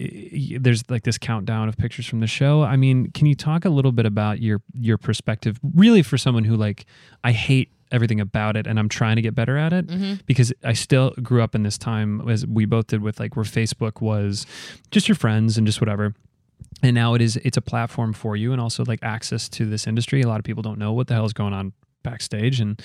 there's 0.59 0.83
like 0.89 1.03
this 1.03 1.17
countdown 1.17 1.67
of 1.69 1.77
pictures 1.77 2.05
from 2.05 2.21
the 2.21 2.27
show. 2.27 2.63
I 2.63 2.75
mean 2.77 3.11
can 3.11 3.27
you 3.27 3.35
talk 3.35 3.65
a 3.65 3.69
little 3.69 3.91
bit 3.91 4.05
about 4.05 4.41
your 4.41 4.61
your 4.73 4.97
perspective 4.97 5.59
really 5.75 6.01
for 6.01 6.17
someone 6.17 6.43
who 6.45 6.55
like 6.55 6.85
i 7.23 7.31
hate 7.31 7.69
everything 7.91 8.19
about 8.21 8.55
it 8.55 8.67
and 8.67 8.77
i'm 8.79 8.87
trying 8.87 9.15
to 9.15 9.21
get 9.21 9.33
better 9.35 9.57
at 9.57 9.73
it? 9.73 9.87
Mhm. 9.87 10.21
because 10.27 10.53
i 10.63 10.73
still 10.73 11.11
grew 11.23 11.41
up 11.41 11.55
in 11.55 11.63
this 11.63 11.77
time 11.77 12.27
as 12.29 12.45
we 12.45 12.65
both 12.65 12.87
did 12.87 13.01
with 13.01 13.19
like 13.19 13.35
where 13.35 13.43
facebook 13.45 13.99
was 14.01 14.45
just 14.91 15.07
your 15.09 15.15
friends 15.15 15.57
and 15.57 15.65
just 15.67 15.81
whatever 15.81 16.13
and 16.83 16.93
now 16.95 17.13
it 17.13 17.21
is 17.21 17.37
it's 17.37 17.57
a 17.57 17.61
platform 17.61 18.13
for 18.13 18.35
you 18.35 18.51
and 18.51 18.61
also 18.61 18.83
like 18.85 18.99
access 19.03 19.49
to 19.49 19.65
this 19.65 19.87
industry. 19.87 20.21
A 20.21 20.27
lot 20.27 20.39
of 20.39 20.45
people 20.45 20.63
don't 20.63 20.79
know 20.79 20.93
what 20.93 21.07
the 21.07 21.13
hell 21.13 21.25
is 21.25 21.33
going 21.33 21.53
on 21.53 21.73
backstage 22.01 22.61
and 22.61 22.81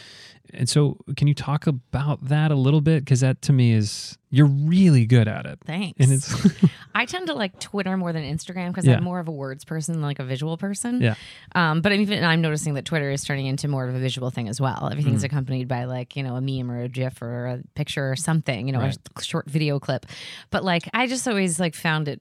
and 0.52 0.68
so 0.68 0.98
can 1.16 1.28
you 1.28 1.34
talk 1.34 1.68
about 1.68 2.22
that 2.24 2.50
a 2.50 2.54
little 2.56 2.80
bit 2.80 3.04
because 3.04 3.20
that 3.20 3.40
to 3.40 3.52
me 3.52 3.72
is 3.72 4.18
you're 4.28 4.44
really 4.48 5.06
good 5.06 5.28
at 5.28 5.46
it 5.46 5.56
Thanks. 5.64 5.94
and 6.00 6.12
it's 6.12 6.34
I 6.96 7.06
tend 7.06 7.28
to 7.28 7.34
like 7.34 7.58
Twitter 7.60 7.96
more 7.96 8.12
than 8.12 8.24
Instagram 8.24 8.68
because 8.70 8.84
Yeah. 8.87 8.96
I'm 8.96 9.04
more 9.04 9.20
of 9.20 9.28
a 9.28 9.32
words 9.32 9.64
person 9.64 9.94
than 9.94 10.02
like 10.02 10.18
a 10.18 10.24
visual 10.24 10.56
person. 10.56 11.00
Yeah. 11.00 11.14
Um, 11.54 11.80
but 11.80 11.92
I'm 11.92 12.00
even 12.00 12.24
I'm 12.24 12.40
noticing 12.40 12.74
that 12.74 12.84
Twitter 12.84 13.10
is 13.12 13.22
turning 13.22 13.46
into 13.46 13.68
more 13.68 13.87
of 13.88 13.94
a 13.94 13.98
visual 14.00 14.30
thing 14.30 14.48
as 14.48 14.60
well. 14.60 14.88
Everything's 14.90 15.22
Mm. 15.22 15.26
accompanied 15.26 15.68
by 15.68 15.84
like 15.84 16.16
you 16.16 16.24
know 16.24 16.34
a 16.34 16.40
meme 16.40 16.68
or 16.70 16.82
a 16.82 16.88
GIF 16.88 17.22
or 17.22 17.46
a 17.46 17.60
picture 17.76 18.10
or 18.10 18.16
something, 18.16 18.66
you 18.66 18.72
know, 18.72 18.80
Right. 18.80 18.98
a 19.16 19.22
short 19.22 19.48
video 19.48 19.78
clip. 19.78 20.06
But 20.50 20.64
like 20.64 20.88
I 20.92 21.06
just 21.06 21.26
always 21.28 21.60
like 21.60 21.76
found 21.76 22.08
it 22.08 22.20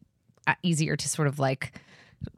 easier 0.64 0.96
to 0.96 1.08
sort 1.10 1.28
of 1.28 1.40
like 1.40 1.74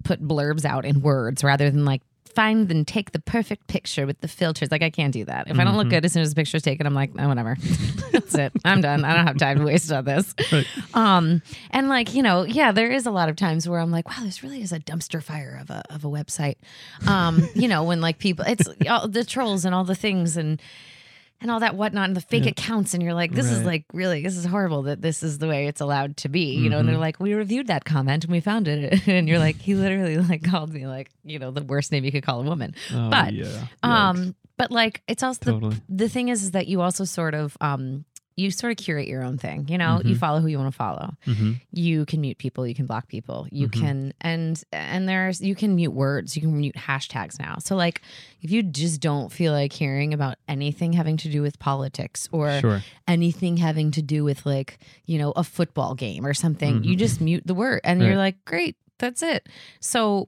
put 0.04 0.22
blurbs 0.28 0.66
out 0.66 0.86
in 0.86 1.02
words 1.02 1.44
rather 1.44 1.70
than 1.70 1.86
like 1.86 2.02
find 2.34 2.70
and 2.70 2.86
take 2.86 3.12
the 3.14 3.20
perfect 3.20 3.66
picture 3.68 4.06
with 4.06 4.20
the 4.20 4.28
filters. 4.28 4.70
Like 4.70 4.82
I 4.84 4.90
can't 4.90 5.14
do 5.14 5.24
that. 5.24 5.48
If 5.50 5.58
I 5.58 5.64
don't 5.64 5.78
look 5.78 5.88
Mhm. 5.88 5.92
good 5.92 6.06
as 6.06 6.12
soon 6.12 6.22
as 6.22 6.30
the 6.32 6.36
picture's 6.36 6.64
taken, 6.64 6.86
I'm 6.86 6.94
like, 6.94 7.12
oh, 7.18 7.28
whatever. 7.30 7.56
That's 8.12 8.36
it. 8.36 8.52
I'm 8.66 8.82
done. 8.82 9.06
I 9.06 9.14
don't 9.16 9.26
have 9.26 9.38
time 9.38 9.60
to 9.60 9.64
waste 9.66 9.90
on 9.92 10.04
this. 10.04 10.34
Right. 10.52 10.68
Um, 10.94 11.42
and 11.72 11.88
like, 11.88 12.14
you 12.14 12.22
know, 12.22 12.44
yeah, 12.44 12.74
there 12.74 12.92
is 12.92 13.06
a 13.06 13.12
lot 13.12 13.30
of 13.30 13.38
times 13.38 13.70
where 13.70 13.80
I'm 13.80 13.90
like, 13.92 14.10
wow, 14.10 14.24
this 14.26 14.44
really 14.44 14.62
is 14.62 14.74
a 14.74 14.80
dumpster 14.82 15.24
fire 15.24 15.58
of 15.62 15.70
a 15.70 15.82
of 15.90 16.04
a 16.04 16.10
website. 16.10 16.56
Um, 17.08 17.48
you 17.56 17.70
know, 17.70 17.84
when 17.86 18.02
like 18.02 18.18
people 18.18 18.44
it's 18.48 18.68
all 18.90 19.08
the 19.08 19.24
trolls 19.24 19.64
and 19.64 19.74
all 19.74 19.86
the 19.86 19.96
things 19.96 20.36
and 20.36 20.62
and 21.42 21.52
all 21.52 21.60
that 21.60 21.76
whatnot 21.76 22.08
and 22.08 22.16
the 22.16 22.22
fake 22.22 22.46
Yeah. 22.46 22.52
accounts 22.52 22.94
and 22.94 23.04
you're 23.04 23.14
like 23.14 23.32
this 23.34 23.46
is 23.46 23.64
like 23.66 23.86
really 23.94 24.22
this 24.24 24.38
is 24.38 24.46
horrible 24.46 24.84
that 24.84 25.02
this 25.02 25.22
is 25.22 25.38
the 25.38 25.48
way 25.48 25.68
it's 25.68 25.82
allowed 25.82 26.18
to 26.18 26.30
be 26.30 26.56
you 26.56 26.70
know 26.70 26.80
and 26.80 26.88
they're 26.88 26.96
Mhm. 26.96 27.00
like 27.00 27.20
we 27.20 27.34
reviewed 27.34 27.68
that 27.68 27.84
comment 27.86 28.24
and 28.24 28.32
we 28.32 28.40
found 28.40 28.68
it 28.68 29.08
and 29.08 29.28
you're 29.28 29.40
like 29.40 29.58
he 29.62 29.76
literally 29.76 30.18
like 30.30 30.44
called 30.44 30.74
me 30.74 30.88
like 30.88 31.10
you 31.24 31.38
know 31.40 31.52
the 31.52 31.64
worst 31.64 31.92
name 31.92 32.04
you 32.06 32.12
could 32.12 32.24
call 32.24 32.40
a 32.42 32.44
woman 32.44 32.74
oh, 32.94 33.10
but 33.10 33.34
yeah 33.34 33.68
um 33.84 34.34
but 34.58 34.72
like 34.72 35.02
it's 35.08 35.22
also 35.24 35.52
Totally. 35.52 35.76
the, 35.90 35.96
the 36.06 36.10
thing 36.10 36.30
is 36.30 36.44
is 36.44 36.52
that 36.52 36.68
you 36.68 36.82
also 36.82 37.04
sort 37.04 37.34
of 37.34 37.58
um 37.62 38.06
you 38.38 38.52
sort 38.52 38.72
of 38.72 38.78
curate 38.78 39.08
your 39.08 39.24
own 39.24 39.38
thing 39.38 39.66
you 39.70 39.78
know 39.78 40.02
you 40.04 40.16
Mhm. 40.16 40.20
follow 40.20 40.42
who 40.42 40.48
you 40.48 40.58
want 40.58 40.72
to 40.72 40.76
follow 40.78 41.16
Mhm. 41.26 41.62
you 41.72 42.06
can 42.06 42.20
mute 42.22 42.38
people 42.38 42.68
you 42.68 42.76
can 42.76 42.86
block 42.86 43.08
people 43.08 43.48
you 43.52 43.68
Mhm. 43.70 43.72
can 43.80 44.14
and 44.22 44.64
and 44.74 45.08
there's 45.08 45.40
you 45.42 45.56
can 45.56 45.76
mute 45.76 45.92
words 45.94 46.36
you 46.36 46.42
can 46.42 46.58
mute 46.58 46.76
hashtags 46.76 47.40
now 47.40 47.56
so 47.60 47.76
like 47.76 48.02
if 48.42 48.52
you 48.52 48.62
just 48.62 49.00
don't 49.00 49.32
feel 49.32 49.54
like 49.54 49.72
hearing 49.74 50.14
about 50.14 50.36
anything 50.50 50.94
having 50.94 51.18
to 51.18 51.30
do 51.30 51.42
with 51.42 51.58
politics 51.60 52.28
or 52.32 52.60
sure 52.60 52.84
anything 53.08 53.58
having 53.58 53.92
to 53.92 54.02
do 54.02 54.24
with 54.24 54.46
like 54.46 54.80
you 55.06 55.18
know 55.18 55.32
a 55.36 55.44
football 55.44 55.96
game 55.96 56.26
or 56.26 56.34
something 56.34 56.84
you 56.84 56.96
Mhm. 56.96 57.00
just 57.00 57.22
mute 57.22 57.44
the 57.46 57.56
word 57.56 57.80
and 57.84 58.02
you're 58.02 58.18
like 58.18 58.44
great 58.46 58.76
that's 59.00 59.22
it 59.22 59.48
so 59.80 60.28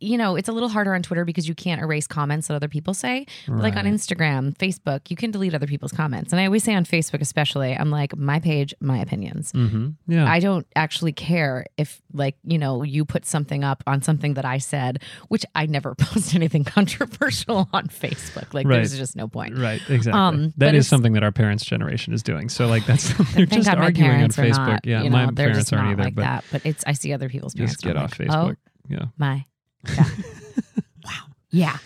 you 0.00 0.16
know 0.18 0.34
it's 0.36 0.48
a 0.48 0.52
little 0.52 0.68
harder 0.68 0.94
on 0.94 1.02
twitter 1.02 1.24
because 1.24 1.46
you 1.48 1.54
can't 1.54 1.80
erase 1.80 2.06
comments 2.06 2.48
that 2.48 2.54
other 2.54 2.68
people 2.68 2.94
say 2.94 3.26
but 3.46 3.58
like 3.58 3.76
on 3.76 3.84
instagram 3.84 4.56
facebook 4.56 5.10
you 5.10 5.16
can 5.16 5.30
delete 5.30 5.54
other 5.54 5.66
people's 5.66 5.92
comments 5.92 6.32
and 6.32 6.40
i 6.40 6.46
always 6.46 6.64
say 6.64 6.74
on 6.74 6.84
facebook 6.84 7.20
especially 7.20 7.76
i'm 7.76 7.90
like 7.90 8.16
my 8.16 8.40
page 8.40 8.74
my 8.80 8.98
opinions 8.98 9.52
Mhm. 9.52 9.94
yeah 10.08 10.30
I 10.30 10.40
don't 10.40 10.66
actually 10.76 11.12
care 11.12 11.66
if, 11.76 12.00
like, 12.12 12.36
you 12.44 12.56
know, 12.58 12.82
you 12.82 13.04
put 13.04 13.26
something 13.26 13.62
up 13.64 13.82
on 13.86 14.00
something 14.02 14.34
that 14.34 14.44
I 14.44 14.58
said, 14.58 15.02
which 15.28 15.44
I 15.54 15.66
never 15.66 15.94
post 15.98 16.34
anything 16.34 16.64
controversial 16.64 17.68
on 17.72 17.88
Facebook. 17.88 18.54
Like, 18.54 18.66
Right. 18.66 18.76
there's 18.76 18.96
just 18.96 19.16
no 19.16 19.28
point. 19.28 19.58
Right, 19.58 19.80
exactly. 19.88 20.20
Um, 20.20 20.54
that 20.56 20.74
is 20.74 20.86
something 20.88 21.12
that 21.14 21.22
our 21.22 21.32
parents' 21.32 21.64
generation 21.64 22.12
is 22.14 22.22
doing. 22.22 22.48
So, 22.48 22.66
like, 22.68 22.86
that's 22.86 23.10
Thank 23.12 23.50
just 23.50 23.66
God 23.68 23.78
arguing 23.78 24.22
on 24.22 24.30
Facebook. 24.30 24.56
not, 24.66 24.86
yeah, 24.86 25.02
you 25.02 25.10
my 25.10 25.26
know, 25.26 25.30
they're 25.32 25.48
parents 25.48 25.72
aren't 25.72 25.88
either. 25.88 26.04
like 26.04 26.14
but 26.14 26.22
that. 26.22 26.44
But 26.52 26.66
it's 26.66 26.84
I 26.86 26.92
see 26.92 27.12
other 27.12 27.28
people's 27.28 27.54
parents. 27.54 27.74
just 27.74 27.84
get 27.84 27.96
off 27.96 28.18
like, 28.18 28.28
Facebook. 28.28 28.56
Oh 28.56 28.70
Yeah, 28.88 29.04
my 29.18 29.44
God. 29.84 30.06
wow. 31.04 31.12
Yeah. 31.50 31.78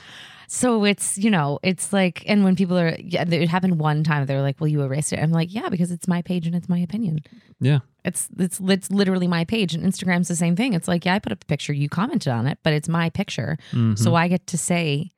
So 0.48 0.85
it's 0.85 1.18
you 1.18 1.30
know 1.30 1.59
it's 1.62 1.92
like 1.92 2.22
and 2.26 2.44
when 2.44 2.54
people 2.54 2.78
are 2.78 2.96
yeah 3.00 3.24
it 3.28 3.48
happened 3.48 3.80
one 3.80 4.04
time 4.04 4.24
they're 4.26 4.42
like 4.42 4.61
well 4.61 4.68
you 4.68 4.83
erased 4.83 5.12
it 5.12 5.18
I'm 5.18 5.33
like 5.33 5.52
yeah 5.52 5.68
because 5.68 5.90
it's 5.90 6.07
my 6.07 6.22
page 6.22 6.46
and 6.46 6.54
it's 6.54 6.68
my 6.68 6.78
opinion 6.78 7.20
yeah, 7.61 7.78
It's 8.04 8.28
it's 8.38 8.61
it's 8.62 8.90
literally 8.90 9.26
my 9.26 9.44
page, 9.44 9.74
and 9.74 9.83
Instagram's 9.85 10.28
the 10.28 10.37
same 10.37 10.54
thing. 10.54 10.74
It's 10.74 10.87
like, 10.87 11.07
yeah, 11.07 11.14
I 11.14 11.18
put 11.18 11.33
up 11.33 11.42
a 11.42 11.46
picture, 11.46 11.72
you 11.72 11.88
commented 11.88 12.28
on 12.33 12.46
it, 12.46 12.59
but 12.62 12.72
it's 12.74 12.88
my 12.88 13.09
picture, 13.11 13.57
Mhm. 13.72 13.96
so 13.98 14.14
I 14.14 14.28
get 14.28 14.46
to 14.48 14.59
say 14.59 15.12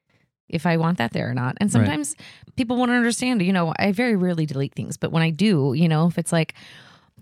if 0.48 0.64
I 0.64 0.76
want 0.76 0.98
that 0.98 1.12
there 1.12 1.28
or 1.28 1.34
not. 1.34 1.56
And 1.60 1.66
Right. 1.68 1.72
sometimes 1.72 2.14
people 2.54 2.76
won't 2.76 2.92
understand. 2.92 3.42
You 3.42 3.52
know, 3.52 3.72
I 3.80 3.90
very 3.90 4.14
rarely 4.14 4.46
delete 4.46 4.74
things, 4.74 4.96
but 4.96 5.10
when 5.10 5.22
I 5.24 5.30
do, 5.30 5.72
you 5.74 5.88
know, 5.88 6.06
if 6.06 6.18
it's 6.18 6.30
like, 6.30 6.54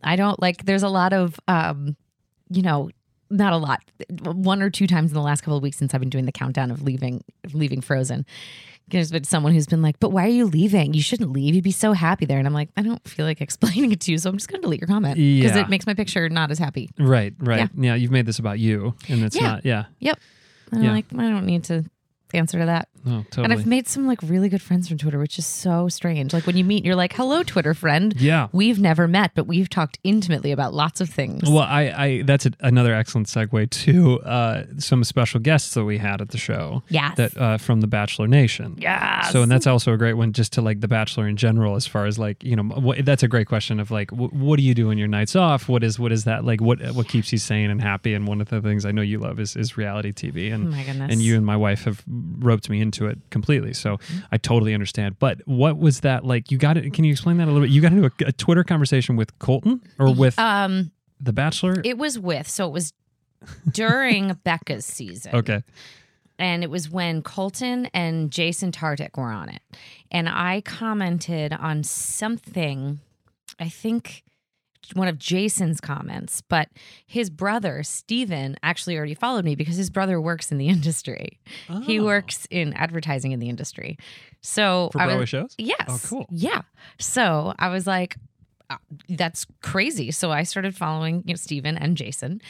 I 0.03 0.17
don't 0.17 0.39
like. 0.43 0.67
There's 0.67 0.83
a 0.83 0.91
lot 0.91 1.13
of, 1.15 1.41
um, 1.49 1.97
you 2.51 2.61
know. 2.63 2.91
Not 3.31 3.53
a 3.53 3.57
lot. 3.57 3.81
One 4.23 4.63
or 4.63 4.71
two 4.71 4.87
times 4.87 5.11
in 5.11 5.15
the 5.15 5.23
last 5.23 5.41
couple 5.43 5.57
of 5.57 5.63
weeks 5.63 5.77
since 5.79 5.95
I've 5.95 6.01
been 6.01 6.11
doing 6.11 6.27
the 6.27 6.33
countdown 6.33 6.71
of 6.71 6.83
leaving, 6.83 7.25
leaving 7.53 7.81
Frozen, 7.81 8.27
there's 8.89 9.11
been 9.11 9.25
someone 9.25 9.53
who's 9.55 9.67
been 9.67 9.81
like, 9.81 9.99
"But 9.99 10.11
why 10.11 10.25
are 10.25 10.29
you 10.29 10.45
leaving? 10.45 10.93
You 10.93 11.01
shouldn't 11.01 11.33
leave. 11.33 11.55
You'd 11.55 11.65
be 11.65 11.71
so 11.71 11.95
happy 11.95 12.27
there." 12.27 12.39
And 12.39 12.47
I'm 12.47 12.53
like, 12.53 12.69
I 12.77 12.83
don't 12.83 13.03
feel 13.09 13.25
like 13.25 13.41
explaining 13.41 13.93
it 13.93 14.01
to 14.03 14.13
you, 14.13 14.19
so 14.19 14.29
I'm 14.29 14.37
just 14.37 14.49
going 14.49 14.61
to 14.61 14.67
delete 14.67 14.81
your 14.81 14.89
comment 14.89 15.17
because 15.17 15.57
Yeah. 15.57 15.63
it 15.63 15.71
makes 15.71 15.87
my 15.87 15.95
picture 15.95 16.29
not 16.29 16.51
as 16.51 16.59
happy. 16.59 16.91
right, 16.99 17.33
right. 17.39 17.71
Yeah. 17.77 17.95
you've 17.95 18.11
made 18.11 18.27
this 18.27 18.39
about 18.39 18.59
you, 18.59 18.95
and 19.09 19.25
it's 19.25 19.37
Yeah. 19.37 19.43
not. 19.43 19.65
Yeah, 19.65 19.85
Yep. 20.01 20.19
And 20.73 20.83
Yeah. 20.83 20.91
I'm 20.91 20.95
like, 20.97 21.07
I 21.17 21.31
don't 21.31 21.47
need 21.47 21.65
to 21.65 21.85
answer 22.35 22.59
to 22.59 22.67
that. 22.67 22.89
Oh, 23.07 23.25
totally. 23.31 23.45
And 23.45 23.53
I've 23.53 23.67
made 23.67 23.87
some 23.89 24.07
like 24.07 24.21
really 24.23 24.49
good 24.49 24.63
friends 24.63 24.89
from 24.89 24.99
Twitter, 24.99 25.19
which 25.19 25.39
is 25.39 25.47
so 25.47 25.89
strange. 25.89 26.33
Like 26.33 26.47
when 26.47 26.57
you 26.57 26.65
meet, 26.65 26.85
you're 26.85 26.97
like, 26.97 27.13
"Hello, 27.15 27.43
Twitter 27.43 27.75
friend." 27.75 28.15
yeah. 28.19 28.49
We've 28.53 28.81
never 28.81 29.07
met, 29.09 29.33
but 29.35 29.47
we've 29.47 29.69
talked 29.69 29.99
intimately 30.05 30.53
about 30.53 30.75
lots 30.75 31.01
of 31.01 31.09
things. 31.11 31.43
Well, 31.49 31.59
I, 31.61 31.83
I 31.97 32.23
that's 32.23 32.47
a, 32.47 32.53
another 32.61 32.95
excellent 32.95 33.27
segue 33.29 33.71
to 33.71 34.21
uh, 34.21 34.65
some 34.79 35.05
special 35.05 35.41
guests 35.41 35.75
that 35.75 35.85
we 35.85 35.99
had 35.99 36.21
at 36.21 36.31
the 36.31 36.39
show. 36.39 36.83
Yes. 36.89 37.17
That 37.17 37.37
uh, 37.37 37.59
from 37.59 37.81
the 37.81 37.87
Bachelor 37.87 38.27
Nation. 38.29 38.77
yes. 38.79 39.33
So, 39.33 39.43
and 39.43 39.51
that's 39.51 39.67
also 39.67 39.93
a 39.93 39.97
great 39.97 40.15
one 40.15 40.33
just 40.33 40.53
to 40.55 40.63
like 40.63 40.81
The 40.81 40.89
Bachelor 40.89 41.27
in 41.27 41.37
general, 41.37 41.75
as 41.75 41.87
far 41.87 42.07
as 42.07 42.19
like, 42.19 42.43
you 42.45 42.55
know, 42.57 42.63
what, 42.63 43.05
that's 43.05 43.23
a 43.23 43.29
great 43.29 43.47
question 43.49 43.81
of 43.81 43.91
like, 43.91 44.11
wh- 44.11 44.33
what 44.33 44.57
do 44.57 44.63
you 44.63 44.75
do 44.75 44.91
on 44.91 44.99
your 44.99 45.09
nights 45.09 45.35
off? 45.35 45.69
What 45.69 45.83
is, 45.83 45.99
what 45.99 46.13
is 46.13 46.25
that 46.25 46.45
like? 46.45 46.61
What, 46.61 46.81
what 46.95 47.09
keeps 47.09 47.33
you 47.33 47.39
sane 47.39 47.71
and 47.71 47.81
happy? 47.81 48.15
And 48.15 48.29
one 48.29 48.41
of 48.41 48.49
the 48.51 48.61
things 48.61 48.85
I 48.85 48.93
know 48.93 49.03
you 49.03 49.19
love 49.19 49.41
is, 49.41 49.57
is 49.57 49.77
reality 49.77 50.13
TV. 50.13 50.51
oh 50.51 50.55
And, 50.55 50.71
my 50.71 50.85
goodness. 50.85 51.11
and 51.13 51.21
you 51.21 51.37
and 51.37 51.45
my 51.45 51.57
wife 51.57 51.85
have 51.85 52.05
roped 52.07 52.69
me 52.71 52.81
into 52.81 52.94
it 53.03 53.19
completely. 53.31 53.73
So 53.75 53.99
I 54.33 54.39
totally 54.39 54.75
understand. 54.75 55.19
But 55.19 55.41
what 55.47 55.79
was 55.79 56.01
that 56.01 56.25
like? 56.25 56.51
You 56.51 56.59
got 56.59 56.77
it. 56.77 56.93
Can 56.95 57.05
you 57.05 57.13
explain 57.13 57.37
that 57.39 57.45
a 57.45 57.51
little 57.53 57.63
bit? 57.63 57.71
You 57.71 57.81
got 57.81 57.93
into 57.93 58.07
a, 58.07 58.29
a 58.29 58.33
Twitter 58.33 58.65
conversation 58.65 59.17
with 59.17 59.39
Colton 59.39 59.83
or 59.99 60.15
with 60.15 60.39
um, 60.39 60.91
The 61.21 61.33
Bachelor? 61.33 61.81
it 61.85 61.99
was 61.99 62.19
with 62.19 62.49
so 62.49 62.67
it 62.67 62.73
was 62.73 62.93
during 63.71 64.35
Becca's 64.45 64.87
season. 64.87 65.35
okay. 65.35 65.63
and 66.39 66.63
it 66.63 66.71
was 66.71 66.89
when 66.89 67.23
Colton 67.23 67.87
and 67.93 68.31
Jason 68.31 68.73
Tartick 68.73 69.17
were 69.19 69.31
on 69.31 69.49
it. 69.49 69.61
And 70.11 70.29
I 70.29 70.61
commented 70.63 71.53
on 71.53 71.83
something, 71.85 73.01
I 73.61 73.69
think 73.69 74.23
one 74.95 75.09
of 75.09 75.19
Jason's 75.19 75.81
comments, 75.81 76.41
but 76.43 76.69
his 77.07 77.31
brother, 77.31 77.83
Steven, 77.83 78.57
actually 78.63 78.97
already 78.97 79.15
followed 79.15 79.45
me 79.45 79.55
because 79.55 79.77
his 79.77 79.91
brother 79.91 80.21
works 80.21 80.53
in 80.53 80.59
the 80.59 80.69
industry. 80.77 81.39
He 81.85 82.01
Oh. 82.01 82.05
works 82.05 82.47
in 82.51 82.73
advertising 82.75 83.33
in 83.33 83.41
the 83.41 83.49
industry. 83.49 83.97
So 84.43 84.91
For 84.93 84.99
Broadway 84.99 85.17
was- 85.21 85.29
shows? 85.29 85.55
Yes. 85.59 85.85
Oh, 85.89 86.01
cool. 86.05 86.27
Yeah. 86.31 86.63
So 86.99 87.55
I 87.59 87.69
was 87.69 87.87
like, 87.87 88.17
that's 89.09 89.47
crazy. 89.63 90.11
So 90.11 90.31
I 90.31 90.43
started 90.43 90.75
following 90.75 91.23
you 91.27 91.35
know 91.35 91.37
Steven 91.37 91.77
and 91.77 91.97
Jason, 91.97 92.41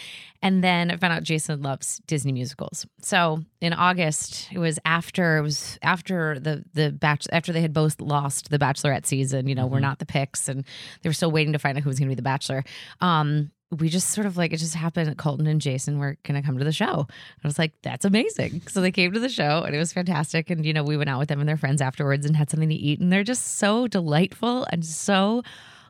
and 0.42 0.62
then 0.62 0.90
I 0.90 0.96
found 0.96 1.12
out 1.12 1.22
Jason 1.22 1.62
loves 1.62 2.00
Disney 2.07 2.33
musicals. 2.33 2.87
So 3.03 3.44
in 3.61 3.72
August, 3.72 4.48
it 4.53 4.59
was 4.59 4.79
after 4.85 5.38
it 5.38 5.42
was 5.42 5.79
after 5.83 6.38
the 6.38 6.64
the 6.74 6.92
batch 6.92 7.27
after 7.33 7.53
they 7.53 7.61
had 7.62 7.72
both 7.72 8.00
lost 8.00 8.50
the 8.50 8.59
Bachelorette 8.59 9.07
season. 9.07 9.48
You 9.48 9.55
know, 9.55 9.66
we're 9.66 9.79
Mhm. 9.79 9.83
not 9.83 9.98
the 9.98 10.07
picks, 10.07 10.48
and 10.48 10.64
they 11.03 11.09
were 11.09 11.14
still 11.14 11.31
waiting 11.33 11.53
to 11.53 11.59
find 11.59 11.77
out 11.77 11.83
who 11.85 11.90
was 11.90 11.98
going 11.98 12.09
to 12.09 12.12
be 12.12 12.16
the 12.16 12.22
Bachelor. 12.22 12.64
Um, 13.00 13.50
we 13.70 13.88
just 13.88 14.11
sort 14.11 14.27
of 14.27 14.37
like 14.37 14.53
it 14.53 14.59
just 14.59 14.77
happened 14.77 15.09
that 15.09 15.16
Colton 15.18 15.48
and 15.48 15.61
Jason 15.61 15.98
were 15.98 16.16
gonna 16.22 16.42
come 16.42 16.59
to 16.59 16.64
the 16.64 16.70
show. 16.70 17.09
I 17.11 17.46
was 17.48 17.59
like, 17.59 17.72
that's 17.83 18.05
amazing. 18.05 18.62
So 18.68 18.81
they 18.81 18.92
came 18.92 19.11
to 19.12 19.18
the 19.18 19.29
show 19.29 19.64
and 19.64 19.74
it 19.74 19.79
was 19.79 19.92
fantastic. 19.92 20.48
And 20.48 20.64
you 20.64 20.72
know, 20.72 20.85
we 20.85 20.96
went 20.96 21.11
out 21.11 21.18
with 21.18 21.29
them 21.29 21.40
and 21.40 21.48
their 21.48 21.57
friends 21.57 21.81
afterwards 21.81 22.24
and 22.24 22.37
had 22.37 22.50
something 22.50 22.68
to 22.68 22.74
eat. 22.74 23.00
And 23.00 23.12
they're 23.12 23.24
just 23.24 23.57
so 23.57 23.88
delightful 23.88 24.64
and 24.70 24.85
so 24.85 25.42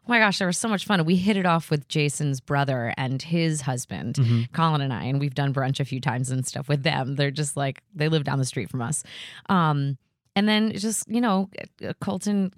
oh 0.07 0.11
my 0.11 0.19
gosh, 0.19 0.39
there 0.39 0.47
was 0.47 0.59
so 0.59 0.69
much 0.69 0.85
fun. 0.85 1.05
We 1.07 1.17
hit 1.17 1.37
it 1.37 1.47
off 1.47 1.71
with 1.71 1.89
Jason's 1.89 2.41
brother 2.41 2.93
and 2.99 3.23
his 3.23 3.63
husband, 3.63 4.19
Colin 4.53 4.81
and 4.83 4.93
I, 4.93 5.05
and 5.05 5.19
we've 5.19 5.35
done 5.35 5.55
brunch 5.55 5.81
a 5.81 5.85
few 5.85 6.01
times 6.01 6.31
and 6.31 6.47
stuff 6.47 6.69
with 6.69 6.83
them. 6.83 7.17
They're 7.17 7.31
just 7.31 7.57
like 7.57 7.83
they 7.95 8.09
live 8.09 8.25
down 8.25 8.39
the 8.39 8.45
street 8.45 8.69
from 8.71 8.83
us. 8.83 9.03
Um 9.49 9.97
And 10.37 10.49
then 10.49 10.73
just 10.73 11.09
you 11.09 11.21
know, 11.21 11.49
uh, 11.87 11.93
Colton, 12.01 12.51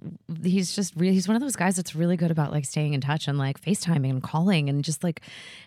he's 0.43 0.75
just 0.75 0.95
really 0.97 1.13
he's 1.13 1.29
one 1.29 1.37
of 1.37 1.43
those 1.43 1.57
guys 1.57 1.77
that's 1.77 1.95
really 1.95 2.17
good 2.17 2.31
about 2.31 2.51
like 2.51 2.65
staying 2.65 2.95
in 2.95 3.03
touch 3.03 3.29
and 3.29 3.37
like 3.37 3.61
FaceTiming 3.61 4.09
and 4.09 4.23
calling 4.23 4.71
and 4.71 4.83
just 4.83 5.05
like, 5.05 5.21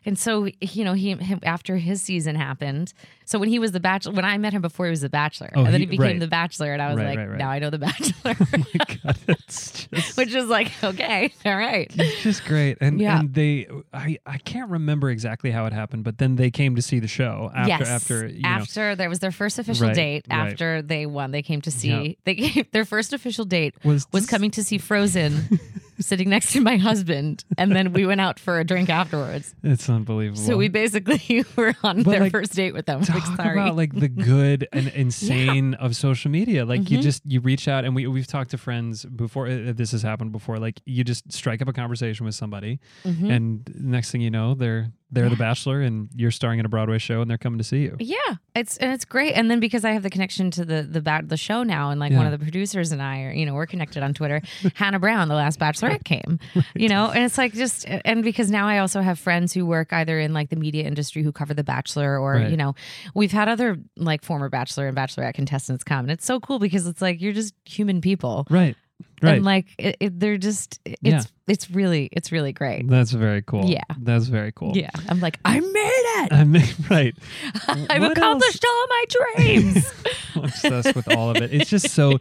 and 0.06 0.18
so 0.18 0.48
you 0.60 0.84
know 0.84 0.94
he 0.94 1.12
him, 1.14 1.40
after 1.44 1.78
his 1.78 2.02
season 2.02 2.36
happened. 2.36 2.94
So 3.26 3.38
when 3.38 3.48
he 3.50 3.60
was 3.60 3.74
the 3.74 3.80
bachelor, 3.80 4.14
when 4.14 4.26
I 4.26 4.40
met 4.40 4.54
him 4.54 4.62
before 4.64 4.88
he 4.88 4.90
was 4.90 5.02
the 5.02 5.10
bachelor, 5.10 5.52
Oh, 5.56 5.64
and 5.64 5.68
then 5.72 5.82
he- 5.82 5.86
he, 5.86 5.92
became 5.92 6.04
right. 6.14 6.20
the 6.20 6.28
bachelor, 6.28 6.74
and 6.74 6.82
I 6.82 6.88
was 6.88 6.98
Right, 6.98 7.16
like, 7.16 7.30
right, 7.30 7.38
now 7.38 7.52
I 7.52 7.60
know 7.60 7.70
the 7.70 7.78
bachelor, 7.78 8.34
God, 9.04 9.18
it's 9.28 9.86
just 9.86 10.18
which 10.18 10.34
is 10.34 10.48
like 10.48 10.72
okay, 10.84 11.32
all 11.46 11.56
right. 11.56 11.92
It's 11.96 12.24
just 12.24 12.44
great. 12.46 12.80
And 12.82 13.00
Yeah. 13.00 13.20
and 13.20 13.34
they 13.36 13.68
I 13.94 14.18
I 14.26 14.40
can't 14.40 14.72
remember 14.72 15.12
exactly 15.12 15.52
how 15.52 15.68
it 15.68 15.74
happened, 15.74 16.06
but 16.06 16.18
then 16.18 16.38
they 16.38 16.50
came 16.50 16.76
to 16.76 16.82
see 16.82 16.98
the 16.98 17.08
show 17.08 17.52
after 17.56 17.70
yes. 17.70 17.88
after 17.88 18.28
you 18.28 18.42
know 18.42 18.50
after 18.50 18.96
there 18.96 19.10
was 19.10 19.20
their 19.20 19.32
first 19.32 19.60
official 19.60 19.92
date 19.94 20.26
after 20.32 20.82
they 20.82 21.06
won 21.06 21.30
they 21.30 21.44
came 21.44 21.62
to 21.62 21.70
see 21.70 21.99
They 22.26 22.36
came, 22.36 22.66
their 22.72 22.86
first 22.86 23.14
official 23.14 23.46
date 23.46 23.76
Was 23.84 24.08
was 24.12 24.24
this- 24.24 24.30
coming 24.30 24.52
to 24.52 24.64
see 24.64 24.78
Frozen 24.78 25.60
sitting 26.00 26.30
next 26.30 26.54
to 26.54 26.62
my 26.62 26.78
husband 26.78 27.44
and 27.58 27.76
then 27.76 27.92
we 27.92 28.06
went 28.06 28.22
out 28.22 28.40
for 28.40 28.58
a 28.58 28.64
drink 28.64 28.90
afterwards 28.90 29.54
it's 29.64 29.90
unbelievable. 29.90 30.40
so 30.42 30.56
we 30.56 30.70
basically 30.70 31.44
were 31.58 31.76
on 31.84 32.04
But, 32.04 32.12
their 32.12 32.20
like, 32.22 32.32
first 32.32 32.54
date 32.54 32.74
with 32.74 32.86
them 32.86 33.02
like 33.02 33.10
talk 33.10 33.36
sorry 33.36 33.60
about 33.60 33.76
like 33.76 33.94
the 33.94 34.08
good 34.08 34.66
and 34.72 34.88
insane 34.96 35.74
of 35.74 35.98
social 35.98 36.32
media 36.32 36.64
like 36.66 36.90
you 36.90 37.00
Mhm. 37.00 37.02
just 37.02 37.22
you 37.26 37.42
reach 37.42 37.68
out 37.68 37.84
and 37.84 37.96
we, 37.96 38.08
we've 38.08 38.28
talked 38.28 38.52
to 38.52 38.58
friends 38.58 39.04
before 39.04 39.48
uh, 39.48 39.74
this 39.76 39.92
has 39.92 40.02
happened 40.02 40.32
before 40.32 40.58
like 40.58 40.80
you 40.86 41.04
just 41.04 41.30
strike 41.34 41.62
up 41.62 41.68
a 41.68 41.74
conversation 41.74 42.26
with 42.26 42.36
somebody 42.36 42.80
Mhm. 43.06 43.30
and 43.30 43.70
next 43.76 44.12
thing 44.12 44.22
you 44.22 44.32
know 44.32 44.56
they're 44.56 44.94
they're 45.12 45.30
the 45.30 45.36
bachelor 45.36 45.82
and 45.82 46.08
you're 46.16 46.32
starring 46.32 46.60
in 46.60 46.66
a 46.66 46.70
broadway 46.70 46.98
show 47.00 47.22
and 47.22 47.30
they're 47.30 47.38
coming 47.38 47.58
to 47.58 47.64
see 47.64 47.80
you 47.80 47.96
Yeah, 48.00 48.18
it's 48.56 48.78
and 48.78 48.92
it's 48.94 49.06
great. 49.06 49.34
And 49.34 49.50
then 49.50 49.60
because 49.60 49.84
I 49.84 49.92
have 49.92 50.04
the 50.04 50.10
connection 50.10 50.52
to 50.52 50.64
the 50.66 50.84
the 50.84 51.02
ba- 51.02 51.24
the 51.26 51.38
show 51.38 51.64
now, 51.64 51.90
and 51.90 52.00
like 52.00 52.12
one 52.14 52.26
of 52.26 52.32
the 52.32 52.38
producers 52.40 52.92
and 52.92 53.02
I 53.02 53.24
are, 53.24 53.32
you 53.32 53.46
know, 53.46 53.54
we're 53.56 53.66
connected 53.66 54.04
on 54.04 54.14
Twitter. 54.14 54.42
Hannah 54.76 55.00
Brown, 55.00 55.28
the 55.28 55.36
last 55.36 55.60
Bachelorette, 55.60 56.04
came, 56.04 56.40
you 56.76 56.90
know, 56.90 57.10
and 57.10 57.24
it's 57.24 57.38
like 57.38 57.54
just 57.54 57.86
and 57.88 58.24
because 58.24 58.52
now 58.52 58.68
I 58.68 58.78
also 58.80 59.02
have 59.02 59.18
friends 59.20 59.54
who 59.54 59.66
work 59.66 59.92
either 59.94 60.20
in 60.20 60.34
like 60.34 60.50
the 60.50 60.56
media 60.56 60.84
industry 60.86 61.24
who 61.24 61.32
cover 61.32 61.54
The 61.54 61.64
Bachelor, 61.64 62.20
or 62.20 62.34
Right. 62.34 62.52
you 62.52 62.58
know, 62.58 62.76
we've 63.16 63.32
had 63.32 63.50
other 63.50 63.78
like 63.98 64.24
former 64.24 64.50
Bachelor 64.50 64.88
and 64.88 64.96
Bachelorette 64.96 65.34
contestants 65.34 65.84
come, 65.84 66.02
and 66.06 66.12
it's 66.12 66.26
so 66.26 66.40
cool 66.40 66.60
because 66.60 66.86
it's 66.88 67.02
like 67.02 67.20
you're 67.22 67.34
just 67.34 67.54
human 67.66 68.02
people, 68.02 68.46
right 68.50 68.76
right 69.22 69.36
And 69.36 69.46
like 69.46 69.68
it, 69.78 69.96
it, 70.00 70.20
they're 70.20 70.38
just 70.38 70.80
it's 70.86 70.98
Yeah. 71.04 71.22
It's 71.50 71.70
really 71.72 72.10
it's 72.12 72.32
really 72.32 72.54
great. 72.54 72.88
that's 72.88 73.12
very 73.12 73.42
cool 73.42 73.66
Yeah. 73.66 73.82
that's 74.00 74.26
very 74.28 74.52
cool 74.52 74.78
Yeah, 74.78 74.90
I'm 75.10 75.20
like 75.20 75.40
I 75.46 75.60
made 75.60 76.06
it. 76.24 76.34
I 76.34 76.44
mean, 76.44 76.64
right 76.90 77.16
I've 77.68 78.02
what 78.02 78.12
accomplished 78.18 78.64
all 78.66 78.88
my 78.88 79.06
dreams. 79.36 79.92
I'm 80.36 80.44
obsessed 80.46 80.96
with 80.96 81.10
all 81.16 81.32
of 81.32 81.38
it. 81.38 81.52
It's 81.54 81.70
just 81.70 81.90
so, 81.90 82.18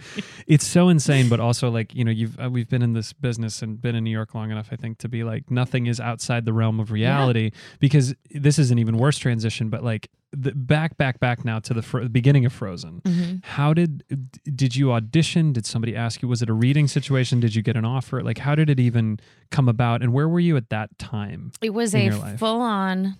it's 0.46 0.66
so 0.66 0.88
insane. 0.88 1.28
But 1.28 1.40
also, 1.40 1.70
like 1.70 1.94
you 1.94 2.04
know, 2.04 2.10
you've 2.10 2.38
uh, 2.40 2.48
we've 2.50 2.68
been 2.68 2.80
in 2.82 2.94
this 2.94 3.12
business 3.12 3.60
and 3.62 3.80
been 3.80 3.94
in 3.94 4.02
New 4.04 4.10
York 4.10 4.34
long 4.34 4.50
enough, 4.50 4.68
I 4.72 4.76
think, 4.76 4.98
to 4.98 5.08
be 5.08 5.24
like 5.24 5.50
nothing 5.50 5.86
is 5.86 6.00
outside 6.00 6.44
the 6.46 6.52
realm 6.54 6.80
of 6.80 6.90
reality. 6.90 7.50
Because 7.80 8.14
this 8.30 8.58
is 8.58 8.70
an 8.70 8.78
even 8.78 8.96
worse 8.96 9.18
transition. 9.18 9.68
But 9.68 9.84
like 9.84 10.08
the, 10.32 10.52
back, 10.52 10.96
back, 10.98 11.20
back 11.20 11.44
now 11.44 11.58
to 11.60 11.74
the 11.74 12.08
beginning 12.10 12.44
of 12.46 12.52
Frozen. 12.52 13.02
Mhm. 13.04 13.44
How 13.44 13.72
did 13.74 14.04
d- 14.08 14.50
did 14.54 14.74
you 14.76 14.92
audition? 14.92 15.52
Did 15.52 15.66
somebody 15.66 15.94
ask 15.94 16.22
you? 16.22 16.28
Was 16.28 16.40
it 16.42 16.48
a 16.48 16.54
reading 16.54 16.88
situation? 16.88 17.40
Did 17.40 17.54
you 17.54 17.62
get 17.62 17.76
an 17.76 17.84
offer? 17.84 18.22
Like 18.22 18.38
how 18.38 18.54
did 18.54 18.70
it 18.70 18.80
even 18.80 19.17
come 19.50 19.68
about? 19.68 20.02
And 20.02 20.12
where 20.12 20.28
were 20.28 20.40
you 20.40 20.56
at 20.56 20.70
that 20.70 20.98
time? 20.98 21.52
It 21.60 21.70
was 21.70 21.94
a 21.94 22.10
full 22.38 22.60
on 22.60 23.16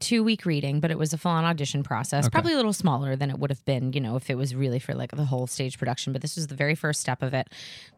two 0.00 0.24
week 0.24 0.46
reading, 0.46 0.80
but 0.80 0.90
it 0.90 0.98
was 0.98 1.12
a 1.12 1.18
full 1.18 1.30
on 1.32 1.44
audition 1.44 1.82
process. 1.82 2.24
Okay. 2.24 2.30
Probably 2.32 2.52
a 2.54 2.56
little 2.56 2.72
smaller 2.72 3.16
than 3.16 3.30
it 3.30 3.38
would 3.38 3.50
have 3.50 3.64
been, 3.66 3.92
you 3.92 4.00
know, 4.00 4.16
if 4.16 4.30
it 4.30 4.36
was 4.36 4.54
really 4.54 4.78
for 4.78 4.94
like 4.94 5.10
the 5.12 5.24
whole 5.26 5.46
stage 5.46 5.78
production. 5.78 6.12
But 6.12 6.22
this 6.22 6.36
was 6.36 6.46
the 6.46 6.54
very 6.54 6.74
first 6.74 7.00
step 7.00 7.22
of 7.22 7.34
it. 7.34 7.48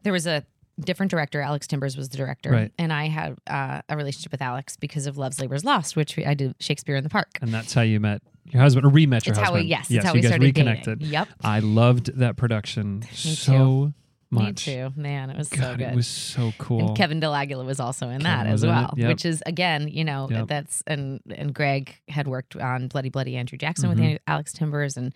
There 0.03 0.13
was 0.13 0.27
a 0.27 0.45
different 0.81 1.11
director. 1.11 1.41
Alex 1.41 1.67
Timbers 1.67 1.97
was 1.97 2.09
the 2.09 2.17
director. 2.17 2.51
Right. 2.51 2.73
And 2.79 2.93
I 2.93 3.07
had 3.07 3.37
uh, 3.47 3.83
a 3.89 3.97
relationship 3.97 4.33
with 4.33 4.43
Alex 4.43 4.77
because 4.77 5.07
of 5.07 5.17
Love's 5.19 5.39
Labor's 5.39 5.65
Lost, 5.65 5.95
which 5.97 6.19
I 6.19 6.35
did 6.35 6.55
Shakespeare 6.59 6.97
in 6.97 7.05
the 7.05 7.11
Park. 7.11 7.29
And 7.41 7.53
that's 7.55 7.73
how 7.75 7.83
you 7.83 8.01
met 8.01 8.23
your 8.47 8.63
husband, 8.63 8.85
or 8.85 8.89
re-met 8.89 9.25
your 9.27 9.33
It's 9.35 9.39
how 9.39 9.53
we- 9.53 9.59
husband. 9.61 9.69
yes, 9.69 9.91
yes, 9.91 10.03
how 10.05 10.11
you 10.11 10.15
we 10.15 10.21
guys 10.23 10.31
started 10.31 10.55
dating. 10.55 10.67
reconnected. 10.67 11.03
Yep. 11.03 11.29
I 11.43 11.61
loved 11.61 12.19
that 12.19 12.37
production 12.37 13.05
so 13.13 13.93
much. 14.33 14.67
Me 14.67 14.75
too. 14.75 14.93
Man, 14.97 15.31
it 15.31 15.37
was 15.37 15.49
so 15.49 15.77
good. 15.77 15.81
it 15.81 15.95
was 15.95 16.07
so 16.07 16.53
cool. 16.59 16.89
And 16.89 16.97
Kevin 16.97 17.21
Del 17.21 17.35
Aguila 17.35 17.65
was 17.65 17.79
also 17.81 18.09
in 18.09 18.21
Kevin 18.21 18.25
that 18.25 18.47
as 18.47 18.65
well, 18.67 18.93
yep. 18.97 19.09
which 19.09 19.25
is 19.25 19.43
again, 19.47 19.89
you 19.89 20.05
know, 20.05 20.29
Yep. 20.31 20.49
that's 20.49 20.83
and 20.87 21.21
and 21.31 21.55
Greg 21.55 21.97
had 22.09 22.27
worked 22.27 22.57
on 22.57 22.89
Bloody 22.89 23.11
Bloody 23.11 23.37
Andrew 23.37 23.59
Jackson 23.59 23.89
with 23.89 23.99
Mhm. 23.99 24.03
Andrew- 24.05 24.19
Alex 24.27 24.53
Timbers, 24.53 24.97
and 24.97 25.15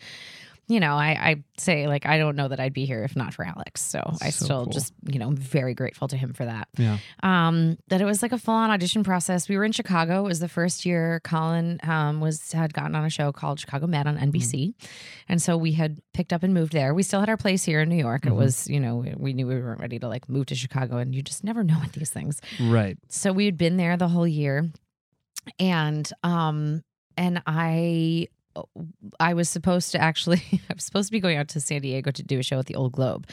you 0.69 0.81
know, 0.81 0.95
I 0.97 1.11
I 1.31 1.45
say 1.59 1.87
like 1.87 2.07
I 2.07 2.19
don't 2.19 2.35
know 2.37 2.49
that 2.49 2.59
I'd 2.59 2.73
be 2.73 2.87
here 2.87 3.05
if 3.05 3.15
not 3.15 3.33
for 3.35 3.45
Alex. 3.45 3.81
So 3.83 4.01
I 4.21 4.31
So 4.31 4.45
still 4.45 4.65
cool. 4.65 4.73
just 4.73 4.93
you 5.09 5.19
know 5.19 5.29
I'm 5.29 5.37
very 5.37 5.75
grateful 5.75 6.09
to 6.09 6.17
him 6.17 6.33
for 6.33 6.45
that. 6.45 6.69
Yeah. 6.77 6.99
Um, 7.23 7.77
that 7.89 8.01
it 8.01 8.05
was 8.05 8.21
like 8.23 8.33
a 8.33 8.39
full 8.39 8.55
on 8.55 8.71
audition 8.71 9.05
process. 9.05 9.49
We 9.49 9.57
were 9.57 9.65
in 9.65 9.73
Chicago. 9.73 10.21
It 10.25 10.29
was 10.29 10.41
the 10.41 10.49
first 10.49 10.85
year 10.85 11.21
Colin 11.25 11.79
um 11.85 12.21
was 12.21 12.51
had 12.53 12.75
gotten 12.75 12.95
on 12.97 13.05
a 13.05 13.11
show 13.11 13.31
called 13.33 13.61
Chicago 13.61 13.87
Med 13.87 14.07
on 14.07 14.17
NBC, 14.19 14.75
and 15.29 15.41
so 15.41 15.57
we 15.57 15.73
had 15.73 16.01
picked 16.15 16.33
up 16.33 16.43
and 16.43 16.53
moved 16.53 16.73
there. 16.73 16.95
We 16.95 17.03
still 17.05 17.21
had 17.21 17.29
our 17.29 17.37
place 17.37 17.63
here 17.65 17.81
in 17.81 17.89
New 17.89 17.97
York. 17.97 18.23
Mhm. 18.23 18.31
It 18.31 18.35
was 18.35 18.69
you 18.69 18.81
know 18.81 19.05
we 19.17 19.33
knew 19.35 19.47
we 19.47 19.55
weren't 19.61 19.81
ready 19.81 19.99
to 20.01 20.09
like 20.09 20.29
move 20.29 20.47
to 20.47 20.55
Chicago, 20.55 20.97
and 20.99 21.15
you 21.15 21.23
just 21.23 21.45
never 21.45 21.63
know 21.63 21.79
with 21.81 21.93
these 21.93 22.11
things 22.11 22.41
Right. 22.61 22.99
so 23.09 23.33
we 23.33 23.45
had 23.47 23.57
been 23.57 23.77
there 23.77 23.97
the 23.97 24.09
whole 24.09 24.27
year 24.27 24.69
and 25.61 26.11
um 26.23 26.83
and 27.17 27.43
i 27.47 28.27
i 29.21 29.35
was 29.35 29.49
supposed 29.49 29.93
to 29.93 30.01
actually 30.01 30.43
i 30.71 30.75
was 30.75 30.85
supposed 30.85 31.09
to 31.09 31.13
be 31.13 31.21
going 31.21 31.37
out 31.37 31.49
to 31.49 31.61
san 31.61 31.81
diego 31.81 32.11
to 32.11 32.23
do 32.23 32.39
a 32.39 32.43
show 32.43 32.59
at 32.59 32.67
the 32.67 32.75
old 32.75 32.93
globe 32.93 33.27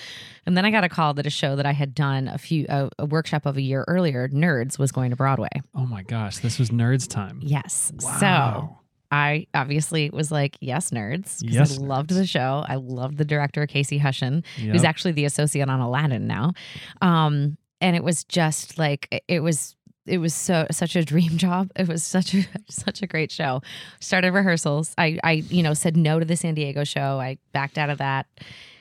and 0.46 0.56
then 0.58 0.66
i 0.66 0.72
got 0.72 0.84
a 0.84 0.90
call 0.90 1.14
that 1.14 1.26
a 1.26 1.30
show 1.30 1.56
that 1.56 1.66
i 1.66 1.72
had 1.72 1.94
done 1.96 2.28
a 2.28 2.38
few 2.38 2.66
a, 2.70 2.90
a 3.00 3.06
workshop 3.06 3.46
of 3.46 3.58
a 3.58 3.62
year 3.62 3.84
earlier 3.88 4.28
nerds 4.30 4.78
was 4.80 4.92
going 4.92 5.10
to 5.10 5.16
broadway 5.16 5.50
Oh 5.76 5.86
my 5.86 6.04
gosh, 6.04 6.38
this 6.40 6.58
was 6.60 6.70
nerds 6.70 7.08
time. 7.10 7.40
yes 7.42 7.92
Wow. 8.02 8.18
so 8.20 8.78
I 9.12 9.46
obviously 9.54 10.10
was 10.10 10.32
like, 10.32 10.58
yes, 10.60 10.90
nerds. 10.90 11.38
Yes, 11.44 11.78
I 11.78 11.82
loved 11.84 12.10
the 12.10 12.26
show. 12.26 12.66
I 12.68 12.78
loved 12.78 13.20
the 13.20 13.26
director, 13.26 13.68
Casey 13.68 14.00
Hushion, 14.00 14.44
who's 14.58 14.84
actually 14.84 15.12
the 15.12 15.26
associate 15.26 15.70
on 15.70 15.80
Aladdin 15.82 16.26
now. 16.26 16.54
Um, 17.00 17.56
and 17.80 17.96
it 17.96 18.04
was 18.04 18.24
just 18.24 18.80
like 18.80 19.24
it 19.28 19.42
was 19.42 19.76
it 20.06 20.18
was 20.18 20.34
so 20.34 20.68
such 20.72 20.96
a 20.96 21.04
dream 21.06 21.38
job. 21.38 21.70
It 21.76 21.88
was 21.88 22.04
such 22.04 22.34
a 22.34 22.44
such 22.70 23.02
a 23.02 23.08
great 23.08 23.32
show. 23.32 23.62
Started 24.00 24.32
rehearsals. 24.34 24.94
I 24.98 25.20
I 25.24 25.32
you 25.50 25.64
know 25.64 25.74
said 25.74 25.96
no 25.98 26.20
to 26.20 26.26
the 26.26 26.36
San 26.36 26.54
Diego 26.56 26.84
show. 26.84 27.20
I 27.20 27.38
backed 27.54 27.78
out 27.78 27.90
of 27.90 27.98
that. 28.00 28.28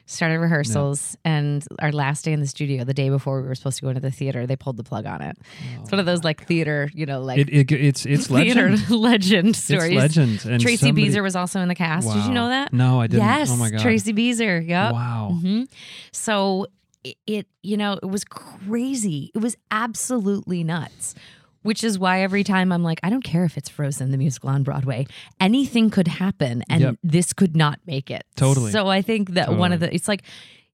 Started 0.05 0.41
rehearsals 0.41 1.17
and 1.25 1.65
our 1.79 1.93
last 1.93 2.25
day 2.25 2.33
in 2.33 2.41
the 2.41 2.47
studio, 2.47 2.83
the 2.83 2.93
day 2.93 3.09
before 3.09 3.41
we 3.41 3.47
were 3.47 3.55
supposed 3.55 3.77
to 3.79 3.83
go 3.83 3.89
into 3.89 4.01
the 4.01 4.11
theater, 4.11 4.49
they 4.49 4.57
pulled 4.57 4.77
the 4.77 4.83
plug 4.83 5.07
on 5.07 5.23
it. 5.23 5.39
it's 5.81 5.93
one 5.93 6.01
of 6.01 6.07
those 6.07 6.25
like 6.25 6.45
theater, 6.47 6.91
you 6.93 7.07
know, 7.07 7.23
like 7.23 7.39
It, 7.39 7.49
it, 7.49 7.73
it's 7.73 8.05
it's 8.05 8.27
theater 8.27 8.71
legend. 8.71 8.91
legend 8.91 9.57
stories. 9.57 9.85
It's 9.93 10.17
legend. 10.17 10.45
And 10.45 10.61
Tracy 10.61 10.87
somebody- 10.89 11.05
Beezer 11.07 11.23
was 11.23 11.37
also 11.37 11.61
in 11.61 11.69
the 11.69 11.77
cast. 11.77 12.13
Did 12.13 12.25
you 12.27 12.33
know 12.33 12.49
that? 12.49 12.73
No, 12.73 13.01
I 13.01 13.07
didn't. 13.07 13.23
Yes, 13.23 13.49
Oh 13.51 13.57
my 13.57 13.71
god. 13.71 13.81
Tracy 13.81 14.13
Beezer. 14.13 14.61
Yep. 14.61 14.93
Wow. 14.93 15.31
Mm-hmm. 15.35 15.63
So 16.11 16.67
it, 17.05 17.17
it, 17.27 17.47
you 17.63 17.77
know, 17.77 17.99
it 18.03 18.07
was 18.07 18.25
crazy. 18.25 19.31
It 19.35 19.39
was 19.39 19.57
absolutely 19.71 20.65
nuts. 20.65 21.15
Which 21.63 21.85
is 21.85 21.97
why 21.97 22.23
every 22.23 22.43
time 22.43 22.73
I'm 22.73 22.83
like, 22.83 22.99
I 23.05 23.09
don't 23.11 23.23
care 23.23 23.45
if 23.45 23.57
it's 23.57 23.69
Frozen 23.69 24.11
the 24.11 24.19
musical 24.19 24.49
on 24.51 24.65
Broadway. 24.65 25.07
Anything 25.39 25.91
could 25.91 26.09
happen, 26.09 26.65
and 26.69 26.81
Yep. 26.81 26.97
this 27.05 27.33
could 27.33 27.55
not 27.55 27.79
make 27.87 28.11
it. 28.11 28.25
Totally. 28.35 28.73
So 28.73 28.89
I 28.89 29.01
think 29.01 29.35
that 29.35 29.57
one 29.57 29.73
of 29.73 29.79
the 29.79 29.95
it's 29.95 30.09
like 30.09 30.23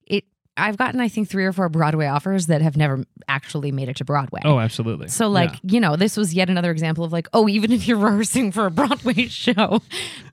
it. 0.06 0.24
I've 0.56 0.78
gotten 0.78 0.98
I 0.98 1.08
think 1.08 1.28
three 1.28 1.44
or 1.44 1.52
four 1.52 1.68
Broadway 1.68 2.06
offers 2.06 2.46
that 2.46 2.62
have 2.62 2.74
never 2.78 3.04
actually 3.28 3.70
made 3.70 3.90
it 3.90 3.96
to 3.98 4.04
Broadway. 4.06 4.40
Oh, 4.46 4.58
absolutely. 4.58 5.08
So, 5.08 5.28
like, 5.28 5.50
Yeah. 5.62 5.74
you 5.74 5.80
know, 5.80 5.94
this 5.96 6.16
was 6.16 6.32
yet 6.32 6.48
another 6.48 6.70
example 6.70 7.04
of 7.04 7.12
like, 7.12 7.28
oh, 7.34 7.50
even 7.50 7.70
if 7.70 7.86
you're 7.86 7.98
rehearsing 8.08 8.50
for 8.50 8.64
a 8.64 8.70
Broadway 8.70 9.26
show, 9.28 9.82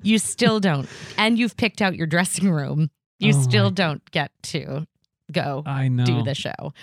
you 0.04 0.18
still 0.20 0.62
don't. 0.62 0.88
And 1.18 1.38
you've 1.38 1.58
picked 1.58 1.82
out 1.82 1.98
your 1.98 2.08
dressing 2.08 2.50
room, 2.50 2.92
you 3.20 3.34
Oh, 3.36 3.42
still 3.42 3.66
my- 3.66 3.72
don't 3.76 4.12
get 4.12 4.32
to 4.44 4.88
go 5.32 5.64
I 5.66 5.88
know. 5.88 6.06
do 6.06 6.24
the 6.24 6.36
show. 6.36 6.74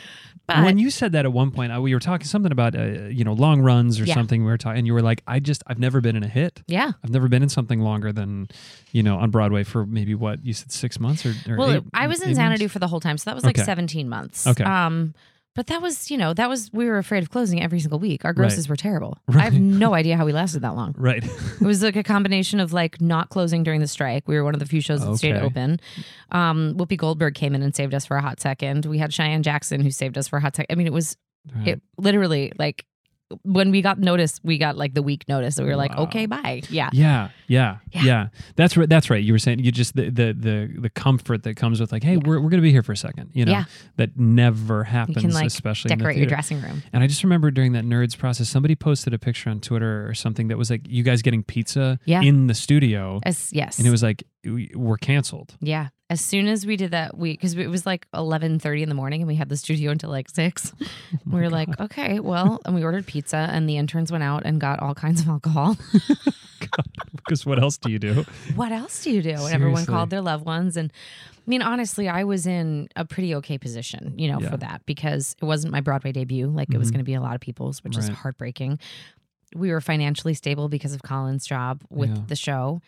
But 0.46 0.64
when 0.64 0.76
you 0.76 0.90
said 0.90 1.12
that 1.12 1.24
at 1.24 1.32
one 1.32 1.50
point, 1.52 1.72
we 1.80 1.94
were 1.94 2.00
talking 2.00 2.26
something 2.26 2.50
about 2.52 2.74
uh, 2.74 2.82
you 3.08 3.24
know 3.24 3.32
long 3.32 3.60
runs 3.62 4.00
or 4.00 4.04
Yeah. 4.04 4.14
something. 4.14 4.44
We 4.44 4.50
were 4.50 4.58
talking, 4.58 4.78
and 4.78 4.86
you 4.86 4.92
were 4.92 5.00
like, 5.02 5.22
"I 5.26 5.38
just 5.38 5.62
I've 5.66 5.78
never 5.78 6.00
been 6.00 6.16
in 6.16 6.24
a 6.24 6.28
hit. 6.28 6.62
yeah. 6.66 6.92
I've 7.04 7.10
never 7.10 7.28
been 7.28 7.42
in 7.42 7.48
something 7.48 7.80
longer 7.80 8.12
than 8.12 8.48
you 8.90 9.02
know 9.02 9.18
on 9.18 9.30
Broadway 9.30 9.62
for 9.62 9.86
maybe 9.86 10.14
what 10.14 10.44
you 10.44 10.52
said 10.52 10.72
six 10.72 10.98
months 10.98 11.24
or, 11.24 11.34
or 11.48 11.56
Well, 11.56 11.70
eight, 11.76 11.82
I 11.94 12.06
was 12.08 12.20
in 12.22 12.34
Xanadu 12.34 12.64
months? 12.64 12.72
for 12.72 12.78
the 12.80 12.88
whole 12.88 13.00
time. 13.00 13.16
So 13.18 13.30
that 13.30 13.34
was 13.34 13.44
like 13.44 13.56
Okay. 13.58 13.64
17 13.64 14.08
months. 14.08 14.46
Okay. 14.46 14.64
Um, 14.64 15.14
but 15.54 15.66
that 15.68 15.82
was, 15.82 16.10
you 16.10 16.16
know, 16.16 16.32
that 16.34 16.48
was, 16.48 16.70
we 16.72 16.86
were 16.86 16.98
afraid 16.98 17.22
of 17.22 17.30
closing 17.30 17.62
every 17.62 17.78
single 17.80 17.98
week. 17.98 18.24
Our 18.24 18.30
Right. 18.30 18.36
grosses 18.36 18.68
were 18.68 18.76
terrible. 18.76 19.18
I 19.28 19.32
Right. 19.34 19.44
have 19.52 19.60
no 19.60 19.94
idea 19.94 20.16
how 20.16 20.24
we 20.24 20.32
lasted 20.32 20.60
that 20.62 20.74
long. 20.74 20.94
right. 20.98 21.22
It 21.24 21.60
was 21.66 21.82
like 21.82 21.96
a 21.96 22.02
combination 22.02 22.58
of 22.60 22.72
like 22.72 23.00
not 23.00 23.28
closing 23.28 23.62
during 23.62 23.80
the 23.80 23.86
strike. 23.88 24.26
We 24.26 24.36
were 24.36 24.44
one 24.44 24.54
of 24.54 24.60
the 24.60 24.66
few 24.66 24.80
shows 24.80 25.04
that 25.04 25.16
stayed 25.16 25.36
Okay. 25.36 25.44
open. 25.44 25.80
Um, 26.30 26.74
Whoopi 26.76 26.96
Goldberg 26.96 27.34
came 27.34 27.54
in 27.54 27.62
and 27.62 27.74
saved 27.74 27.94
us 27.94 28.06
for 28.06 28.16
a 28.16 28.22
hot 28.22 28.40
second. 28.40 28.86
We 28.86 28.98
had 28.98 29.12
Cheyenne 29.12 29.42
Jackson 29.42 29.80
who 29.80 29.90
saved 29.90 30.16
us 30.18 30.28
for 30.28 30.36
a 30.38 30.40
hot 30.40 30.56
second. 30.56 30.72
I 30.72 30.76
mean, 30.76 30.86
it 30.86 30.92
was 30.92 31.16
Right. 31.54 31.68
it 31.68 31.82
literally 31.98 32.52
like 32.58 32.84
when 33.42 33.70
we 33.70 33.82
got 33.82 33.98
notice, 33.98 34.40
we 34.42 34.58
got 34.58 34.76
like 34.76 34.94
the 34.94 35.02
week 35.02 35.24
notice. 35.28 35.56
So 35.56 35.64
we 35.64 35.70
were 35.70 35.76
like, 35.76 35.96
Wow. 35.96 36.04
okay, 36.04 36.26
bye. 36.26 36.62
Yeah. 36.68 36.90
Yeah, 36.92 37.28
yeah, 37.48 37.78
Yeah. 37.90 38.02
yeah, 38.04 38.28
That's 38.56 38.76
right. 38.76 38.88
That's 38.88 39.10
right. 39.10 39.22
You 39.22 39.32
were 39.32 39.38
saying 39.38 39.60
you 39.60 39.72
just 39.72 39.94
the 39.96 40.10
the 40.10 40.32
the, 40.32 40.74
the 40.80 40.90
comfort 40.90 41.42
that 41.44 41.56
comes 41.56 41.80
with 41.80 41.92
like, 41.92 42.02
hey, 42.02 42.16
we're, 42.16 42.40
we're 42.40 42.50
gonna 42.50 42.62
be 42.62 42.70
here 42.72 42.82
for 42.82 42.92
a 42.92 42.96
second. 42.96 43.30
You 43.32 43.44
know, 43.44 43.52
Yeah. 43.52 43.64
that 43.96 44.16
never 44.18 44.78
You 44.78 44.84
happens, 44.84 45.18
can 45.20 45.30
like 45.32 45.46
especially 45.46 45.88
decorate 45.88 46.16
your 46.16 46.26
dressing 46.26 46.60
room. 46.60 46.82
And 46.92 47.02
I 47.02 47.06
just 47.06 47.22
remember 47.24 47.50
during 47.50 47.72
that 47.72 47.84
nerds 47.84 48.16
process, 48.16 48.48
somebody 48.48 48.74
posted 48.74 49.12
a 49.14 49.18
picture 49.18 49.50
on 49.50 49.60
Twitter 49.60 50.06
or 50.08 50.14
something 50.14 50.48
that 50.48 50.58
was 50.58 50.70
like 50.70 50.82
you 50.88 51.02
guys 51.02 51.22
getting 51.22 51.42
pizza 51.42 51.98
Yeah. 52.04 52.22
in 52.22 52.46
the 52.46 52.54
studio, 52.54 53.20
As 53.24 53.52
yes. 53.52 53.78
and 53.78 53.86
it 53.86 53.90
was 53.90 54.02
like 54.02 54.24
we're 54.74 54.96
canceled. 54.96 55.54
Yeah. 55.60 55.88
As 56.12 56.20
soon 56.20 56.46
as 56.46 56.66
we 56.66 56.76
did 56.76 56.90
that, 56.90 57.16
we 57.16 57.32
because 57.32 57.54
it 57.56 57.68
was 57.70 57.86
like 57.86 58.06
eleven 58.12 58.58
thirty 58.58 58.82
in 58.82 58.90
the 58.90 58.94
morning, 58.94 59.22
and 59.22 59.28
we 59.28 59.34
had 59.36 59.48
the 59.48 59.56
studio 59.56 59.90
until 59.90 60.10
like 60.10 60.28
six. 60.28 60.72
we 61.26 61.40
were 61.40 61.48
like, 61.48 61.80
okay, 61.80 62.20
well, 62.20 62.60
and 62.66 62.74
we 62.74 62.84
ordered 62.84 63.06
pizza, 63.06 63.48
and 63.50 63.66
the 63.66 63.78
interns 63.78 64.12
went 64.12 64.22
out 64.22 64.42
and 64.44 64.60
got 64.60 64.80
all 64.80 64.94
kinds 64.94 65.22
of 65.22 65.28
alcohol. 65.28 65.76
Because 67.16 67.44
what 67.46 67.60
else 67.62 67.76
do 67.76 67.90
you 67.90 67.98
do? 67.98 68.24
what 68.56 68.72
else 68.72 69.04
do 69.04 69.10
you 69.10 69.22
do? 69.22 69.30
And 69.30 69.52
everyone 69.54 69.84
called 69.86 70.10
their 70.10 70.20
loved 70.20 70.44
ones, 70.46 70.76
and 70.76 70.92
I 71.36 71.40
mean, 71.50 71.62
honestly, 71.62 72.08
I 72.08 72.24
was 72.24 72.46
in 72.46 72.88
a 72.96 73.04
pretty 73.04 73.34
okay 73.36 73.58
position, 73.58 74.14
you 74.18 74.30
know, 74.30 74.40
Yeah. 74.40 74.50
for 74.50 74.56
that 74.58 74.82
because 74.86 75.36
it 75.40 75.44
wasn't 75.44 75.72
my 75.72 75.80
Broadway 75.80 76.12
debut, 76.12 76.48
like 76.48 76.72
it 76.72 76.78
was 76.78 76.88
Mhm. 76.88 76.92
going 76.92 76.98
to 77.00 77.04
be 77.04 77.14
a 77.14 77.20
lot 77.20 77.34
of 77.34 77.40
people's, 77.40 77.82
which 77.84 77.96
is 77.96 78.08
heartbreaking. 78.08 78.78
We 79.54 79.70
were 79.70 79.80
financially 79.80 80.34
stable 80.34 80.68
because 80.68 80.94
of 80.94 81.02
Colin's 81.02 81.46
job 81.46 81.82
with 81.90 82.10
Yeah. 82.10 82.22
the 82.26 82.36
show. 82.36 82.80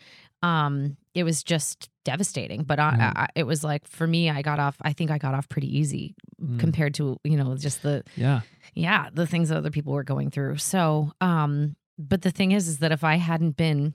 Um, 0.45 0.97
it 1.15 1.25
was 1.25 1.43
just 1.43 1.89
devastating, 2.05 2.65
but 2.65 2.79
I, 2.79 2.95
Yeah. 2.97 3.13
I, 3.17 3.27
it 3.35 3.45
was 3.45 3.65
like 3.65 3.87
for 3.89 4.07
me, 4.07 4.29
I 4.31 4.43
got 4.43 4.59
off. 4.61 4.77
I 4.83 4.93
think 4.93 5.11
I 5.11 5.19
got 5.19 5.35
off 5.35 5.49
pretty 5.49 5.77
easy 5.79 6.15
Mm. 6.43 6.59
compared 6.59 6.95
to 6.95 7.17
you 7.25 7.37
know 7.37 7.57
just 7.57 7.83
the 7.83 8.03
Yeah, 8.17 8.41
yeah 8.75 9.09
the 9.15 9.25
things 9.27 9.49
that 9.49 9.57
other 9.57 9.71
people 9.71 9.93
were 9.93 10.03
going 10.05 10.31
through. 10.31 10.57
So, 10.59 11.13
um, 11.21 11.77
but 11.97 12.23
the 12.23 12.31
thing 12.33 12.51
is, 12.53 12.67
is 12.69 12.79
that 12.79 12.91
if 12.93 13.05
I 13.05 13.17
hadn't 13.17 13.57
been 13.57 13.95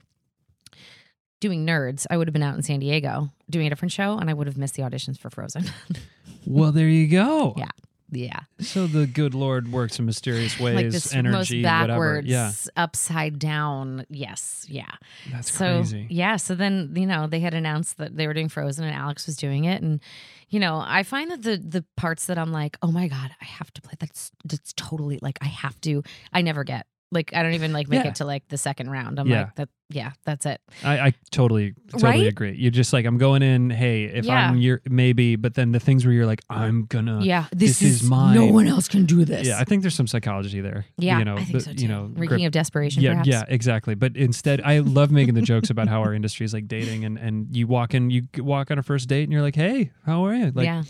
doing 1.40 1.66
nerds, 1.66 2.06
I 2.10 2.16
would 2.16 2.26
have 2.28 2.32
been 2.32 2.42
out 2.42 2.56
in 2.56 2.62
San 2.62 2.80
Diego 2.80 3.30
doing 3.48 3.66
a 3.66 3.70
different 3.70 3.92
show, 3.92 4.18
and 4.18 4.28
I 4.30 4.34
would 4.34 4.46
have 4.46 4.56
missed 4.58 4.74
the 4.74 4.82
auditions 4.82 5.18
for 5.18 5.30
Frozen. 5.30 5.64
well, 6.46 6.72
there 6.72 6.88
you 6.88 7.06
go. 7.08 7.54
Yeah. 7.56 7.68
Yeah, 8.12 8.40
So 8.60 8.86
the 8.86 9.06
good 9.06 9.34
Lord 9.34 9.72
works 9.72 9.98
in 9.98 10.06
mysterious 10.06 10.58
ways, 10.58 10.74
like 10.74 10.90
this 10.90 11.14
energy, 11.14 11.62
most 11.62 11.80
whatever. 11.80 12.22
Yeah, 12.24 12.52
upside 12.76 13.38
down. 13.38 14.06
Yes, 14.08 14.66
yeah. 14.68 14.90
that's 15.30 15.52
so 15.52 15.78
crazy. 15.78 16.06
yeah 16.10 16.36
so 16.36 16.54
then 16.54 16.92
you 16.94 17.06
know 17.06 17.26
they 17.26 17.40
had 17.40 17.54
announced 17.54 17.98
that 17.98 18.16
they 18.16 18.26
were 18.26 18.34
doing 18.34 18.48
frozen 18.48 18.84
and 18.84 18.94
alex 18.94 19.26
was 19.26 19.36
doing 19.36 19.64
it 19.64 19.82
and 19.82 20.00
you 20.48 20.58
know 20.60 20.82
i 20.86 21.02
find 21.02 21.30
that 21.30 21.42
the 21.42 21.56
the 21.56 21.84
parts 21.96 22.26
that 22.26 22.38
i'm 22.38 22.52
like 22.52 22.76
oh 22.82 22.90
my 22.90 23.08
god 23.08 23.30
i 23.40 23.44
have 23.44 23.72
to 23.72 23.82
play 23.82 23.94
that's 23.98 24.30
that's 24.44 24.72
totally 24.76 25.18
like 25.22 25.38
i 25.40 25.46
have 25.46 25.80
to 25.80 26.02
i 26.32 26.42
never 26.42 26.64
get 26.64 26.86
like 27.12 27.32
i 27.34 27.42
don't 27.42 27.54
even 27.54 27.72
like 27.72 27.88
make 27.88 28.04
Yeah. 28.04 28.10
it 28.10 28.14
to 28.16 28.24
like 28.24 28.46
the 28.48 28.58
second 28.58 28.90
round 28.90 29.18
i'm 29.18 29.26
Yeah. 29.26 29.42
like 29.44 29.54
that 29.56 29.68
yeah 29.88 30.12
that's 30.24 30.46
it 30.46 30.60
I, 30.84 30.98
I 31.08 31.12
totally, 31.32 31.74
totally 31.90 32.10
Right? 32.20 32.26
agree. 32.28 32.54
You're 32.56 32.70
just 32.70 32.92
like, 32.92 33.04
I'm 33.06 33.18
going 33.18 33.42
in. 33.42 33.70
Hey, 33.70 34.04
if 34.04 34.24
Yeah. 34.24 34.48
I'm 34.50 34.56
your 34.58 34.80
maybe, 34.88 35.34
but 35.34 35.54
then 35.54 35.72
the 35.72 35.80
things 35.80 36.06
where 36.06 36.14
you're 36.14 36.26
like, 36.26 36.42
I'm 36.48 36.84
gonna. 36.84 37.24
yeah 37.24 37.46
this 37.50 37.80
this, 37.80 38.02
is 38.02 38.08
mine. 38.08 38.36
no 38.36 38.46
one 38.46 38.68
else 38.68 38.86
can 38.86 39.04
do 39.04 39.24
this 39.24 39.48
Yeah, 39.48 39.58
I 39.58 39.64
think 39.64 39.82
there's 39.82 39.96
some 39.96 40.06
psychology 40.06 40.60
there. 40.60 40.86
yeah 40.96 41.18
you 41.18 41.24
know, 41.24 41.34
i 41.34 41.38
think 41.44 41.52
the- 41.52 41.60
so 41.60 41.72
too 41.72 41.82
you 41.82 41.88
know, 41.88 42.04
reeking 42.14 42.38
grip- 42.38 42.46
of 42.46 42.52
desperation 42.52 43.02
yeah, 43.02 43.10
perhaps 43.14 43.28
yeah, 43.28 43.44
exactly. 43.48 43.96
But 43.96 44.16
instead, 44.16 44.60
I 44.60 44.78
love 44.78 45.10
making 45.10 45.34
the 45.34 45.42
jokes 45.42 45.70
about 45.70 45.88
how 45.88 46.00
our 46.02 46.14
industry 46.20 46.44
is 46.46 46.54
like 46.54 46.68
dating, 46.68 47.04
and 47.04 47.18
and 47.18 47.48
you 47.56 47.66
walk 47.66 47.92
in, 47.92 48.10
you 48.10 48.28
walk 48.38 48.70
on 48.70 48.78
a 48.78 48.82
first 48.84 49.08
date, 49.08 49.24
and 49.24 49.32
you're 49.32 49.42
like, 49.42 49.56
hey, 49.56 49.90
how 50.06 50.24
are 50.26 50.34
you? 50.34 50.52
Like, 50.54 50.66
yeah 50.66 50.84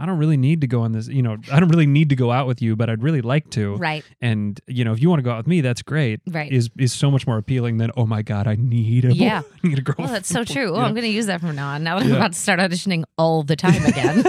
I 0.00 0.06
don't 0.06 0.18
really 0.18 0.36
need 0.36 0.62
to 0.62 0.66
go 0.66 0.80
on 0.80 0.92
this. 0.92 1.08
You 1.08 1.22
know, 1.22 1.36
I 1.52 1.60
don't 1.60 1.68
really 1.68 1.86
need 1.86 2.08
to 2.08 2.16
go 2.16 2.32
out 2.32 2.46
with 2.46 2.62
you, 2.62 2.74
but 2.74 2.88
I'd 2.88 3.02
really 3.02 3.20
like 3.20 3.50
to. 3.50 3.76
right 3.76 4.04
And 4.20 4.58
you 4.66 4.84
know, 4.84 4.92
if 4.92 5.00
you 5.02 5.08
want 5.10 5.20
to 5.20 5.22
go 5.22 5.30
out 5.30 5.36
with 5.36 5.46
me, 5.46 5.60
that's 5.60 5.82
great. 5.82 6.20
Right. 6.26 6.50
Is 6.50 6.70
is 6.78 6.92
so 6.92 7.10
much 7.10 7.26
more 7.26 7.36
appealing 7.36 7.76
than 7.76 7.90
oh 7.96 8.06
my 8.06 8.22
god, 8.22 8.46
I 8.46 8.56
need 8.58 9.04
a 9.04 9.12
Yeah. 9.14 9.42
I 9.62 9.66
need 9.68 9.78
a 9.78 9.82
girl. 9.82 9.96
Oh, 9.98 10.06
that's 10.06 10.28
so 10.28 10.42
true. 10.44 10.70
Oh, 10.72 10.76
Yeah. 10.78 10.84
I'm 10.84 10.94
going 10.94 11.04
to 11.04 11.08
use 11.12 11.26
that 11.26 11.40
from 11.40 11.54
now 11.54 11.68
on. 11.68 11.84
Now 11.84 11.98
that 11.98 12.06
I'm 12.06 12.12
about 12.12 12.32
to 12.32 12.38
start 12.38 12.58
auditioning 12.60 13.04
all 13.18 13.42
the 13.42 13.56
time 13.56 13.84
again. 13.92 14.24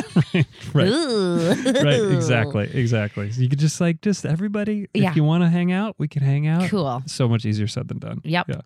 right. 0.74 0.88
Ooh. 0.88 1.50
right 1.50 2.12
exactly 2.14 2.70
exactly 2.74 3.32
so 3.32 3.42
you 3.42 3.50
could 3.50 3.60
just 3.60 3.80
like 3.82 4.02
just 4.02 4.26
everybody 4.26 4.88
yeah. 4.94 5.10
if 5.10 5.16
you 5.16 5.24
want 5.24 5.44
to 5.44 5.50
hang 5.50 5.72
out 5.72 5.96
we 5.98 6.08
can 6.08 6.22
hang 6.22 6.48
out 6.48 6.70
Cool. 6.70 7.02
so 7.06 7.28
much 7.28 7.46
easier 7.46 7.68
said 7.68 7.88
than 7.88 8.00
done 8.00 8.22
Yep. 8.24 8.46
yeah. 8.50 8.62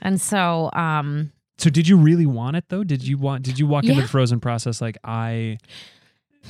And 0.00 0.20
so, 0.20 0.70
um, 0.74 1.32
so 1.58 1.70
did 1.70 1.86
you 1.88 1.96
really 1.96 2.26
want 2.26 2.56
it 2.56 2.64
though 2.68 2.82
did 2.84 3.06
you 3.06 3.18
want 3.18 3.42
did 3.44 3.58
you 3.58 3.66
walk 3.66 3.84
into 3.84 4.00
the 4.02 4.08
frozen 4.08 4.40
process 4.40 4.80
like 4.80 4.96
i 5.04 5.58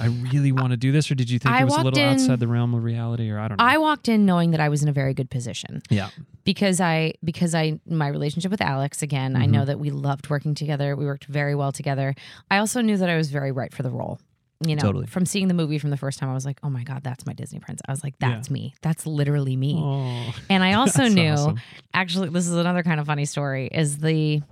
i 0.01 0.07
really 0.07 0.53
want 0.53 0.70
to 0.70 0.76
do 0.76 0.90
this 0.93 1.11
or 1.11 1.14
did 1.14 1.28
you 1.30 1.38
think 1.38 1.55
I 1.55 1.61
it 1.62 1.64
was 1.64 1.76
a 1.76 1.82
little 1.82 1.99
in- 2.01 2.09
outside 2.14 2.40
the 2.40 2.49
realm 2.49 2.74
of 2.74 2.82
reality 2.82 3.30
or 3.30 3.38
i 3.38 3.49
don't 3.49 3.59
know 3.59 3.64
I 3.64 3.78
walked 3.78 4.09
in 4.09 4.24
knowing 4.26 4.51
that 4.53 4.61
I 4.61 4.68
was 4.68 4.82
in 4.82 4.88
a 4.88 4.93
very 4.93 5.14
good 5.14 5.30
position 5.30 5.82
yeah 5.90 6.09
because 6.45 6.80
I 6.80 7.14
because 7.22 7.55
I 7.55 7.78
my 7.86 8.09
relationship 8.09 8.51
with 8.51 8.61
Alex 8.61 9.01
again. 9.03 9.36
I 9.36 9.43
Mm-hmm. 9.43 9.53
know 9.53 9.64
that 9.64 9.78
we 9.78 9.90
loved 9.90 10.28
working 10.28 10.55
together. 10.57 10.97
We 10.97 11.05
worked 11.05 11.26
very 11.26 11.55
well 11.55 11.70
together. 11.70 12.14
I 12.51 12.59
also 12.59 12.80
knew 12.80 12.97
that 12.97 13.09
I 13.09 13.16
was 13.16 13.30
very 13.30 13.53
right 13.53 13.72
for 13.72 13.84
the 13.84 13.90
role. 13.90 14.18
You 14.66 14.74
know, 14.76 14.82
Totally. 14.82 15.07
from 15.07 15.24
seeing 15.26 15.47
the 15.49 15.55
movie 15.55 15.78
from 15.78 15.90
the 15.90 15.97
first 15.97 16.18
time, 16.18 16.28
I 16.30 16.34
was 16.34 16.45
like, 16.45 16.59
"Oh 16.64 16.70
my 16.70 16.82
god, 16.84 17.03
that's 17.05 17.26
my 17.26 17.32
Disney 17.32 17.61
prince." 17.61 17.80
I 17.86 17.93
was 17.93 18.03
like, 18.03 18.14
Yeah. 18.20 18.30
"That's 18.30 18.51
me. 18.51 18.74
That's 18.82 19.07
literally 19.07 19.57
me." 19.57 19.76
oh 19.78 20.34
And 20.51 20.64
I 20.64 20.72
also 20.80 21.07
knew, 21.09 21.30
awesome. 21.30 21.61
actually, 21.95 22.28
this 22.30 22.49
is 22.49 22.55
another 22.55 22.82
kind 22.82 22.99
of 23.01 23.07
funny 23.07 23.24
story. 23.24 23.68
Is 23.72 23.99
the 23.99 24.43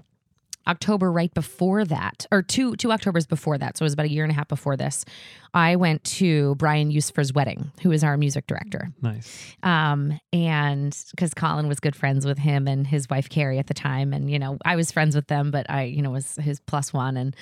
October 0.70 1.10
right 1.10 1.32
before 1.34 1.84
that, 1.84 2.26
or 2.30 2.42
two 2.42 2.76
two 2.76 2.92
Octobers 2.92 3.26
before 3.26 3.58
that, 3.58 3.76
so 3.76 3.82
it 3.82 3.86
was 3.86 3.92
about 3.92 4.06
a 4.06 4.10
year 4.10 4.24
and 4.24 4.30
a 4.30 4.34
half 4.34 4.48
before 4.48 4.76
this. 4.76 5.04
I 5.52 5.74
went 5.76 6.04
to 6.04 6.54
Brian 6.54 6.90
Usifer's 6.92 7.32
wedding, 7.32 7.72
who 7.82 7.90
is 7.90 8.04
our 8.04 8.16
music 8.16 8.46
director. 8.46 8.88
nice 9.02 9.56
Um, 9.64 10.18
and 10.32 10.96
because 11.10 11.34
Colin 11.34 11.66
was 11.66 11.80
good 11.80 11.96
friends 11.96 12.24
with 12.24 12.38
him 12.38 12.68
and 12.68 12.86
his 12.86 13.10
wife 13.10 13.28
Carrie 13.28 13.58
at 13.58 13.66
the 13.66 13.74
time, 13.74 14.12
and 14.12 14.30
you 14.30 14.38
know, 14.38 14.58
I 14.64 14.76
was 14.76 14.92
friends 14.92 15.16
with 15.16 15.26
them, 15.26 15.50
but 15.50 15.68
I, 15.68 15.82
you 15.82 16.02
know, 16.02 16.10
was 16.10 16.36
his 16.36 16.60
plus 16.60 16.92
one, 16.92 17.16
and 17.16 17.36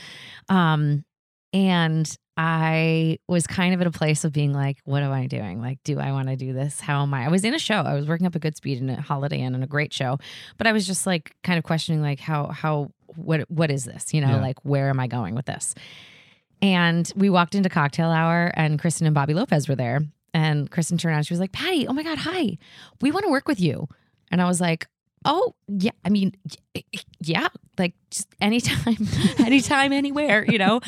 um, 0.49 1.05
and 1.53 2.18
I 2.37 3.18
was 3.26 3.47
kind 3.49 3.74
of 3.74 3.81
at 3.81 3.87
a 3.87 3.91
place 3.91 4.24
of 4.24 4.33
being 4.33 4.53
like, 4.53 4.79
what 4.85 5.03
am 5.03 5.11
I 5.11 5.26
doing? 5.26 5.61
Like, 5.61 5.81
do 5.83 5.99
I 5.99 6.12
want 6.12 6.29
to 6.29 6.37
do 6.37 6.53
this? 6.53 6.79
How 6.81 7.03
am 7.03 7.12
I? 7.12 7.24
I 7.24 7.29
was 7.29 7.45
in 7.45 7.53
a 7.53 7.59
show. 7.59 7.81
I 7.81 7.95
was 7.95 8.07
working 8.07 8.29
up 8.29 8.37
a 8.37 8.39
good 8.39 8.57
speed 8.57 8.79
in 8.79 8.89
a 8.89 9.01
Holiday 9.01 9.41
Inn 9.41 9.55
and 9.55 9.64
a 9.64 9.66
great 9.66 9.93
show, 9.93 10.18
but 10.57 10.66
I 10.66 10.72
was 10.72 10.87
just 10.87 11.05
like 11.05 11.35
kind 11.43 11.59
of 11.59 11.64
questioning 11.64 12.01
like 12.01 12.20
how 12.20 12.47
how 12.47 12.93
what 13.16 13.50
what 13.50 13.70
is 13.70 13.84
this? 13.84 14.12
You 14.14 14.20
know, 14.20 14.28
Yeah. 14.36 14.40
like 14.40 14.59
where 14.64 14.88
am 14.88 15.00
I 15.00 15.06
going 15.06 15.34
with 15.34 15.46
this? 15.46 15.74
And 16.61 17.11
we 17.14 17.30
walked 17.30 17.54
into 17.54 17.68
cocktail 17.68 18.11
hour, 18.11 18.50
and 18.54 18.78
Kristen 18.78 19.06
and 19.06 19.14
Bobby 19.14 19.34
Lopez 19.34 19.68
were 19.68 19.76
there. 19.76 20.00
And 20.34 20.70
Kristen 20.70 20.98
turned 20.98 21.14
around, 21.14 21.22
she 21.24 21.32
was 21.32 21.40
like, 21.40 21.52
Patti, 21.52 21.86
oh 21.88 21.92
my 21.92 22.02
God, 22.02 22.18
hi. 22.18 22.59
We 23.00 23.11
want 23.12 23.24
to 23.24 23.30
work 23.30 23.48
with 23.48 23.61
you. 23.61 23.88
And 24.30 24.42
I 24.42 24.46
was 24.46 24.61
like, 24.61 24.86
oh, 25.24 25.54
yeah. 25.68 25.90
I 26.04 26.08
mean, 26.10 26.32
yeah, 27.20 27.48
like 27.78 27.94
just 28.10 28.28
anytime, 28.40 28.96
anytime, 29.38 29.92
anywhere, 29.92 30.44
you 30.48 30.58
know? 30.58 30.80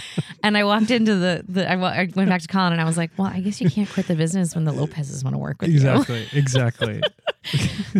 And 0.42 0.56
I 0.56 0.64
walked 0.64 0.90
into 0.90 1.14
the, 1.14 1.44
the 1.48 1.70
I, 1.70 1.74
I 1.74 2.08
went 2.14 2.28
back 2.28 2.42
to 2.42 2.48
Colin 2.48 2.72
and 2.72 2.80
I 2.80 2.84
was 2.84 2.96
like, 2.96 3.10
well, 3.16 3.28
I 3.28 3.40
guess 3.40 3.60
you 3.60 3.70
can't 3.70 3.88
quit 3.88 4.06
the 4.08 4.14
business 4.16 4.54
when 4.54 4.64
the 4.64 4.72
Lopez's 4.72 5.22
want 5.24 5.34
to 5.34 5.38
work 5.38 5.60
with 5.60 5.70
you. 5.70 5.76
exactly 5.76 6.26
exactly. 6.32 7.00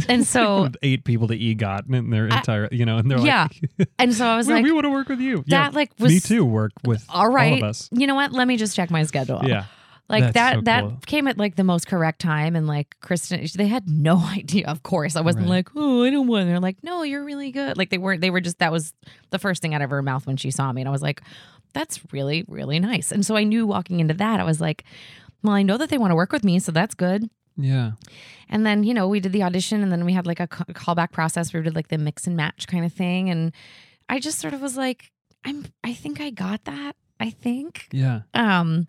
And 0.09 0.27
so, 0.27 0.69
eight 0.83 1.05
people 1.05 1.27
to 1.29 1.35
egot 1.39 1.89
in 1.93 2.11
their 2.11 2.27
entire 2.27 2.69
you 2.71 2.85
know 2.85 2.99
and 2.99 3.11
they're 3.11 3.19
yeah. 3.21 3.49
like 3.79 3.89
and 3.99 4.13
so 4.15 4.27
I 4.27 4.37
was 4.37 4.47
"We- 4.47 4.53
like, 4.55 4.65
we 4.65 4.71
want 4.73 4.85
to 4.85 4.91
work 4.91 5.09
with 5.09 5.19
you 5.19 5.39
that 5.39 5.47
yeah, 5.49 5.71
like 5.73 5.93
was 5.99 6.13
me 6.13 6.21
too 6.21 6.45
work 6.45 6.73
with 6.85 7.05
All 7.09 7.29
right. 7.31 7.53
all 7.53 7.59
of 7.59 7.65
us 7.65 7.89
You 7.91 8.07
know 8.07 8.15
what? 8.15 8.33
Let 8.33 8.47
me 8.47 8.59
just 8.59 8.77
check 8.77 8.91
my 8.91 9.03
schedule. 9.05 9.41
yeah 9.45 9.65
Like 10.11 10.25
That's 10.25 10.35
that 10.35 10.55
so 10.57 10.61
that 10.63 10.81
cool. 10.83 10.99
came 11.07 11.29
at 11.29 11.39
like 11.39 11.57
the 11.57 11.65
most 11.65 11.87
correct 11.87 12.21
time 12.21 12.57
and 12.57 12.67
like 12.67 12.97
Kristen 13.01 13.47
they 13.57 13.69
had 13.69 13.89
no 13.89 14.19
idea 14.37 14.67
of 14.67 14.83
course. 14.83 15.17
I 15.17 15.21
wasn't 15.23 15.45
Right. 15.45 15.51
like, 15.51 15.69
"Oh, 15.77 16.05
I 16.05 16.11
don't 16.11 16.27
want." 16.27 16.47
They're 16.49 16.61
like, 16.61 16.79
"No, 16.83 17.03
you're 17.05 17.25
really 17.25 17.53
good." 17.53 17.79
Like 17.79 17.91
they 17.91 17.99
weren't 17.99 18.21
they 18.21 18.31
were 18.31 18.41
just 18.41 18.59
that 18.59 18.73
was 18.73 18.93
the 19.31 19.39
first 19.39 19.63
thing 19.63 19.73
out 19.75 19.83
of 19.83 19.91
her 19.91 20.03
mouth 20.03 20.27
when 20.27 20.37
she 20.37 20.51
saw 20.51 20.73
me 20.73 20.83
and 20.83 20.89
I 20.89 20.93
was 20.93 21.01
like, 21.03 21.23
"That's 21.73 22.01
really 22.13 22.45
really 22.49 22.81
nice." 22.81 23.13
And 23.13 23.25
so 23.25 23.37
I 23.37 23.45
knew 23.45 23.67
walking 23.67 24.01
into 24.01 24.15
that 24.15 24.41
I 24.41 24.45
was 24.45 24.61
like, 24.61 24.85
"Well, 25.43 25.55
I 25.55 25.63
know 25.63 25.77
that 25.79 25.89
they 25.91 25.99
want 25.99 26.11
to 26.11 26.17
work 26.17 26.33
with 26.33 26.45
me, 26.45 26.59
so 26.59 26.73
that's 26.73 26.95
good." 26.95 27.31
yeah 27.57 27.93
And 28.49 28.65
then, 28.65 28.85
you 28.85 28.95
know, 28.95 29.07
we 29.07 29.21
did 29.21 29.33
the 29.33 29.43
audition 29.43 29.83
and 29.83 29.93
then 29.93 30.05
we 30.05 30.13
had 30.15 30.27
like 30.27 30.41
a 30.41 30.47
callback 30.49 31.13
process 31.13 31.53
where 31.53 31.61
we 31.61 31.65
did 31.65 31.75
like 31.77 31.89
the 31.89 31.99
mix 31.99 32.27
and 32.27 32.35
match 32.37 32.67
kind 32.67 32.85
of 32.85 32.93
thing 32.93 33.29
and 33.29 33.53
I 34.09 34.19
just 34.19 34.39
sort 34.39 34.55
of 34.55 34.61
was 34.63 34.77
like, 34.77 35.11
I'm 35.45 35.67
I 35.85 35.93
think 35.95 36.21
I 36.21 36.31
got 36.31 36.65
that. 36.65 36.97
I 37.19 37.31
think. 37.31 37.89
yeah 37.93 38.23
Um 38.35 38.87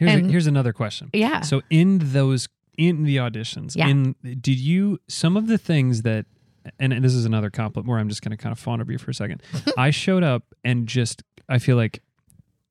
Here's, 0.00 0.14
a, 0.14 0.28
here's 0.28 0.46
another 0.46 0.72
question. 0.72 1.10
Yeah. 1.12 1.42
So 1.42 1.62
in 1.70 1.98
those 2.02 2.48
in 2.78 3.04
the 3.04 3.16
auditions, 3.18 3.76
Yeah. 3.76 3.88
in 3.88 4.14
did 4.22 4.58
you 4.58 4.98
some 5.08 5.36
of 5.36 5.46
the 5.46 5.58
things 5.58 6.02
that 6.02 6.26
and 6.78 6.92
this 7.04 7.14
is 7.14 7.24
another 7.24 7.50
compliment 7.50 7.88
where 7.88 7.98
I'm 7.98 8.08
just 8.08 8.22
going 8.22 8.30
to 8.30 8.36
kind 8.36 8.52
of 8.52 8.58
fawn 8.58 8.80
over 8.80 8.92
you 8.92 8.98
for 8.98 9.10
a 9.10 9.14
second. 9.14 9.42
I 9.78 9.90
showed 9.90 10.22
up 10.22 10.42
and 10.64 10.86
just 10.86 11.22
I 11.48 11.58
feel 11.58 11.76
like 11.76 12.02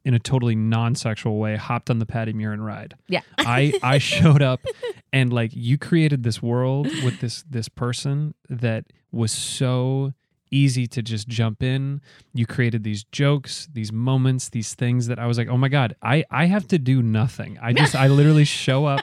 in 0.05 0.13
a 0.13 0.19
totally 0.19 0.55
non-sexual 0.55 1.38
way 1.38 1.55
hopped 1.55 1.89
on 1.89 1.99
the 1.99 2.05
Patti 2.05 2.34
Murin 2.34 2.63
ride. 2.65 2.95
Yeah. 3.07 3.21
I 3.38 3.73
I 3.84 3.97
showed 3.99 4.41
up 4.41 4.61
and 5.13 5.32
like 5.32 5.51
you 5.53 5.77
created 5.77 6.23
this 6.23 6.41
world 6.41 6.88
with 7.03 7.19
this 7.19 7.43
this 7.49 7.69
person 7.69 8.34
that 8.49 8.86
was 9.11 9.32
so 9.32 10.13
easy 10.51 10.87
to 10.87 11.01
just 11.01 11.27
jump 11.27 11.63
in. 11.63 12.01
You 12.33 12.45
created 12.45 12.83
these 12.83 13.03
jokes, 13.05 13.67
these 13.73 13.91
moments, 13.91 14.49
these 14.49 14.73
things 14.73 15.07
that 15.07 15.19
I 15.19 15.25
was 15.25 15.37
like, 15.37 15.47
"Oh 15.47 15.57
my 15.57 15.69
god, 15.69 15.95
I 16.01 16.25
I 16.31 16.45
have 16.45 16.67
to 16.69 16.79
do 16.79 17.01
nothing. 17.01 17.57
I 17.61 17.73
just 17.73 17.95
I 17.95 18.07
literally 18.07 18.45
show 18.45 18.85
up 18.85 19.01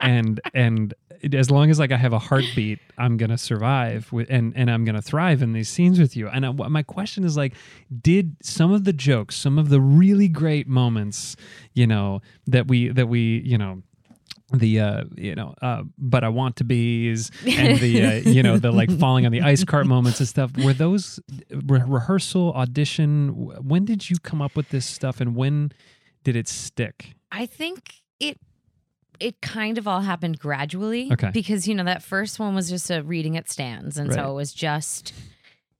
and 0.00 0.40
and 0.54 0.94
as 1.32 1.50
long 1.50 1.70
as 1.70 1.78
like 1.78 1.92
I 1.92 1.96
have 1.96 2.12
a 2.12 2.18
heartbeat, 2.18 2.80
I'm 2.98 3.16
gonna 3.16 3.38
survive 3.38 4.12
with, 4.12 4.28
and 4.28 4.52
and 4.56 4.70
I'm 4.70 4.84
gonna 4.84 5.02
thrive 5.02 5.42
in 5.42 5.52
these 5.52 5.68
scenes 5.68 5.98
with 5.98 6.16
you. 6.16 6.28
And 6.28 6.44
I, 6.44 6.50
my 6.50 6.82
question 6.82 7.24
is 7.24 7.36
like, 7.36 7.54
did 8.00 8.36
some 8.42 8.72
of 8.72 8.84
the 8.84 8.92
jokes, 8.92 9.36
some 9.36 9.58
of 9.58 9.68
the 9.68 9.80
really 9.80 10.28
great 10.28 10.66
moments, 10.66 11.36
you 11.74 11.86
know, 11.86 12.20
that 12.46 12.66
we 12.66 12.88
that 12.88 13.08
we 13.08 13.40
you 13.44 13.56
know 13.56 13.82
the 14.52 14.80
uh 14.80 15.04
you 15.16 15.34
know 15.34 15.54
uh 15.62 15.82
but 15.96 16.22
i 16.24 16.28
want 16.28 16.56
to 16.56 16.64
be's 16.64 17.30
and 17.48 17.78
the 17.80 18.02
uh, 18.02 18.12
you 18.30 18.42
know 18.42 18.58
the 18.58 18.70
like 18.70 18.90
falling 18.98 19.24
on 19.24 19.32
the 19.32 19.40
ice 19.40 19.64
cart 19.64 19.86
moments 19.94 20.18
and 20.20 20.28
stuff 20.28 20.50
were 20.58 20.72
those 20.74 21.18
re- 21.66 21.82
rehearsal 21.86 22.52
audition 22.52 23.28
when 23.66 23.84
did 23.84 24.10
you 24.10 24.16
come 24.22 24.42
up 24.42 24.54
with 24.54 24.68
this 24.68 24.84
stuff 24.84 25.20
and 25.20 25.34
when 25.36 25.72
did 26.24 26.36
it 26.36 26.48
stick 26.48 27.14
I 27.30 27.46
think 27.46 28.02
it 28.20 28.38
it 29.20 29.40
kind 29.40 29.78
of 29.78 29.86
all 29.86 30.00
happened 30.00 30.38
gradually. 30.40 31.08
Okay. 31.12 31.30
Because, 31.32 31.68
you 31.68 31.74
know, 31.76 31.84
that 31.84 32.02
first 32.02 32.40
one 32.40 32.56
was 32.56 32.68
just 32.68 32.90
a 32.90 33.02
reading 33.04 33.36
at 33.36 33.48
stands. 33.48 33.96
And 33.96 34.08
Right. 34.08 34.16
so 34.16 34.30
it 34.32 34.34
was 34.34 34.52
just, 34.52 35.12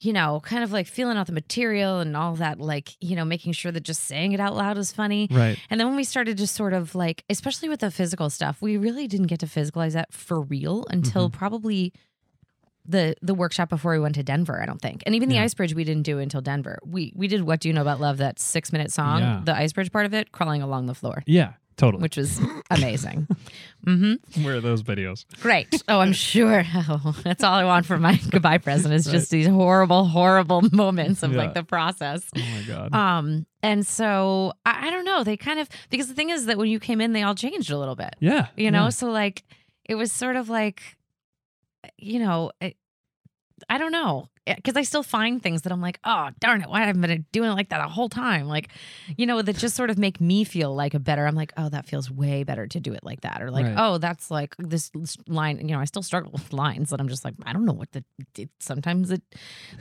you 0.04 0.12
know, 0.12 0.40
kind 0.42 0.64
of 0.64 0.72
like 0.72 0.86
feeling 0.88 1.16
out 1.16 1.26
the 1.28 1.32
material 1.32 2.00
and 2.00 2.16
all 2.16 2.34
that, 2.34 2.58
like, 2.58 2.96
you 3.00 3.14
know, 3.14 3.24
making 3.24 3.52
sure 3.52 3.70
that 3.70 3.82
just 3.84 4.02
saying 4.04 4.32
it 4.32 4.40
out 4.40 4.56
loud 4.56 4.76
was 4.76 4.90
funny. 4.90 5.28
right 5.30 5.56
And 5.70 5.78
then 5.78 5.86
when 5.86 5.96
we 5.96 6.04
started 6.04 6.36
just 6.36 6.54
sort 6.56 6.72
of 6.72 6.94
like, 6.96 7.24
especially 7.30 7.68
with 7.68 7.80
the 7.80 7.90
physical 7.90 8.28
stuff, 8.28 8.60
we 8.60 8.76
really 8.76 9.06
didn't 9.06 9.28
get 9.28 9.38
to 9.40 9.46
physicalize 9.46 9.92
that 9.92 10.12
for 10.12 10.40
real 10.40 10.84
until 10.90 11.28
Mm-hmm. 11.28 11.38
probably 11.38 11.92
the 12.84 13.14
the 13.22 13.32
workshop 13.34 13.68
before 13.68 13.92
we 13.92 14.00
went 14.00 14.16
to 14.16 14.24
Denver, 14.24 14.60
I 14.60 14.66
don't 14.66 14.82
think. 14.82 15.04
And 15.06 15.14
even 15.14 15.28
the 15.28 15.38
ice 15.38 15.54
bridge 15.54 15.72
we 15.72 15.84
didn't 15.84 16.02
do 16.02 16.18
until 16.18 16.40
Denver. 16.40 16.80
We 16.84 17.12
we 17.14 17.28
did 17.28 17.42
what 17.42 17.60
do 17.60 17.68
you 17.68 17.72
know 17.74 17.80
about 17.80 18.00
love, 18.00 18.16
that 18.18 18.40
six 18.40 18.72
minute 18.72 18.90
song, 18.90 19.20
Yeah. 19.20 19.40
the 19.44 19.54
ice 19.56 19.72
bridge 19.72 19.92
part 19.92 20.04
of 20.04 20.14
it, 20.14 20.32
crawling 20.32 20.62
along 20.62 20.86
the 20.86 20.94
floor. 20.94 21.22
yeah 21.26 21.52
totally 21.76 22.02
Which 22.02 22.16
was 22.16 22.40
amazing. 22.70 23.26
mm-hmm. 23.86 24.44
where 24.44 24.56
are 24.56 24.60
those 24.60 24.82
videos 24.82 25.24
Great. 25.40 25.82
Oh, 25.88 26.00
I'm 26.00 26.12
sure. 26.12 26.64
Oh, 26.74 27.16
that's 27.24 27.42
all 27.42 27.54
I 27.54 27.64
want 27.64 27.86
for 27.86 27.98
my 27.98 28.20
goodbye 28.30 28.58
present 28.58 28.94
is 28.94 29.06
just 29.06 29.30
these 29.30 29.46
horrible, 29.46 30.04
horrible 30.06 30.62
moments 30.72 31.22
of 31.22 31.32
Yeah. 31.32 31.38
like 31.38 31.54
the 31.54 31.64
process. 31.64 32.22
oh 32.36 32.40
my 32.40 32.62
god 32.66 32.94
Um, 32.94 33.46
and 33.62 33.86
so 33.86 34.52
I, 34.66 34.88
I 34.88 34.90
don't 34.90 35.04
know. 35.04 35.24
They 35.24 35.36
kind 35.36 35.58
of 35.60 35.68
because 35.90 36.08
the 36.08 36.14
thing 36.14 36.30
is 36.30 36.46
that 36.46 36.58
when 36.58 36.68
you 36.68 36.78
came 36.80 37.00
in, 37.00 37.12
they 37.12 37.22
all 37.22 37.34
changed 37.34 37.70
a 37.70 37.78
little 37.78 37.96
bit. 37.96 38.14
yeah 38.20 38.46
You 38.56 38.70
know, 38.70 38.84
yeah. 38.84 38.88
so 38.90 39.10
like 39.10 39.44
it 39.84 39.94
was 39.96 40.12
sort 40.12 40.36
of 40.36 40.48
like, 40.48 40.82
you 41.98 42.18
know, 42.20 42.52
it, 42.60 42.76
I 43.68 43.78
don't 43.78 43.92
know. 43.92 44.28
Because 44.44 44.76
I 44.76 44.82
still 44.82 45.02
find 45.04 45.40
things 45.40 45.62
that 45.62 45.72
I'm 45.72 45.80
like, 45.80 46.00
oh 46.04 46.30
darn 46.40 46.62
it, 46.62 46.68
why 46.68 46.80
haven't 46.84 47.04
I 47.04 47.06
been 47.08 47.26
doing 47.30 47.50
it 47.50 47.54
like 47.54 47.68
that 47.68 47.78
the 47.80 47.88
whole 47.88 48.08
time? 48.08 48.46
Like, 48.48 48.68
you 49.16 49.24
know, 49.26 49.40
that 49.40 49.56
just 49.56 49.76
sort 49.76 49.88
of 49.90 49.98
make 49.98 50.20
me 50.20 50.42
feel 50.44 50.74
like 50.74 50.94
a 50.94 50.98
better. 50.98 51.26
I'm 51.26 51.36
like, 51.36 51.52
oh, 51.56 51.68
that 51.68 51.86
feels 51.86 52.10
way 52.10 52.42
better 52.42 52.66
to 52.66 52.80
do 52.80 52.92
it 52.92 53.04
like 53.04 53.20
that, 53.20 53.40
or 53.40 53.50
like, 53.50 53.66
Right. 53.66 53.74
oh, 53.76 53.98
that's 53.98 54.30
like 54.30 54.56
this 54.58 54.90
line. 55.28 55.58
You 55.60 55.74
know, 55.76 55.80
I 55.80 55.84
still 55.84 56.02
struggle 56.02 56.32
with 56.32 56.52
lines 56.52 56.90
that 56.90 57.00
I'm 57.00 57.08
just 57.08 57.24
like, 57.24 57.34
I 57.44 57.52
don't 57.52 57.64
know 57.64 57.72
what 57.72 57.92
the. 57.92 58.04
It, 58.36 58.50
sometimes 58.58 59.10
it 59.12 59.22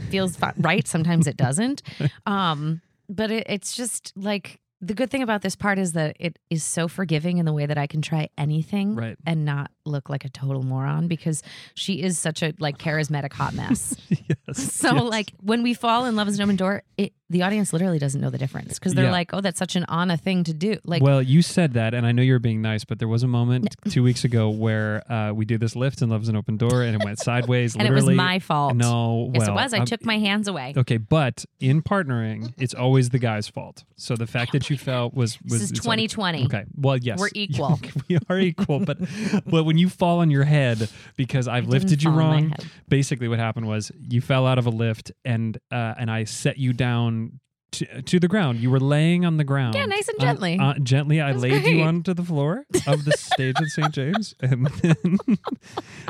feels 0.09 0.37
right, 0.57 0.87
sometimes 0.87 1.27
it 1.27 1.37
doesn't. 1.37 1.81
Um, 2.25 2.81
but 3.09 3.31
it, 3.31 3.47
it's 3.49 3.75
just 3.75 4.13
like 4.15 4.59
the 4.79 4.93
good 4.93 5.09
thing 5.09 5.21
about 5.23 5.41
this 5.41 5.55
part 5.55 5.77
is 5.79 5.93
that 5.93 6.15
it 6.19 6.39
is 6.49 6.63
so 6.63 6.87
forgiving 6.87 7.37
in 7.37 7.45
the 7.45 7.53
way 7.53 7.65
that 7.65 7.77
I 7.77 7.87
can 7.87 8.01
try 8.01 8.29
anything 8.37 8.95
Right. 8.95 9.17
and 9.25 9.43
not 9.45 9.69
look 9.85 10.09
like 10.09 10.25
a 10.25 10.29
total 10.29 10.63
moron 10.63 11.07
because 11.07 11.43
she 11.75 12.01
is 12.01 12.17
such 12.19 12.41
a 12.43 12.53
like 12.59 12.77
charismatic 12.77 13.33
hot 13.33 13.53
mess. 13.53 13.95
yes 14.09 14.57
so 14.73 14.93
yes. 14.95 15.03
like 15.03 15.33
when 15.41 15.63
we 15.63 15.73
fall 15.73 16.05
in 16.05 16.15
love 16.15 16.27
is 16.27 16.37
an 16.37 16.43
open 16.43 16.55
door, 16.55 16.83
it 16.97 17.13
the 17.29 17.43
audience 17.43 17.71
literally 17.71 17.97
doesn't 17.97 18.19
know 18.19 18.29
the 18.29 18.37
difference 18.37 18.77
because 18.77 18.93
they're 18.93 19.05
Yeah. 19.05 19.11
like, 19.11 19.33
oh, 19.33 19.39
that's 19.39 19.57
such 19.57 19.77
an 19.77 19.85
Anna 19.87 20.17
thing 20.17 20.43
to 20.43 20.53
do. 20.53 20.75
Like, 20.83 21.01
well, 21.01 21.21
you 21.21 21.41
said 21.41 21.75
that, 21.75 21.93
and 21.93 22.05
I 22.05 22.11
know 22.11 22.21
you 22.21 22.33
were 22.33 22.39
being 22.39 22.61
nice, 22.61 22.83
but 22.83 22.99
there 22.99 23.07
was 23.07 23.23
a 23.23 23.27
moment 23.27 23.73
two 23.89 24.03
weeks 24.03 24.25
ago 24.25 24.49
where 24.49 25.09
uh, 25.09 25.31
we 25.31 25.45
did 25.45 25.61
this 25.61 25.73
lift 25.73 26.01
and 26.01 26.11
Love's 26.11 26.27
an 26.27 26.35
Open 26.35 26.57
Door, 26.57 26.83
and 26.83 26.93
it 27.01 27.05
went 27.05 27.19
sideways. 27.23 27.77
and 27.77 27.87
it 27.87 27.91
was 27.93 28.09
my 28.09 28.39
fault. 28.39 28.75
No, 28.75 29.31
yes, 29.33 29.47
well, 29.47 29.57
it 29.57 29.61
was. 29.61 29.73
I 29.73 29.77
um, 29.79 29.85
took 29.85 30.03
my 30.03 30.17
hands 30.17 30.49
away. 30.49 30.73
Okay, 30.75 30.97
but 30.97 31.45
in 31.61 31.81
partnering, 31.81 32.53
it's 32.57 32.73
always 32.73 33.11
the 33.11 33.19
guy's 33.19 33.47
fault. 33.47 33.85
So 33.95 34.17
the 34.17 34.27
fact 34.27 34.51
that 34.51 34.69
you 34.69 34.77
felt 34.77 35.13
was 35.13 35.41
was 35.41 35.53
This 35.53 35.61
is 35.61 35.71
it's 35.71 35.85
always- 35.87 36.11
2020. 36.11 36.45
Okay, 36.47 36.65
well, 36.75 36.97
yes, 36.97 37.17
We're 37.17 37.29
equal. 37.33 37.79
we 38.09 38.17
are 38.29 38.39
equal, 38.39 38.81
but 38.81 38.97
but 39.45 39.63
when 39.63 39.77
you 39.77 39.80
fall 39.89 40.19
on 40.19 40.29
your 40.31 40.43
head 40.45 40.89
because 41.17 41.47
I've 41.47 41.67
lifted 41.67 42.03
you 42.03 42.09
fall 42.11 42.19
on 42.19 42.25
my 42.27 42.41
wrong, 42.41 42.53
basically 42.89 43.27
what 43.27 43.39
happened 43.39 43.67
was 43.67 43.91
you 44.09 44.21
fell 44.21 44.45
out 44.47 44.57
of 44.57 44.65
a 44.65 44.71
lift 44.71 45.11
and 45.25 45.57
uh, 45.71 45.93
and 45.97 46.09
I 46.11 46.23
set 46.25 46.57
you 46.57 46.73
down. 46.73 47.39
To, 47.75 48.01
to 48.01 48.19
the 48.19 48.27
ground. 48.27 48.59
You 48.59 48.69
were 48.69 48.81
laying 48.81 49.23
on 49.23 49.37
the 49.37 49.45
ground. 49.45 49.75
Yeah, 49.75 49.85
nice 49.85 50.09
and 50.09 50.19
Uh, 50.19 50.23
gently. 50.25 50.59
uh, 50.59 50.73
gently, 50.83 51.21
I 51.21 51.31
That's 51.31 51.41
laid 51.41 51.65
you 51.65 51.83
onto 51.83 52.13
the 52.13 52.21
floor 52.21 52.65
of 52.85 53.05
the 53.05 53.13
stage 53.13 53.55
at 53.61 53.67
St. 53.67 53.93
James, 53.93 54.35
and 54.41 54.67
then 54.67 55.17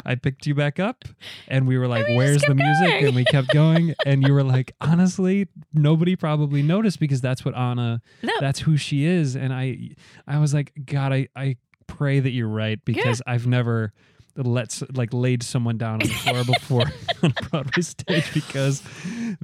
I 0.06 0.16
picked 0.16 0.48
you 0.48 0.56
back 0.56 0.80
up, 0.80 1.06
and 1.48 1.68
we 1.68 1.78
were 1.78 1.88
like, 1.88 2.08
we 2.08 2.16
"Where's 2.16 2.42
the 2.42 2.56
music?" 2.56 2.88
going. 2.90 3.06
And 3.06 3.16
we 3.16 3.26
kept 3.26 3.50
going, 3.54 3.94
and 4.08 4.24
you 4.26 4.34
were 4.34 4.44
like, 4.44 4.74
"Honestly, 4.82 5.50
nobody 5.72 6.16
probably 6.16 6.64
noticed 6.64 7.00
because 7.00 7.22
that's 7.22 7.46
what 7.46 7.56
Anna, 7.56 8.02
No. 8.24 8.34
that's 8.40 8.62
who 8.62 8.76
she 8.76 9.06
is." 9.06 9.36
And 9.36 9.54
I, 9.54 9.92
I 10.28 10.40
was 10.40 10.56
like, 10.56 10.74
"God, 10.86 11.14
I, 11.14 11.28
I 11.36 11.58
pray 11.98 12.20
that 12.20 12.32
you're 12.32 12.48
right 12.48 12.84
because 12.86 13.22
I've 13.28 13.48
never." 13.48 13.94
Let 14.36 14.66
s- 14.66 14.84
like 14.94 15.14
laid 15.14 15.44
someone 15.44 15.78
down 15.78 15.94
on 15.94 16.00
the 16.00 16.08
floor 16.08 16.44
before 16.44 16.82
on 17.24 17.34
a 17.38 17.50
Broadway 17.50 17.82
stage 17.82 18.34
because 18.34 18.82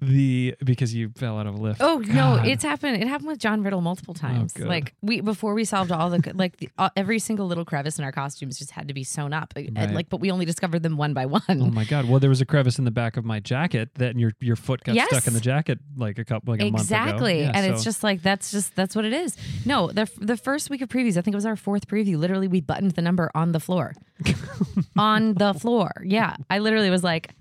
the 0.02 0.56
because 0.64 0.94
you 0.94 1.10
fell 1.16 1.38
out 1.40 1.48
of 1.48 1.56
a 1.56 1.58
lift. 1.58 1.82
Oh 1.82 2.00
no, 2.00 2.14
God. 2.14 2.46
Oh, 2.46 2.50
it's 2.50 2.64
happened. 2.64 3.02
It 3.02 3.08
happened 3.08 3.28
with 3.30 3.40
John 3.40 3.64
Riddle 3.64 3.82
multiple 3.82 4.14
times. 4.14 4.54
good. 4.54 4.68
like 4.68 4.94
we 5.02 5.22
before 5.22 5.54
we 5.54 5.66
solved 5.66 5.92
all 5.92 6.10
the 6.10 6.32
like 6.36 6.58
the, 6.58 6.70
uh, 6.78 6.90
every 6.96 7.20
single 7.20 7.48
little 7.48 7.66
crevice 7.66 7.98
in 7.98 8.06
our 8.06 8.12
costumes 8.12 8.58
just 8.58 8.72
had 8.72 8.88
to 8.88 8.94
be 8.94 9.04
sewn 9.04 9.34
up. 9.34 9.54
And, 9.56 9.76
Right. 9.78 9.92
like, 9.92 10.10
but 10.10 10.20
we 10.20 10.32
only 10.32 10.46
discovered 10.46 10.84
them 10.84 10.98
one 10.98 11.14
by 11.14 11.26
one. 11.26 11.42
Oh 11.50 11.56
my 11.68 11.86
god! 11.86 12.06
Well, 12.10 12.20
there 12.20 12.30
was 12.30 12.42
a 12.42 12.46
crevice 12.46 12.78
in 12.80 12.86
the 12.86 12.92
back 12.92 13.18
of 13.18 13.26
my 13.26 13.40
jacket 13.40 13.90
that 13.96 14.18
your 14.18 14.32
your 14.40 14.56
foot 14.56 14.84
got 14.84 14.96
stuck 15.08 15.28
in 15.28 15.34
the 15.34 15.40
jacket 15.40 15.80
like 15.96 16.18
a 16.20 16.26
couple 16.26 16.54
like 16.54 16.62
a 16.62 16.66
month 16.72 16.76
ago. 16.76 16.96
exactly, 16.96 17.42
Yeah, 17.42 17.52
and 17.54 17.66
it's 17.74 17.84
just 17.84 18.04
like 18.04 18.22
that's 18.22 18.52
just 18.52 18.76
that's 18.76 18.96
what 18.96 19.06
it 19.06 19.14
is. 19.14 19.36
No, 19.66 19.92
the 19.92 20.10
the 20.20 20.38
first 20.38 20.70
week 20.70 20.82
of 20.82 20.90
previews, 20.90 21.18
I 21.18 21.22
think 21.22 21.34
it 21.34 21.38
was 21.38 21.46
our 21.46 21.56
fourth 21.56 21.88
preview. 21.88 22.18
Literally, 22.18 22.48
we 22.48 22.62
buttoned 22.62 22.92
the 22.92 23.02
number 23.02 23.30
on 23.36 23.52
the 23.52 23.60
floor, 23.60 23.94
on 24.98 25.34
the 25.34 25.54
floor. 25.54 25.92
Yeah, 26.04 26.36
I 26.50 26.60
literally 26.60 26.90
was 26.90 27.04
like. 27.04 27.32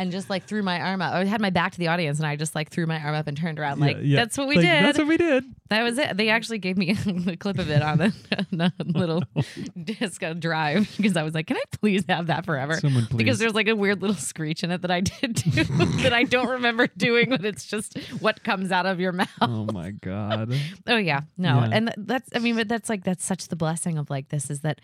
And 0.00 0.12
just 0.12 0.30
like 0.30 0.44
threw 0.44 0.62
my 0.62 0.80
arm 0.80 1.02
up. 1.02 1.12
I 1.12 1.24
had 1.24 1.40
my 1.40 1.50
back 1.50 1.72
to 1.72 1.78
the 1.80 1.88
audience, 1.88 2.20
and 2.20 2.26
I 2.28 2.36
just 2.36 2.54
like 2.54 2.70
threw 2.70 2.86
my 2.86 3.00
arm 3.02 3.16
up 3.16 3.26
and 3.26 3.36
turned 3.36 3.58
around. 3.58 3.80
Like 3.80 3.96
Yeah, 3.96 4.02
yeah. 4.04 4.16
that's 4.20 4.38
what 4.38 4.46
we 4.46 4.54
Like, 4.54 4.64
did. 4.64 4.84
That's 4.84 4.96
what 4.96 5.08
we 5.08 5.16
did. 5.16 5.42
That 5.70 5.82
was 5.82 5.98
it. 5.98 6.16
They 6.16 6.28
actually 6.28 6.58
gave 6.58 6.78
me 6.78 6.90
a 7.26 7.36
clip 7.36 7.58
of 7.58 7.68
it 7.68 7.82
on 7.82 7.98
the, 7.98 8.14
on 8.52 8.60
a 8.60 8.72
little 8.96 9.24
disc 9.84 10.22
on 10.22 10.38
drive 10.38 10.88
because 10.96 11.16
I 11.16 11.24
was 11.24 11.34
like, 11.34 11.48
"Can 11.48 11.56
I 11.56 11.64
please 11.80 12.04
have 12.08 12.28
that 12.28 12.44
forever?" 12.46 12.74
Someone 12.78 13.06
please. 13.06 13.16
Because 13.16 13.40
there's 13.40 13.54
like 13.54 13.66
a 13.66 13.74
weird 13.74 14.00
little 14.00 14.14
screech 14.14 14.62
in 14.62 14.70
it 14.70 14.82
that 14.82 14.90
I 14.92 15.00
did 15.00 15.34
do 15.34 15.64
that 15.64 16.12
I 16.12 16.22
don't 16.22 16.48
remember 16.48 16.86
doing, 16.96 17.30
but 17.30 17.44
it's 17.44 17.66
just 17.66 17.98
what 18.20 18.44
comes 18.44 18.70
out 18.70 18.86
of 18.86 19.00
your 19.00 19.10
mouth. 19.10 19.26
Oh 19.40 19.66
my 19.72 19.90
god! 19.90 20.54
Oh 20.86 20.96
yeah, 20.96 21.22
no, 21.36 21.58
Yeah. 21.58 21.70
and 21.72 21.94
that's 21.96 22.28
I 22.36 22.38
mean, 22.38 22.54
but 22.54 22.68
that's 22.68 22.88
like 22.88 23.02
that's 23.02 23.24
such 23.24 23.48
the 23.48 23.56
blessing 23.56 23.98
of 23.98 24.10
like 24.10 24.28
this 24.28 24.48
is 24.48 24.60
that. 24.60 24.80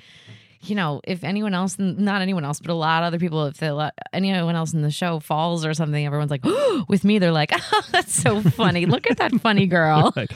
You 0.65 0.75
know, 0.75 1.01
if 1.05 1.25
anyone 1.25 1.55
else, 1.55 1.79
not 1.79 2.23
anyone 2.23 2.45
else, 2.45 2.61
but 2.61 2.71
a 2.71 2.75
lot 2.75 3.03
of 3.03 3.09
other 3.09 3.19
people, 3.19 3.47
if 3.47 3.59
they 3.59 3.71
let 3.71 3.95
anyone 4.12 4.57
else 4.57 4.73
in 4.73 4.83
the 4.83 4.91
show 4.91 5.21
falls 5.21 5.65
or 5.65 5.75
something, 5.75 6.05
everyone's 6.07 6.31
like, 6.31 6.45
with 6.89 7.05
me, 7.05 7.19
they're 7.19 7.33
like, 7.33 7.51
oh, 7.55 7.81
that's 7.91 8.15
so 8.15 8.41
funny. 8.41 8.87
Look 8.87 9.11
at 9.11 9.19
that 9.19 9.33
funny 9.41 9.67
girl. 9.67 10.12
right, 10.17 10.31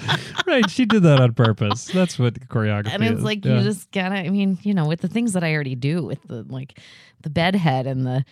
right. 0.46 0.70
She 0.70 0.84
did 0.84 1.02
that 1.04 1.20
on 1.20 1.34
purpose. 1.34 1.86
That's 1.86 2.18
what 2.18 2.34
choreography 2.48 2.86
is. 2.88 2.92
and 2.94 3.04
it's 3.04 3.18
is. 3.18 3.24
like 3.24 3.44
Yeah. 3.44 3.58
you 3.58 3.64
just 3.64 3.90
gotta 3.92 4.16
i 4.16 4.28
mean 4.28 4.58
you 4.62 4.74
know 4.74 4.86
with 4.86 5.00
the 5.00 5.08
things 5.08 5.32
that 5.32 5.42
i 5.44 5.54
already 5.54 5.74
do 5.74 6.02
with 6.04 6.22
the 6.24 6.44
like 6.48 6.78
the 7.22 7.30
bedhead 7.30 7.86
and 7.86 8.06
the 8.06 8.24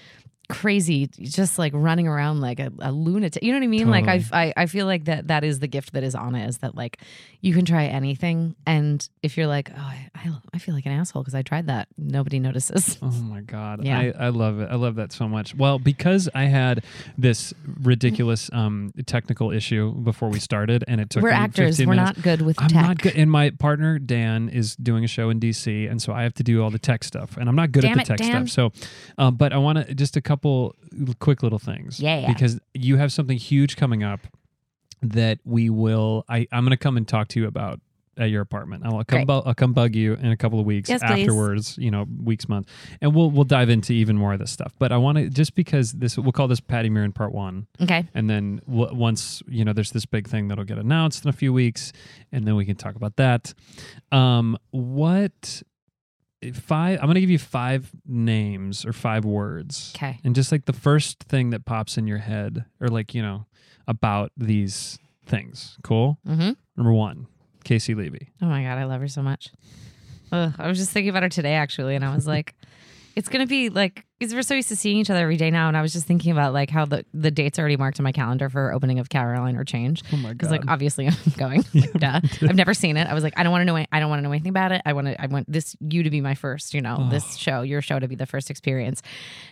crazy 0.48 1.08
just 1.08 1.58
like 1.58 1.72
running 1.74 2.06
around 2.06 2.40
like 2.40 2.60
a, 2.60 2.70
a 2.78 2.92
lunatic 2.92 3.42
you 3.42 3.50
know 3.50 3.58
what 3.58 3.64
i 3.64 3.66
mean 3.66 3.90
like 3.90 4.06
I, 4.06 4.22
I 4.32 4.52
i 4.56 4.66
feel 4.66 4.86
like 4.86 5.06
that 5.06 5.26
that 5.26 5.42
is 5.42 5.58
the 5.58 5.66
gift 5.66 5.92
that 5.94 6.04
is 6.04 6.14
on 6.14 6.36
it 6.36 6.46
is 6.48 6.58
that 6.58 6.76
like 6.76 6.98
you 7.46 7.54
can 7.54 7.64
try 7.64 7.86
anything 7.86 8.56
and 8.66 9.08
if 9.22 9.36
you're 9.36 9.46
like 9.46 9.70
oh 9.72 9.80
i, 9.80 10.10
I, 10.14 10.30
I 10.54 10.58
feel 10.58 10.74
like 10.74 10.84
an 10.86 10.92
asshole 10.92 11.22
because 11.22 11.34
i 11.34 11.42
tried 11.42 11.68
that 11.68 11.88
nobody 11.96 12.38
notices 12.40 12.98
Oh 13.02 13.10
my 13.10 13.40
god! 13.40 13.84
Yeah. 13.84 13.98
I, 13.98 14.26
I 14.26 14.28
love 14.30 14.58
it. 14.60 14.68
I 14.70 14.74
love 14.74 14.96
that 14.96 15.12
so 15.12 15.28
much. 15.28 15.54
Well, 15.54 15.78
because 15.78 16.28
I 16.34 16.44
had 16.44 16.84
this 17.16 17.52
ridiculous 17.80 18.50
um, 18.52 18.92
technical 19.06 19.50
issue 19.52 19.92
before 19.92 20.28
we 20.28 20.40
started, 20.40 20.84
and 20.88 21.00
it 21.00 21.10
took 21.10 21.22
we're 21.22 21.30
actors 21.30 21.76
15 21.76 21.88
we're 21.88 21.94
minutes. 21.96 22.16
not 22.18 22.24
good 22.24 22.42
with 22.42 22.60
I'm 22.60 22.68
tech 22.68 22.82
not 22.82 22.98
good. 22.98 23.14
And 23.16 23.30
my 23.30 23.50
partner 23.50 23.98
Dan 23.98 24.48
is 24.48 24.76
doing 24.76 25.04
a 25.04 25.06
show 25.06 25.30
in 25.30 25.38
DC, 25.38 25.88
and 25.90 26.00
so 26.02 26.12
I 26.12 26.22
have 26.22 26.34
to 26.34 26.42
do 26.42 26.62
all 26.62 26.70
the 26.70 26.78
tech 26.78 27.04
stuff, 27.04 27.36
and 27.36 27.48
I'm 27.48 27.56
not 27.56 27.70
good 27.72 27.82
Damn 27.82 27.98
at 27.98 28.06
the 28.06 28.14
it, 28.14 28.16
tech 28.18 28.26
Dan. 28.26 28.46
stuff. 28.48 28.72
So, 28.74 28.88
uh, 29.18 29.30
but 29.30 29.52
I 29.52 29.58
want 29.58 29.86
to 29.86 29.94
just 29.94 30.16
a 30.16 30.20
couple 30.22 30.74
quick 31.20 31.42
little 31.42 31.58
things. 31.58 32.00
Yeah. 32.00 32.26
Because 32.26 32.58
you 32.74 32.96
have 32.96 33.12
something 33.12 33.38
huge 33.38 33.76
coming 33.76 34.02
up 34.02 34.26
that 35.02 35.38
we 35.44 35.70
will. 35.70 36.24
I 36.28 36.46
I'm 36.52 36.64
going 36.64 36.70
to 36.70 36.76
come 36.76 36.96
and 36.96 37.06
talk 37.06 37.28
to 37.28 37.40
you 37.40 37.46
about. 37.46 37.80
At 38.18 38.30
your 38.30 38.40
apartment, 38.40 38.82
I'll 38.86 39.04
come. 39.04 39.26
Bu- 39.26 39.42
I'll 39.44 39.52
come 39.52 39.74
bug 39.74 39.94
you 39.94 40.14
in 40.14 40.32
a 40.32 40.38
couple 40.38 40.58
of 40.58 40.64
weeks 40.64 40.88
Yes, 40.88 41.02
please. 41.02 41.20
afterwards. 41.20 41.76
You 41.76 41.90
know, 41.90 42.06
weeks, 42.24 42.48
months, 42.48 42.72
and 43.02 43.14
we'll 43.14 43.30
we'll 43.30 43.44
dive 43.44 43.68
into 43.68 43.92
even 43.92 44.16
more 44.16 44.32
of 44.32 44.38
this 44.38 44.50
stuff. 44.50 44.72
But 44.78 44.90
I 44.90 44.96
want 44.96 45.18
to 45.18 45.28
just 45.28 45.54
because 45.54 45.92
this 45.92 46.16
we'll 46.16 46.32
call 46.32 46.48
this 46.48 46.58
Patti 46.58 46.88
Murin 46.88 47.14
part 47.14 47.32
one, 47.32 47.66
okay 47.78 48.08
and 48.14 48.30
then 48.30 48.62
w- 48.66 48.94
once 48.94 49.42
you 49.46 49.66
know 49.66 49.74
there's 49.74 49.90
this 49.90 50.06
big 50.06 50.28
thing 50.28 50.48
that'll 50.48 50.64
get 50.64 50.78
announced 50.78 51.24
in 51.26 51.28
a 51.28 51.32
few 51.34 51.52
weeks 51.52 51.92
and 52.32 52.46
then 52.46 52.56
we 52.56 52.64
can 52.64 52.74
talk 52.74 52.94
about 52.96 53.16
that 53.16 53.52
um 54.12 54.56
what 54.70 55.62
five. 56.54 56.98
I'm 57.00 57.08
gonna 57.08 57.20
give 57.20 57.28
you 57.28 57.38
five 57.38 57.90
names 58.06 58.84
or 58.86 58.94
five 58.94 59.26
words. 59.26 59.92
Okay. 59.94 60.20
And 60.24 60.34
just 60.34 60.52
like 60.52 60.64
the 60.64 60.72
first 60.72 61.20
thing 61.24 61.50
that 61.50 61.66
pops 61.66 61.98
in 61.98 62.06
your 62.06 62.18
head, 62.18 62.64
or 62.80 62.88
like 62.88 63.14
you 63.14 63.20
know 63.20 63.44
about 63.86 64.32
these 64.36 64.98
things. 65.26 65.78
Cool. 65.82 66.18
Mm-hmm. 66.26 66.52
Number 66.76 66.92
one, 66.92 67.26
Caissie 67.64 67.96
Levy. 67.96 68.30
Oh 68.42 68.46
my 68.46 68.62
god, 68.62 68.78
I 68.78 68.84
love 68.84 69.00
her 69.00 69.08
so 69.08 69.22
much. 69.22 69.50
Ugh, 70.32 70.52
I 70.58 70.68
was 70.68 70.78
just 70.78 70.90
thinking 70.90 71.10
about 71.10 71.22
her 71.22 71.28
today 71.28 71.54
actually, 71.54 71.94
and 71.94 72.04
I 72.04 72.14
was 72.14 72.26
like, 72.26 72.54
it's 73.16 73.30
gonna 73.30 73.46
be 73.46 73.70
like 73.70 74.04
because 74.18 74.34
we're 74.34 74.42
so 74.42 74.54
used 74.54 74.68
to 74.68 74.76
seeing 74.76 74.98
each 74.98 75.08
other 75.10 75.20
every 75.20 75.38
day 75.38 75.50
now, 75.50 75.68
and 75.68 75.76
I 75.76 75.80
was 75.82 75.92
just 75.92 76.06
thinking 76.06 76.32
about 76.32 76.52
like 76.52 76.68
how 76.68 76.84
the 76.84 77.04
the 77.14 77.30
date's 77.30 77.58
already 77.58 77.78
marked 77.78 77.98
in 77.98 78.02
my 78.02 78.12
calendar 78.12 78.50
for 78.50 78.72
opening 78.74 78.98
of 78.98 79.08
Caroline 79.08 79.56
or 79.56 79.64
Change. 79.64 80.02
Oh 80.12 80.16
my 80.18 80.32
Because 80.32 80.50
like 80.50 80.68
obviously 80.68 81.08
I'm 81.08 81.14
going. 81.36 81.64
Like, 81.74 81.92
duh. 81.94 82.20
I've 82.42 82.56
never 82.56 82.74
seen 82.74 82.96
it. 82.96 83.06
I 83.06 83.14
was 83.14 83.24
like, 83.24 83.34
I 83.36 83.42
don't 83.42 83.52
want 83.52 83.62
to 83.62 83.64
know. 83.64 83.76
I 83.76 84.00
don't 84.00 84.08
want 84.10 84.18
to 84.20 84.22
know 84.22 84.32
anything 84.32 84.50
about 84.50 84.72
it. 84.72 84.82
I 84.84 84.92
want 84.92 85.06
to. 85.08 85.20
I 85.20 85.26
want 85.26 85.50
this 85.50 85.76
you 85.80 86.02
to 86.02 86.10
be 86.10 86.20
my 86.20 86.34
first. 86.34 86.74
You 86.74 86.82
know, 86.82 87.08
this 87.10 87.36
show, 87.36 87.62
your 87.62 87.80
show, 87.80 87.98
to 87.98 88.06
be 88.06 88.14
the 88.14 88.26
first 88.26 88.50
experience. 88.50 89.02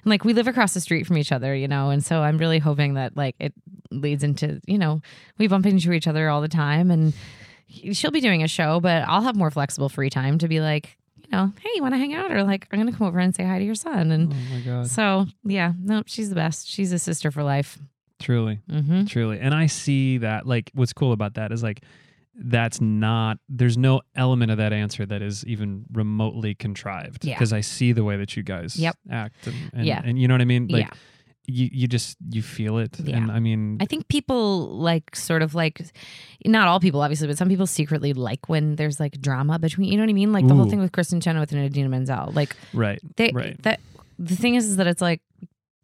And 0.05 0.11
like 0.11 0.25
we 0.25 0.35
live 0.35 0.47
across 0.47 0.75
the 0.75 0.81
street 0.81 1.07
from 1.07 1.17
each 1.17 1.33
other. 1.33 1.55
You 1.55 1.69
know, 1.69 1.91
and 1.91 2.05
so 2.05 2.21
I'm 2.21 2.37
really 2.39 2.59
hoping 2.59 2.95
that 2.95 3.17
like 3.17 3.35
it 3.41 3.55
leads 3.91 4.23
into 4.23 4.61
you 4.67 4.77
know 4.77 5.01
we 5.39 5.47
bump 5.47 5.65
into 5.65 5.93
each 5.93 6.07
other 6.07 6.29
all 6.29 6.41
the 6.43 6.49
time 6.49 6.91
and 6.91 7.15
she'll 7.93 8.11
be 8.11 8.21
doing 8.21 8.43
a 8.43 8.49
show, 8.49 8.81
but 8.81 9.03
I'll 9.09 9.23
have 9.23 9.37
more 9.37 9.51
flexible 9.51 9.89
free 9.89 10.11
time 10.11 10.39
to 10.39 10.49
be 10.49 10.61
like, 10.61 10.99
know, 11.35 11.53
hey, 11.61 11.71
you 11.75 11.83
want 11.83 11.95
to 11.95 11.99
hang 11.99 12.15
out? 12.15 12.31
Or 12.33 12.43
like, 12.43 12.67
I'm 12.73 12.81
going 12.81 12.91
to 12.91 12.97
come 12.97 13.07
over 13.07 13.19
and 13.19 13.35
say 13.35 13.45
hi 13.45 13.59
to 13.59 13.65
your 13.65 13.75
son. 13.75 14.11
And 14.13 14.33
Oh 14.33 14.55
my 14.55 14.61
god. 14.61 14.87
so, 14.89 15.27
yeah, 15.45 15.73
no, 15.81 16.03
she's 16.07 16.29
the 16.29 16.35
best. 16.35 16.69
She's 16.69 16.93
a 16.93 16.99
sister 16.99 17.31
for 17.31 17.43
life. 17.43 17.79
Truly. 18.21 18.61
Mm-hmm. 18.71 19.05
Truly. 19.07 19.39
And 19.41 19.53
I 19.55 19.67
see 19.67 20.19
that 20.19 20.47
like 20.47 20.71
what's 20.75 20.93
cool 20.93 21.13
about 21.13 21.35
that 21.35 21.53
is 21.53 21.63
like 21.63 21.83
that's 22.37 22.81
not 22.81 23.39
there's 23.49 23.77
no 23.79 24.01
element 24.17 24.51
of 24.51 24.59
that 24.59 24.73
answer 24.73 25.07
that 25.07 25.23
is 25.23 25.45
even 25.47 25.85
remotely 25.93 26.55
contrived 26.55 27.25
Yeah. 27.25 27.35
because 27.35 27.53
I 27.53 27.61
see 27.61 27.93
the 27.93 28.03
way 28.03 28.17
that 28.17 28.37
you 28.37 28.43
guys 28.43 28.77
Yep. 28.77 28.97
act 29.11 29.47
and, 29.47 29.57
and, 29.73 29.87
Yeah. 29.87 30.01
and 30.05 30.19
you 30.19 30.27
know 30.27 30.35
what 30.35 30.41
I 30.41 30.45
mean 30.47 30.67
like 30.69 30.87
Yeah. 30.87 30.91
You 31.47 31.69
you 31.73 31.87
just 31.89 32.17
you 32.31 32.43
feel 32.43 32.79
it 32.79 32.99
Yeah. 33.01 33.17
and 33.17 33.31
I 33.31 33.39
mean 33.39 33.77
I 33.81 33.87
think 33.87 34.09
people 34.09 34.69
like 34.79 35.15
sort 35.15 35.43
of 35.43 35.55
like, 35.55 35.83
not 36.47 36.69
all 36.69 36.81
people 36.81 37.03
obviously, 37.03 37.27
but 37.29 37.37
some 37.39 37.49
people 37.49 37.67
secretly 37.67 38.13
like 38.15 38.49
when 38.49 38.77
there's 38.77 38.99
like 38.99 39.21
drama 39.21 39.59
between, 39.59 39.91
you 39.91 39.97
know 39.99 40.05
what 40.05 40.11
I 40.11 40.15
mean? 40.15 40.33
Like 40.33 40.47
the 40.49 40.55
whole 40.55 40.69
thing 40.71 40.81
with 40.81 40.93
Kristin 40.93 41.23
Chenoweth 41.23 41.53
and 41.53 41.61
Idina 41.61 41.89
Menzel. 41.91 42.33
Like 42.33 42.57
right 42.73 42.99
they, 43.17 43.31
right 43.35 43.63
that 43.63 43.81
the 44.19 44.37
thing 44.37 44.55
is, 44.55 44.65
is 44.67 44.77
that 44.77 44.87
it's 44.87 45.03
like, 45.03 45.21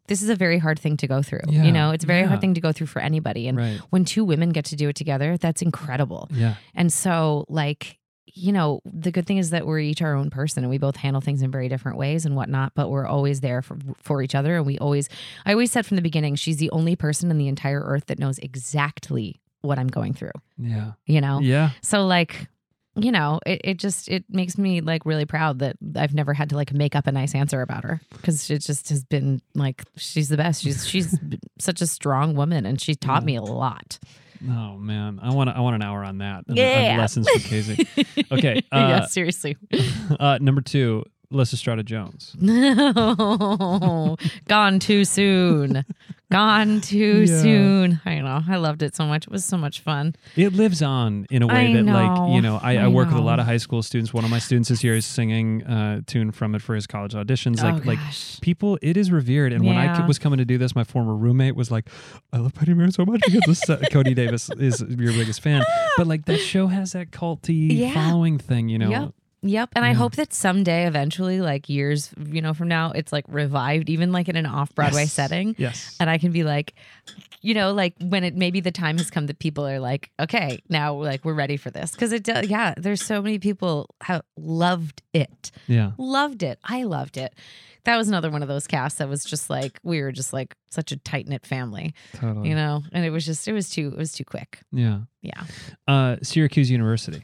this 0.07 0.21
is 0.23 0.29
a 0.29 0.35
very 0.35 0.57
hard 0.57 0.79
thing 0.79 0.97
to 0.97 1.07
go 1.07 1.21
through. 1.21 1.41
Yeah. 1.47 1.63
You 1.63 1.71
know, 1.71 1.91
it's 1.91 2.03
a 2.03 2.07
very 2.07 2.21
Yeah. 2.21 2.27
hard 2.29 2.41
thing 2.41 2.55
to 2.55 2.61
go 2.61 2.71
through 2.71 2.87
for 2.87 2.99
anybody. 2.99 3.47
And 3.47 3.57
right 3.57 3.79
when 3.91 4.03
two 4.03 4.25
women 4.25 4.49
get 4.49 4.65
to 4.65 4.75
do 4.75 4.89
it 4.89 4.95
together, 4.95 5.37
that's 5.37 5.61
incredible. 5.61 6.27
yeah 6.33 6.55
And 6.73 6.91
so, 6.91 7.45
like, 7.49 7.99
you 8.33 8.51
know, 8.51 8.81
the 8.85 9.11
good 9.11 9.25
thing 9.25 9.37
is 9.37 9.49
that 9.51 9.65
we're 9.65 9.79
each 9.79 10.01
our 10.01 10.15
own 10.15 10.29
person 10.29 10.63
and 10.63 10.69
we 10.69 10.77
both 10.77 10.95
handle 10.95 11.21
things 11.21 11.41
in 11.41 11.51
very 11.51 11.69
different 11.69 11.97
ways 11.97 12.25
and 12.25 12.35
whatnot, 12.35 12.73
but 12.75 12.89
we're 12.89 13.07
always 13.07 13.41
there 13.41 13.61
for, 13.61 13.77
for 14.01 14.21
each 14.21 14.35
other. 14.35 14.57
And 14.57 14.65
we 14.65 14.77
always, 14.79 15.09
I 15.45 15.51
always 15.51 15.71
said 15.71 15.85
from 15.85 15.95
the 15.95 16.01
beginning, 16.01 16.35
she's 16.35 16.57
the 16.57 16.69
only 16.71 16.95
person 16.95 17.31
in 17.31 17.37
the 17.37 17.47
entire 17.47 17.81
earth 17.81 18.05
that 18.07 18.19
knows 18.19 18.39
exactly 18.39 19.39
what 19.61 19.77
I'm 19.77 19.87
going 19.87 20.13
through, 20.13 20.31
yeah 20.57 20.93
you 21.05 21.21
know? 21.21 21.39
yeah 21.39 21.71
So, 21.81 22.05
like, 22.07 22.47
you 22.95 23.11
know, 23.11 23.39
it, 23.45 23.61
it 23.63 23.77
just, 23.77 24.09
it 24.09 24.25
makes 24.27 24.57
me 24.57 24.81
like 24.81 25.05
really 25.05 25.25
proud 25.25 25.59
that 25.59 25.77
I've 25.95 26.13
never 26.13 26.33
had 26.33 26.49
to 26.49 26.55
like 26.55 26.73
make 26.73 26.95
up 26.95 27.07
a 27.07 27.11
nice 27.11 27.33
answer 27.35 27.61
about 27.61 27.83
her 27.83 28.01
because 28.11 28.49
it 28.49 28.59
just 28.59 28.89
has 28.89 29.05
been 29.05 29.41
like, 29.55 29.83
she's 29.95 30.29
the 30.29 30.37
best. 30.37 30.63
She's, 30.63 30.85
she's 30.85 31.17
such 31.59 31.81
a 31.81 31.87
strong 31.87 32.35
woman 32.35 32.65
and 32.65 32.81
she 32.81 32.95
taught 32.95 33.23
me 33.23 33.35
a 33.35 33.41
lot. 33.41 33.97
Oh 34.49 34.77
man 34.77 35.19
I 35.21 35.31
want 35.33 35.49
I 35.49 35.59
want 35.59 35.75
an 35.75 35.81
hour 35.81 36.03
on 36.03 36.17
that 36.19 36.45
Yeah. 36.47 36.95
lessons 36.97 37.29
from 37.29 37.41
Caissie 37.41 38.25
okay 38.31 38.57
uh, 38.71 38.77
yeah, 38.77 39.05
seriously. 39.05 39.55
uh 40.19 40.39
number 40.41 40.61
two 40.61 41.03
Lysistrata 41.31 41.83
Jones 41.85 42.35
No, 42.41 44.17
gone 44.47 44.79
too 44.79 45.05
soon. 45.05 45.85
Gone 46.31 46.79
too 46.79 47.25
Yeah. 47.27 47.41
soon. 47.41 48.01
I 48.05 48.19
know. 48.19 48.41
I 48.47 48.55
loved 48.55 48.81
it 48.83 48.95
so 48.95 49.05
much. 49.05 49.27
It 49.27 49.31
was 49.31 49.43
so 49.43 49.57
much 49.57 49.81
fun. 49.81 50.15
It 50.37 50.53
lives 50.53 50.81
on 50.81 51.25
in 51.29 51.41
a 51.43 51.47
way 51.47 51.71
I 51.71 51.73
that, 51.73 51.83
like, 51.85 52.33
you 52.33 52.41
know, 52.41 52.57
I, 52.63 52.77
I, 52.77 52.83
I 52.85 52.87
work 52.87 53.09
with 53.09 53.17
a 53.17 53.21
lot 53.21 53.39
of 53.41 53.45
high 53.45 53.57
school 53.57 53.83
students. 53.83 54.13
One 54.13 54.23
of 54.23 54.29
my 54.31 54.39
students 54.39 54.69
this 54.69 54.81
year 54.81 54.95
is 54.95 55.05
singing 55.05 55.61
a 55.63 56.01
tune 56.07 56.31
from 56.31 56.55
it 56.55 56.61
for 56.61 56.73
his 56.73 56.87
college 56.87 57.13
auditions. 57.13 57.61
Oh, 57.61 57.67
Like, 57.75 57.85
like 57.85 57.99
people, 58.41 58.79
it 58.81 58.95
is 58.95 59.11
revered. 59.11 59.51
And 59.51 59.65
when 59.65 59.75
I 59.75 60.05
was 60.07 60.19
coming 60.19 60.37
to 60.37 60.45
do 60.45 60.57
this, 60.57 60.73
my 60.73 60.85
former 60.85 61.15
roommate 61.15 61.55
was 61.57 61.69
like, 61.69 61.89
"I 62.31 62.37
love 62.37 62.53
Patti 62.53 62.73
Murin 62.73 62.93
so 62.93 63.05
much 63.05 63.21
because 63.29 63.69
uh, 63.69 63.81
Cody 63.91 64.13
Davis 64.13 64.49
is 64.57 64.79
your 64.81 65.11
biggest 65.11 65.41
fan." 65.41 65.63
But 65.97 66.07
like 66.07 66.25
that 66.25 66.37
show 66.39 66.67
has 66.67 66.93
that 66.93 67.11
culty 67.11 67.77
Yeah. 67.77 67.93
following 67.93 68.37
thing, 68.37 68.69
you 68.69 68.79
know. 68.79 68.89
Yep. 68.89 69.13
Yep. 69.43 69.69
And 69.75 69.83
I 69.83 69.93
hope 69.93 70.15
that 70.17 70.33
someday, 70.33 70.85
eventually, 70.85 71.41
like 71.41 71.67
years, 71.67 72.11
you 72.25 72.41
know, 72.41 72.53
from 72.53 72.67
now, 72.67 72.91
it's 72.91 73.11
like 73.11 73.25
revived, 73.27 73.89
even 73.89 74.11
like 74.11 74.29
in 74.29 74.35
an 74.35 74.45
off 74.45 74.73
Broadway 74.75 75.01
Yes. 75.01 75.13
setting. 75.13 75.55
Yes. 75.57 75.95
And 75.99 76.09
I 76.09 76.17
can 76.19 76.31
be 76.31 76.43
like, 76.43 76.75
you 77.41 77.55
know, 77.55 77.73
like 77.73 77.95
when 77.99 78.23
it 78.23 78.35
maybe 78.35 78.59
the 78.59 78.71
time 78.71 78.99
has 78.99 79.09
come 79.09 79.25
that 79.25 79.39
people 79.39 79.67
are 79.67 79.79
like, 79.79 80.11
okay, 80.19 80.59
now 80.69 80.93
like 80.93 81.25
we're 81.25 81.33
ready 81.33 81.57
for 81.57 81.71
this. 81.71 81.95
Cause 81.95 82.11
it 82.11 82.23
does, 82.23 82.47
yeah, 82.47 82.75
there's 82.77 83.03
so 83.03 83.19
many 83.19 83.39
people 83.39 83.87
have 84.01 84.21
loved 84.37 85.01
it. 85.11 85.49
Yeah. 85.65 85.93
Loved 85.97 86.43
it. 86.43 86.59
I 86.63 86.83
loved 86.83 87.17
it. 87.17 87.33
That 87.85 87.97
was 87.97 88.07
another 88.07 88.29
one 88.29 88.43
of 88.43 88.47
those 88.47 88.67
casts 88.67 88.99
that 88.99 89.09
was 89.09 89.23
just 89.23 89.49
like, 89.49 89.79
we 89.81 90.03
were 90.03 90.11
just 90.11 90.33
like 90.33 90.53
such 90.69 90.91
a 90.91 90.97
tight 90.97 91.27
knit 91.27 91.47
family, 91.47 91.95
Totally. 92.13 92.49
you 92.49 92.53
know, 92.55 92.83
and 92.91 93.03
it 93.03 93.09
was 93.09 93.25
just, 93.25 93.47
it 93.47 93.53
was 93.53 93.71
too, 93.71 93.87
it 93.87 93.97
was 93.97 94.11
too 94.11 94.23
quick. 94.23 94.59
Yeah. 94.71 94.99
Yeah. 95.23 95.41
Uh, 95.87 96.17
Syracuse 96.21 96.69
University. 96.69 97.23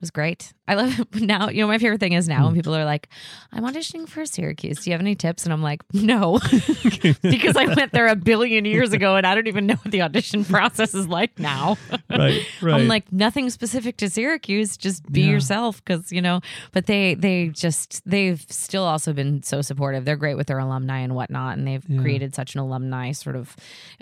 Was 0.00 0.10
great. 0.10 0.52
I 0.66 0.74
love 0.76 0.98
it 0.98 1.14
now. 1.20 1.48
You 1.50 1.60
know, 1.62 1.66
my 1.66 1.76
favorite 1.78 2.00
thing 2.00 2.12
is 2.14 2.26
now 2.28 2.38
Hmm. 2.38 2.44
when 2.46 2.54
people 2.54 2.74
are 2.74 2.84
like, 2.86 3.08
I'm 3.52 3.64
auditioning 3.64 4.08
for 4.08 4.24
Syracuse. 4.24 4.78
Do 4.78 4.90
you 4.90 4.94
have 4.94 5.00
any 5.00 5.14
tips? 5.14 5.44
And 5.44 5.52
I'm 5.52 5.62
like, 5.62 5.82
no, 5.92 6.38
because 7.22 7.56
I 7.56 7.66
went 7.74 7.92
there 7.92 8.06
a 8.06 8.16
billion 8.16 8.64
years 8.64 8.92
ago 8.92 9.16
and 9.16 9.26
I 9.26 9.34
don't 9.34 9.46
even 9.48 9.66
know 9.66 9.74
what 9.74 9.90
the 9.92 10.02
audition 10.02 10.44
process 10.44 10.94
is 10.94 11.06
like 11.06 11.38
now. 11.38 11.76
Right. 12.08 12.46
Right. 12.62 12.74
I'm 12.80 12.88
like 12.88 13.10
nothing 13.12 13.48
specific 13.50 13.96
to 13.98 14.10
Syracuse. 14.10 14.76
Just 14.76 15.10
be 15.10 15.22
Yeah. 15.22 15.30
yourself, 15.32 15.82
because 15.84 16.12
you 16.12 16.20
know. 16.20 16.40
But 16.72 16.86
they 16.86 17.14
they 17.14 17.48
just 17.48 18.02
they've 18.08 18.40
still 18.48 18.84
also 18.84 19.12
been 19.12 19.42
so 19.42 19.62
supportive. 19.62 20.04
They're 20.04 20.16
great 20.16 20.36
with 20.36 20.46
their 20.46 20.58
alumni 20.58 20.98
and 21.00 21.14
whatnot, 21.14 21.56
and 21.58 21.66
they've 21.66 21.84
Yeah. 21.88 22.00
created 22.00 22.34
such 22.34 22.54
an 22.54 22.60
alumni 22.60 23.12
sort 23.12 23.34
of 23.36 23.56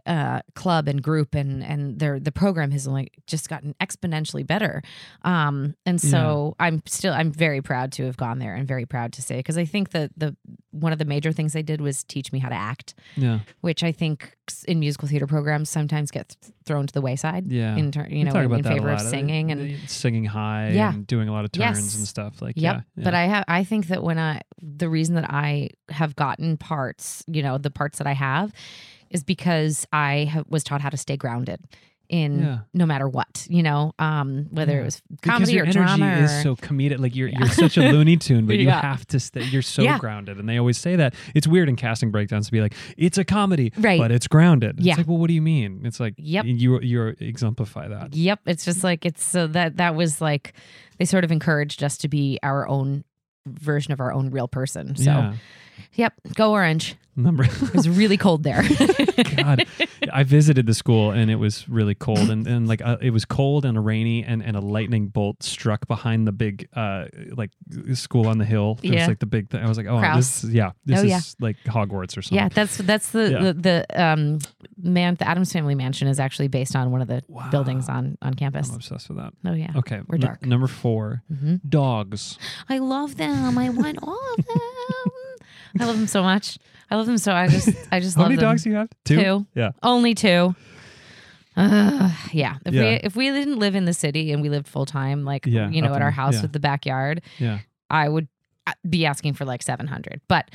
uh, 0.07 0.41
club 0.55 0.89
and 0.89 1.01
group, 1.03 1.35
and 1.35 1.63
and 1.63 1.99
their 2.01 2.19
the 2.19 2.33
program 2.33 2.73
has 2.73 2.89
only 2.89 3.11
just 3.27 3.49
gotten 3.49 3.75
exponentially 3.81 4.45
better. 4.47 4.83
Um, 5.23 5.75
and 5.89 6.01
so 6.01 6.55
I'm 6.61 6.83
still 6.87 7.13
I'm 7.15 7.33
very 7.33 7.61
proud 7.63 7.93
to 7.93 8.05
have 8.07 8.17
gone 8.17 8.39
there 8.39 8.55
and 8.55 8.67
very 8.69 8.87
proud 8.87 9.13
to 9.15 9.23
say 9.23 9.37
because 9.39 9.57
I 9.59 9.65
think 9.65 9.91
that 9.91 10.11
the 10.17 10.37
one 10.71 10.93
of 10.93 10.99
the 10.99 11.05
major 11.05 11.33
things 11.33 11.53
they 11.55 11.63
did 11.63 11.81
was 11.81 12.05
teach 12.05 12.33
me 12.33 12.39
how 12.39 12.49
to 12.49 12.55
act, 12.55 12.95
yeah. 13.17 13.41
which 13.63 13.83
I 13.83 13.91
think 13.93 14.37
in 14.67 14.79
musical 14.79 15.09
theater 15.09 15.27
programs 15.27 15.69
sometimes 15.71 16.11
get 16.11 16.37
th- 16.41 16.53
thrown 16.65 16.87
to 16.87 16.93
the 16.93 17.01
wayside 17.01 17.51
Yeah. 17.51 17.75
in 17.77 17.91
ter- 17.91 18.07
you 18.09 18.25
know 18.25 18.33
in, 18.33 18.53
in 18.53 18.63
favor 18.63 18.91
of 18.91 19.01
singing 19.01 19.51
and 19.51 19.77
singing 19.89 20.25
high 20.25 20.71
Yeah. 20.71 20.93
and 20.93 21.07
doing 21.07 21.29
a 21.29 21.33
lot 21.33 21.45
of 21.45 21.53
turns 21.53 21.79
Yes. 21.79 21.97
and 21.97 22.07
stuff 22.07 22.41
like 22.43 22.55
yep 22.57 22.85
yeah, 22.97 23.05
but 23.05 23.15
i 23.15 23.25
have 23.25 23.45
i 23.49 23.65
think 23.65 23.87
that 23.89 24.03
when 24.03 24.19
i 24.19 24.41
the 24.63 24.89
reason 24.89 25.15
that 25.17 25.27
i 25.31 25.71
have 25.89 26.15
gotten 26.17 26.57
parts 26.57 27.25
you 27.27 27.43
know 27.43 27.59
the 27.59 27.71
parts 27.71 27.99
that 27.99 28.07
i 28.07 28.13
have 28.13 28.53
is 29.11 29.25
because 29.25 29.87
i 29.93 30.29
have, 30.33 30.45
was 30.49 30.63
taught 30.65 30.81
how 30.81 30.91
to 30.91 30.97
stay 30.97 31.17
grounded 31.17 31.61
in 32.09 32.41
Yeah. 32.43 32.59
no 32.73 32.87
matter 32.87 33.09
what 33.09 33.47
you 33.51 33.63
know 33.63 33.93
um 33.99 34.47
whether 34.51 34.73
Yeah. 34.73 34.81
it 34.81 34.85
was 34.85 35.03
comedy 35.23 35.53
your 35.53 35.65
or 35.65 35.69
energy 35.69 35.79
drama 35.79 36.13
is 36.23 36.33
or- 36.33 36.43
so 36.43 36.57
comedic 36.57 36.99
like 37.01 37.15
you're 37.15 37.29
you're 37.29 37.49
such 37.49 37.77
a 37.77 37.93
looney 37.93 38.17
tune 38.17 38.47
but 38.47 38.57
you 38.59 38.71
have 38.71 39.07
to 39.09 39.21
stay 39.21 39.43
you're 39.43 39.63
so 39.63 39.83
Yeah. 39.83 39.99
grounded 39.99 40.39
and 40.39 40.49
they 40.49 40.57
always 40.59 40.79
say 40.79 40.97
that 40.97 41.15
it's 41.35 41.47
weird 41.47 41.69
in 41.69 41.77
casting 41.77 42.11
breakdowns 42.11 42.47
to 42.47 42.53
be 42.53 42.61
like 42.61 42.75
it's 42.97 43.19
a 43.19 43.25
comedy 43.25 43.73
Right. 43.77 44.01
but 44.01 44.11
it's 44.11 44.27
grounded 44.27 44.77
Yeah. 44.81 44.93
it's 44.93 44.99
like 44.99 45.09
well 45.09 45.19
what 45.19 45.29
do 45.29 45.35
you 45.35 45.43
mean 45.43 45.83
it's 45.85 46.01
like 46.01 46.15
Yep. 46.17 46.45
you 46.47 46.81
you 46.81 47.07
exemplify 47.21 47.89
that 47.89 48.15
Yep, 48.15 48.41
it's 48.47 48.65
just 48.65 48.83
like 48.83 49.05
it's 49.05 49.23
so 49.23 49.47
that 49.49 49.77
that 49.77 49.95
was 49.95 50.21
like 50.21 50.55
they 50.99 51.05
sort 51.05 51.25
of 51.25 51.31
encouraged 51.31 51.83
us 51.85 51.97
to 51.99 52.09
be 52.09 52.39
our 52.43 52.67
own 52.69 53.05
version 53.47 53.93
of 53.93 54.01
our 54.01 54.13
own 54.13 54.31
real 54.31 54.49
person. 54.49 54.97
So, 54.97 55.05
yeah 55.05 55.35
yep, 55.95 56.13
go 56.35 56.53
orange. 56.53 56.97
Number 57.19 57.45
It 57.45 57.75
was 57.75 57.89
really 57.89 58.17
cold 58.17 58.45
there. 58.45 58.63
God, 59.37 59.67
I 60.13 60.23
visited 60.23 60.67
the 60.67 60.75
school 60.75 61.11
and 61.11 61.31
it 61.31 61.35
was 61.37 61.69
really 61.69 61.95
cold 61.97 62.31
and, 62.31 62.47
and 62.47 62.69
like 62.69 62.81
uh, 62.81 62.97
it 63.01 63.11
was 63.11 63.25
cold 63.25 63.65
and 63.65 63.85
rainy 63.85 64.23
and, 64.23 64.41
and 64.43 64.57
a 64.57 64.61
lightning 64.61 65.09
bolt 65.09 65.43
struck 65.43 65.89
behind 65.89 66.29
the 66.29 66.33
big 66.33 66.69
uh 66.75 67.07
like 67.35 67.51
school 67.95 68.29
on 68.29 68.39
the 68.39 68.45
hill. 68.45 68.79
It 68.85 68.93
Yeah. 68.93 69.01
was 69.01 69.09
like 69.09 69.19
the 69.19 69.27
big 69.27 69.51
thing. 69.51 69.65
I 69.65 69.69
was 69.69 69.77
like, 69.77 69.87
oh, 69.89 69.99
Kraus. 69.99 70.43
this 70.43 70.53
yeah, 70.53 70.71
this 70.87 71.01
Oh, 71.01 71.03
is 71.03 71.09
yeah. 71.11 71.21
like 71.41 71.57
Hogwarts 71.65 72.17
or 72.17 72.23
something. 72.23 72.37
yeah, 72.39 72.49
that's 72.49 72.77
that's 72.79 73.11
the, 73.11 73.31
Yeah. 73.33 73.43
the 73.43 73.53
the 73.55 74.03
um 74.03 74.39
man 74.81 75.17
the 75.17 75.27
Addams 75.29 75.53
Family 75.53 75.75
Mansion 75.75 76.07
is 76.07 76.21
actually 76.21 76.49
based 76.49 76.77
on 76.77 76.93
one 76.93 77.03
of 77.03 77.09
the 77.09 77.23
Wow. 77.29 77.51
buildings 77.51 77.89
on 77.89 78.17
on 78.23 78.35
campus. 78.35 78.69
I'm 78.69 78.77
obsessed 78.77 79.09
with 79.09 79.19
that. 79.19 79.33
Oh 79.45 79.55
yeah. 79.55 79.73
Okay, 79.75 80.01
We're 80.07 80.15
n- 80.17 80.21
dark. 80.21 80.47
number 80.47 80.69
4 80.69 81.23
Mhm. 81.33 81.61
dogs. 81.69 82.39
I 82.69 82.79
love 82.79 83.17
them. 83.17 83.59
I 83.59 83.71
want 83.71 83.99
all 84.03 84.35
of 84.39 84.47
them. 84.47 84.57
I 85.81 85.85
love 85.85 85.97
them 85.97 86.07
so 86.07 86.23
much. 86.23 86.59
I 86.91 86.97
love 86.97 87.07
them 87.07 87.19
so. 87.19 87.33
I 87.33 87.49
just 87.49 87.69
I 87.93 88.01
just 88.01 88.17
How 88.17 88.23
love 88.23 88.31
many 88.31 88.41
them. 88.41 88.51
dogs 88.51 88.63
do 88.65 88.71
you 88.71 88.77
have? 88.77 88.89
Two. 89.05 89.17
Two. 89.17 89.47
Yeah. 89.55 89.71
Only 89.83 90.15
two. 90.15 90.55
Uh, 91.57 92.11
yeah. 92.33 92.57
If 92.65 92.73
we 92.73 92.81
if 92.81 93.17
we 93.17 93.31
didn't 93.31 93.59
live 93.59 93.75
in 93.75 93.85
the 93.85 93.93
city 93.93 94.33
and 94.33 94.41
we 94.43 94.49
lived 94.49 94.69
full 94.69 94.87
time, 94.87 95.25
like 95.25 95.45
Yeah, 95.47 95.69
you 95.71 95.83
know, 95.83 95.89
up 95.91 95.97
at 95.97 96.03
our 96.03 96.11
house 96.11 96.35
yeah. 96.37 96.43
with 96.43 96.53
the 96.53 96.61
backyard, 96.61 97.21
Yeah. 97.39 97.59
I 97.91 98.09
would 98.09 98.29
uh, 98.67 98.73
be 98.89 99.07
asking 99.07 99.35
for 99.35 99.45
like 99.45 99.63
700. 99.63 100.21
But 100.29 100.51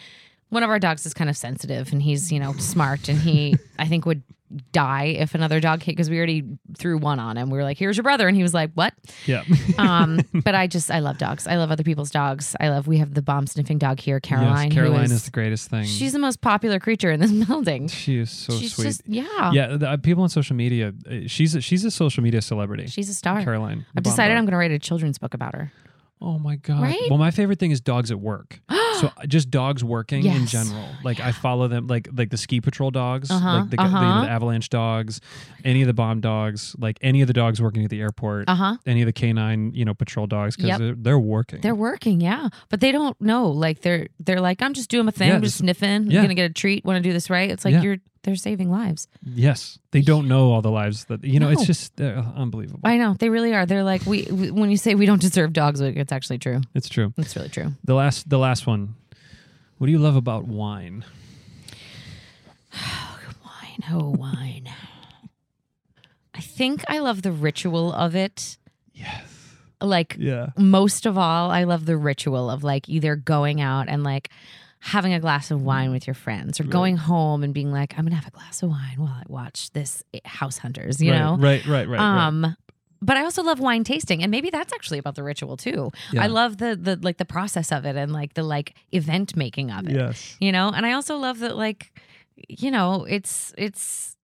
one 0.50 0.64
of 0.64 0.70
our 0.70 0.80
dogs 0.80 1.06
is 1.06 1.14
kind 1.14 1.30
of 1.30 1.36
sensitive 1.36 1.92
and 1.92 2.02
he's, 2.02 2.32
you 2.32 2.40
know, 2.40 2.54
smart 2.54 3.10
and 3.10 3.20
he, 3.20 3.58
I 3.80 3.88
think, 3.88 4.06
would 4.06 4.24
die 4.72 5.06
if 5.20 5.36
another 5.36 5.60
dog 5.60 5.82
hit 5.84 5.94
because 5.94 6.10
we 6.10 6.18
already 6.18 6.44
threw 6.78 6.98
one 6.98 7.20
on 7.20 7.38
him. 7.38 7.50
We 7.50 7.58
were 7.58 7.64
like, 7.64 7.78
here's 7.78 7.98
your 7.98 8.04
brother. 8.04 8.28
And 8.28 8.36
he 8.36 8.44
was 8.44 8.54
like, 8.54 8.72
what? 8.74 8.94
Yeah. 9.26 9.44
Um, 9.78 10.20
but 10.34 10.56
I 10.56 10.68
just, 10.68 10.92
I 10.92 11.00
love 11.00 11.18
dogs. 11.18 11.48
I 11.48 11.56
love 11.56 11.72
other 11.72 11.84
people's 11.84 12.12
dogs. 12.12 12.56
I 12.60 12.70
love, 12.70 12.88
we 12.88 12.98
have 12.98 13.14
the 13.14 13.22
bomb 13.22 13.48
sniffing 13.48 13.78
dog 13.78 14.00
here, 14.00 14.20
Caroline. 14.20 14.68
Yes, 14.68 14.74
Caroline 14.74 15.06
is, 15.06 15.12
is 15.12 15.26
the 15.26 15.32
greatest 15.32 15.70
thing. 15.70 15.86
She's 15.86 16.14
the 16.14 16.20
most 16.20 16.42
popular 16.42 16.80
creature 16.80 17.12
in 17.12 17.20
this 17.20 17.32
building. 17.48 17.88
she 17.88 18.18
is 18.20 18.30
so 18.32 18.54
She's 18.54 18.76
sweet. 18.76 18.86
just, 18.86 19.02
yeah. 19.08 19.52
yeah, 19.52 19.78
the, 19.78 19.90
uh, 19.90 19.98
people 19.98 20.24
on 20.24 20.30
social 20.30 20.56
media. 20.56 20.94
uh, 21.10 21.20
She's 21.28 21.56
a, 21.56 21.62
she's 21.62 21.84
a 21.86 21.92
social 21.92 22.24
media 22.24 22.42
celebrity. 22.42 22.88
She's 22.88 23.10
a 23.10 23.14
star. 23.14 23.44
Caroline. 23.44 23.86
I've 23.96 24.04
decided 24.04 24.34
dog. 24.34 24.40
I'm 24.40 24.46
going 24.46 24.52
to 24.52 24.58
write 24.58 24.72
a 24.72 24.80
children's 24.80 25.18
book 25.18 25.34
about 25.34 25.56
her. 25.56 25.72
Oh 26.22 26.40
my 26.40 26.56
god! 26.56 26.82
Right? 26.82 27.02
Well, 27.10 27.18
my 27.20 27.32
favorite 27.32 27.60
thing 27.60 27.72
is 27.72 27.82
dogs 27.82 28.10
at 28.10 28.18
work. 28.20 28.62
so 29.00 29.08
uh, 29.18 29.26
just 29.28 29.50
dogs 29.52 29.84
working 29.84 30.26
in 30.26 30.46
general. 30.46 30.88
Like 31.04 31.20
I 31.20 31.32
follow 31.32 31.68
them, 31.68 31.88
like 31.88 32.08
like 32.14 32.30
the 32.30 32.38
ski 32.38 32.62
patrol 32.62 32.92
dogs, 32.92 33.30
Uh-huh, 33.32 33.60
like 33.60 33.70
the, 33.70 33.78
the, 33.78 33.84
you 33.84 33.90
know, 33.90 33.98
uh-huh. 33.98 34.22
the 34.26 34.30
avalanche 34.30 34.70
dogs, 34.70 35.20
any 35.64 35.82
of 35.82 35.88
the 35.88 35.94
bomb 35.94 36.22
dogs, 36.22 36.76
like 36.80 36.98
any 37.02 37.22
of 37.22 37.28
the 37.28 37.34
dogs 37.34 37.62
working 37.62 37.84
at 37.84 37.90
the 37.90 38.00
airport, 38.02 38.48
Uh 38.50 38.56
huh. 38.56 38.78
any 38.86 39.02
of 39.02 39.06
the 39.06 39.14
canine, 39.14 39.72
you 39.74 39.86
know, 39.86 39.94
patrol 39.94 40.28
dogs 40.28 40.56
because 40.56 40.70
Yep. 40.70 40.80
they're, 40.80 40.96
they're 40.96 41.20
working. 41.20 41.62
They're 41.62 41.76
working, 41.76 42.22
yeah, 42.22 42.50
but 42.70 42.80
they 42.80 42.92
don't 42.92 43.20
know. 43.22 43.48
Like 43.50 43.82
they're 43.82 44.08
they're 44.20 44.42
like, 44.42 44.62
I'm 44.62 44.74
just 44.74 44.90
doing 44.90 45.06
my 45.06 45.12
thing. 45.12 45.30
Yeah, 45.30 45.36
I'm 45.36 45.42
just 45.44 45.58
sniffing. 45.58 46.10
yeah. 46.12 46.20
I'm 46.20 46.26
gonna 46.26 46.36
get 46.36 46.50
a 46.50 46.54
treat. 46.54 46.86
Want 46.86 46.98
to 46.98 47.02
do 47.02 47.14
this 47.14 47.30
right? 47.30 47.50
It's 47.50 47.66
like 47.66 47.74
Yeah. 47.74 47.82
you're 47.82 47.98
they're 48.24 48.36
saving 48.36 48.72
lives. 48.72 49.08
yes, 49.24 49.78
they 49.92 50.02
don't 50.02 50.28
know 50.28 50.52
all 50.52 50.62
the 50.62 50.72
lives 50.72 51.06
that 51.06 51.24
you 51.24 51.40
know. 51.40 51.50
It's 51.50 51.66
just 51.66 52.00
uh, 52.02 52.24
unbelievable. 52.36 52.80
I 52.84 52.98
know 52.98 53.16
they 53.20 53.30
really 53.30 53.54
are. 53.54 53.66
They're 53.66 53.84
like 53.84 54.06
we, 54.06 54.24
we 54.32 54.50
when 54.52 54.70
you 54.72 54.78
say 54.78 54.96
we 54.96 55.06
don't 55.06 55.22
deserve 55.22 55.54
dogs, 55.54 55.80
like, 55.82 55.96
it's 55.96 56.12
actually 56.12 56.40
true. 56.40 56.62
it's 56.74 56.90
true. 56.90 57.14
It's 57.18 57.36
really 57.36 57.50
true. 57.50 57.74
The 57.84 57.94
last 57.96 58.30
the 58.30 58.40
last 58.40 58.66
one. 58.68 58.96
What 59.78 59.88
do 59.88 59.92
you 59.92 60.00
love 60.00 60.16
about 60.16 60.46
wine? 60.48 61.04
Wine, 63.44 63.84
oh 63.92 64.10
wine. 64.10 64.70
I 66.34 66.42
think 66.42 66.84
I 66.88 67.00
love 67.00 67.22
the 67.22 67.32
ritual 67.32 67.92
of 67.94 68.16
it. 68.16 68.58
Yes. 68.94 69.24
Like 69.82 70.16
Yeah. 70.20 70.50
most 70.58 71.06
of 71.06 71.18
all, 71.18 71.52
I 71.52 71.64
love 71.66 71.86
the 71.86 71.98
ritual 71.98 72.50
of 72.50 72.64
like 72.64 72.88
either 72.88 73.16
going 73.16 73.62
out 73.62 73.90
and 73.90 74.04
like 74.04 74.30
having 74.84 75.14
a 75.14 75.20
glass 75.20 75.50
of 75.50 75.62
wine 75.62 75.92
with 75.92 76.06
your 76.06 76.14
friends 76.14 76.60
or 76.60 76.66
going 76.66 76.98
home 76.98 77.42
and 77.42 77.54
being 77.54 77.72
like, 77.72 77.98
I'm 77.98 78.04
gonna 78.04 78.18
have 78.18 78.28
a 78.28 78.32
glass 78.32 78.62
of 78.64 78.70
wine 78.70 78.98
while 78.98 79.14
I 79.14 79.24
watch 79.28 79.72
this 79.72 80.04
House 80.26 80.58
Hunters, 80.58 81.02
you 81.02 81.12
right, 81.12 81.20
know? 81.20 81.38
Right. 81.38 81.66
Right. 81.66 81.88
Right. 81.88 82.00
right. 82.00 82.28
um 82.28 82.58
but 83.02 83.16
I 83.16 83.24
also 83.24 83.44
love 83.44 83.62
wine 83.62 83.86
tasting 83.86 84.22
and 84.22 84.30
maybe 84.30 84.50
that's 84.50 84.74
actually 84.74 84.98
about 84.98 85.16
the 85.16 85.24
ritual 85.24 85.56
too. 85.56 85.90
Yeah. 86.12 86.24
I 86.24 86.28
love 86.28 86.58
the 86.58 86.76
the 86.76 87.00
like 87.02 87.18
the 87.18 87.26
process 87.26 87.72
of 87.72 87.86
it 87.86 87.96
and 87.96 88.12
like 88.12 88.34
the 88.34 88.44
like 88.44 88.76
event 88.92 89.38
making 89.38 89.72
of 89.72 89.88
it. 89.88 89.96
Yes. 89.96 90.36
You 90.42 90.52
know? 90.52 90.70
And 90.76 90.86
I 90.86 90.92
also 90.92 91.16
love 91.16 91.40
that 91.40 91.56
like 91.56 91.98
you 92.50 92.70
know, 92.70 93.06
it's 93.08 93.54
it's 93.58 94.18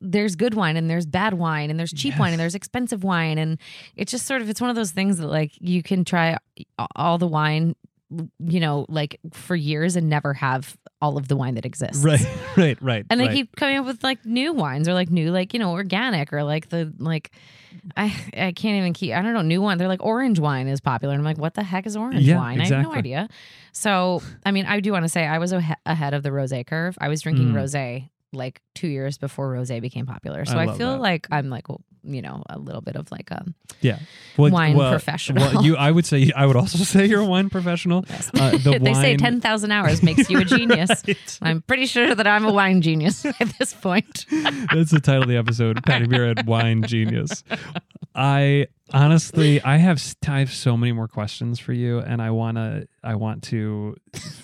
there's 0.00 0.34
good 0.34 0.54
wine 0.54 0.76
and 0.76 0.90
there's 0.90 1.06
bad 1.06 1.34
wine 1.34 1.70
and 1.70 1.78
there's 1.78 1.92
cheap 1.92 2.18
wine 2.18 2.32
and 2.32 2.40
there's 2.40 2.56
expensive 2.56 3.04
wine 3.04 3.38
and 3.38 3.58
it's 3.96 4.10
just 4.10 4.26
sort 4.26 4.42
of 4.42 4.48
it's 4.48 4.60
one 4.60 4.70
of 4.70 4.76
those 4.76 4.90
things 4.90 5.18
that 5.18 5.28
like 5.28 5.52
you 5.60 5.82
can 5.84 6.04
try 6.04 6.36
all 6.96 7.18
the 7.18 7.28
wine 7.28 7.76
you 8.40 8.60
know 8.60 8.86
like 8.88 9.18
for 9.32 9.54
years 9.54 9.96
and 9.96 10.08
never 10.08 10.34
have 10.34 10.76
all 11.00 11.16
of 11.16 11.28
the 11.28 11.36
wine 11.36 11.54
that 11.54 11.64
exists. 11.64 12.04
Right. 12.04 12.20
Right. 12.56 12.76
Right. 12.82 13.06
And 13.08 13.20
they 13.20 13.26
right. 13.28 13.34
keep 13.34 13.54
coming 13.56 13.76
up 13.76 13.86
with 13.86 14.02
like 14.02 14.24
new 14.26 14.52
wines 14.52 14.88
or 14.88 14.94
like 14.94 15.08
new 15.08 15.30
like 15.30 15.54
you 15.54 15.60
know 15.60 15.70
organic 15.70 16.32
or 16.32 16.42
like 16.42 16.68
the 16.68 16.92
like 16.98 17.30
I 17.96 18.06
I 18.36 18.52
can't 18.52 18.76
even 18.76 18.92
keep 18.92 19.14
I 19.14 19.22
don't 19.22 19.32
know 19.34 19.42
new 19.42 19.62
one 19.62 19.78
they're 19.78 19.86
like 19.88 20.02
orange 20.04 20.40
wine 20.40 20.66
is 20.66 20.80
popular 20.80 21.14
and 21.14 21.20
I'm 21.20 21.24
like 21.24 21.38
what 21.38 21.54
the 21.54 21.62
heck 21.62 21.86
is 21.86 21.96
orange 21.96 22.26
Yeah, 22.26 22.36
wine 22.38 22.60
I 22.60 22.66
have 22.66 22.82
no 22.82 22.92
idea 22.92 23.28
so 23.72 24.20
I 24.44 24.50
mean 24.50 24.66
I 24.66 24.80
do 24.80 24.90
want 24.92 25.04
to 25.04 25.08
say 25.08 25.24
I 25.26 25.38
was 25.38 25.52
ahe- 25.52 25.76
ahead 25.86 26.12
of 26.12 26.22
the 26.24 26.30
rosé 26.30 26.66
curve 26.66 26.98
I 27.00 27.08
was 27.08 27.20
drinking 27.22 27.52
Mm. 27.52 27.54
rosé 27.54 28.10
like 28.32 28.60
two 28.74 28.88
years 28.88 29.16
before 29.16 29.52
rosé 29.54 29.80
became 29.80 30.06
popular 30.06 30.44
so 30.44 30.58
I 30.58 30.64
I, 30.64 30.76
feel 30.76 30.92
that. 30.94 31.00
like 31.00 31.28
I'm 31.30 31.50
like 31.50 31.68
well, 31.68 31.80
you 32.02 32.22
know 32.22 32.42
a 32.48 32.58
little 32.58 32.80
bit 32.80 32.96
of 32.96 33.10
like 33.10 33.30
a 33.30 33.44
Yeah. 33.80 33.98
wine 34.36 34.76
professional. 34.76 35.42
Well, 35.52 35.64
you, 35.64 35.76
I 35.76 35.90
would 35.90 36.06
say, 36.06 36.30
I 36.34 36.46
would 36.46 36.56
also 36.56 36.78
say 36.84 37.06
you're 37.06 37.20
a 37.20 37.26
wine 37.26 37.50
professional. 37.50 38.04
Uh, 38.34 38.50
the 38.58 38.78
they 38.82 38.94
say 38.94 39.10
wine- 39.12 39.18
10,000 39.40 39.70
hours 39.70 40.02
makes 40.02 40.28
you 40.30 40.38
a 40.40 40.44
genius 40.56 41.02
I'm 41.42 41.62
pretty 41.62 41.86
sure 41.86 42.14
that 42.14 42.26
I'm 42.26 42.44
a 42.44 42.52
wine 42.52 42.80
genius 42.82 43.24
at 43.24 43.38
this 43.58 43.72
point 43.74 44.26
That's 44.72 44.90
the 44.90 45.00
title 45.00 45.22
of 45.22 45.28
the 45.28 45.36
episode. 45.36 45.82
Patti 45.84 46.06
Beer 46.06 46.30
at 46.30 46.46
Wine 46.46 46.82
Genius. 46.82 47.44
I 48.14 48.66
honestly, 48.92 49.62
I 49.62 49.76
have, 49.76 50.02
I 50.26 50.40
have 50.40 50.52
so 50.52 50.76
many 50.76 50.92
more 50.92 51.06
questions 51.08 51.58
for 51.60 51.72
you, 51.72 52.00
and 52.00 52.20
I 52.20 52.30
wanna, 52.30 52.84
I 53.04 53.14
want 53.14 53.44
to 53.44 53.96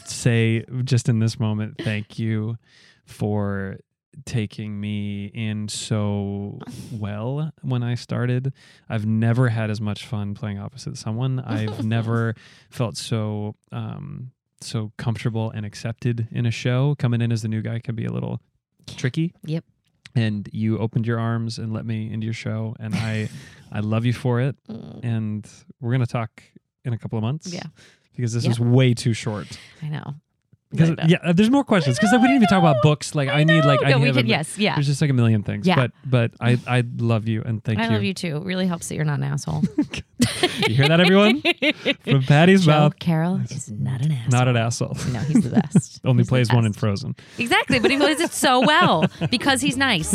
say 0.05 0.65
just 0.85 1.09
in 1.09 1.19
this 1.19 1.39
moment, 1.41 1.81
thank 1.83 2.19
you 2.19 2.57
for 3.05 3.79
taking 4.25 4.81
me 4.81 5.27
in 5.27 5.69
so 5.69 6.59
well 6.93 7.53
when 7.63 7.83
I 7.83 7.95
started. 7.95 8.53
I've 8.89 9.07
never 9.07 9.49
had 9.49 9.71
as 9.71 9.81
much 9.81 10.07
fun 10.07 10.35
playing 10.35 10.59
opposite 10.59 10.97
someone. 10.97 11.41
I've 11.41 11.85
never 11.85 12.35
felt 12.71 12.97
so 12.97 13.55
um 13.73 14.31
so 14.63 14.91
comfortable 14.97 15.51
and 15.51 15.67
accepted 15.67 16.29
in 16.33 16.47
a 16.47 16.51
show. 16.51 16.95
Coming 16.99 17.21
in 17.21 17.31
as 17.31 17.43
the 17.43 17.49
new 17.49 17.61
guy 17.63 17.79
can 17.79 17.95
be 17.95 18.07
a 18.07 18.11
little 18.13 18.41
tricky. 18.97 19.35
Yep. 19.45 19.65
And 20.15 20.49
you 20.51 20.79
opened 20.79 21.07
your 21.07 21.21
arms 21.21 21.59
and 21.59 21.75
let 21.75 21.85
me 21.85 22.11
into 22.11 22.25
your 22.25 22.33
show 22.35 22.75
and 22.81 22.95
I 22.95 23.29
I 23.73 23.81
love 23.81 24.07
you 24.07 24.13
for 24.15 24.41
it. 24.41 24.57
And 24.69 25.47
we're 25.81 25.93
gonna 25.93 26.07
talk 26.07 26.43
in 26.85 26.93
a 26.95 26.99
couple 26.99 27.19
of 27.19 27.23
months. 27.23 27.49
Mm. 27.51 27.55
Yeah. 27.55 27.63
Because 28.15 28.33
this 28.33 28.45
Yep. 28.45 28.53
is 28.53 28.61
way 28.61 28.95
too 28.95 29.13
short. 29.13 29.47
I 29.83 29.89
know 29.91 30.15
Because 30.73 30.91
But, 30.91 31.09
yeah, 31.09 31.33
there's 31.33 31.49
more 31.51 31.63
questions 31.65 31.97
because 31.97 32.11
we 32.13 32.19
didn't 32.19 32.37
even 32.37 32.49
talk 32.49 32.59
about 32.59 32.83
books. 32.83 33.15
Like 33.15 33.29
I, 33.29 33.45
need 33.45 33.65
like 33.65 33.85
I 33.85 33.91
No, 33.91 33.97
need 33.99 34.03
we 34.03 34.07
have 34.09 34.17
a 34.17 34.21
could- 34.21 34.29
yes, 34.29 34.59
yeah. 34.59 34.75
There's 34.75 34.87
just 34.87 35.01
like 35.01 35.11
a 35.11 35.15
million 35.15 35.43
things. 35.45 35.67
Yeah. 35.67 35.77
But 35.77 35.93
but 36.05 36.31
I 36.41 36.59
I 36.67 36.83
love 36.99 37.29
you 37.29 37.43
and 37.43 37.63
thank 37.63 37.79
I 37.79 37.85
you. 37.85 37.91
I 37.91 37.95
love 37.95 38.03
you 38.03 38.13
too. 38.15 38.37
It 38.39 38.43
really 38.45 38.67
helps 38.67 38.89
that 38.89 38.97
you're 38.97 39.05
not 39.05 39.19
an 39.19 39.25
asshole. 39.25 39.63
You 40.67 40.75
hear 40.75 40.89
that, 40.89 41.01
everyone? 41.01 41.43
From 42.05 42.23
Patti's 42.23 42.65
Joe 42.65 42.71
mouth. 42.73 42.99
Carroll 42.99 43.41
is 43.43 43.71
not 43.71 44.01
an 44.01 44.11
asshole. 44.13 44.31
Not 44.31 44.49
an 44.49 44.57
asshole. 44.57 44.97
No, 45.13 45.19
he's 45.21 45.43
the 45.45 45.51
best. 45.51 46.01
Only 46.05 46.23
He's 46.23 46.27
the 46.27 46.31
plays 46.31 46.53
one 46.53 46.65
in. 46.65 46.73
Frozen. 46.73 47.15
Exactly, 47.39 47.79
but 47.79 47.91
he 47.91 47.99
plays 47.99 48.21
it 48.21 48.33
so 48.33 48.61
well 48.61 49.05
because 49.31 49.61
he's 49.61 49.77
nice. 49.77 50.15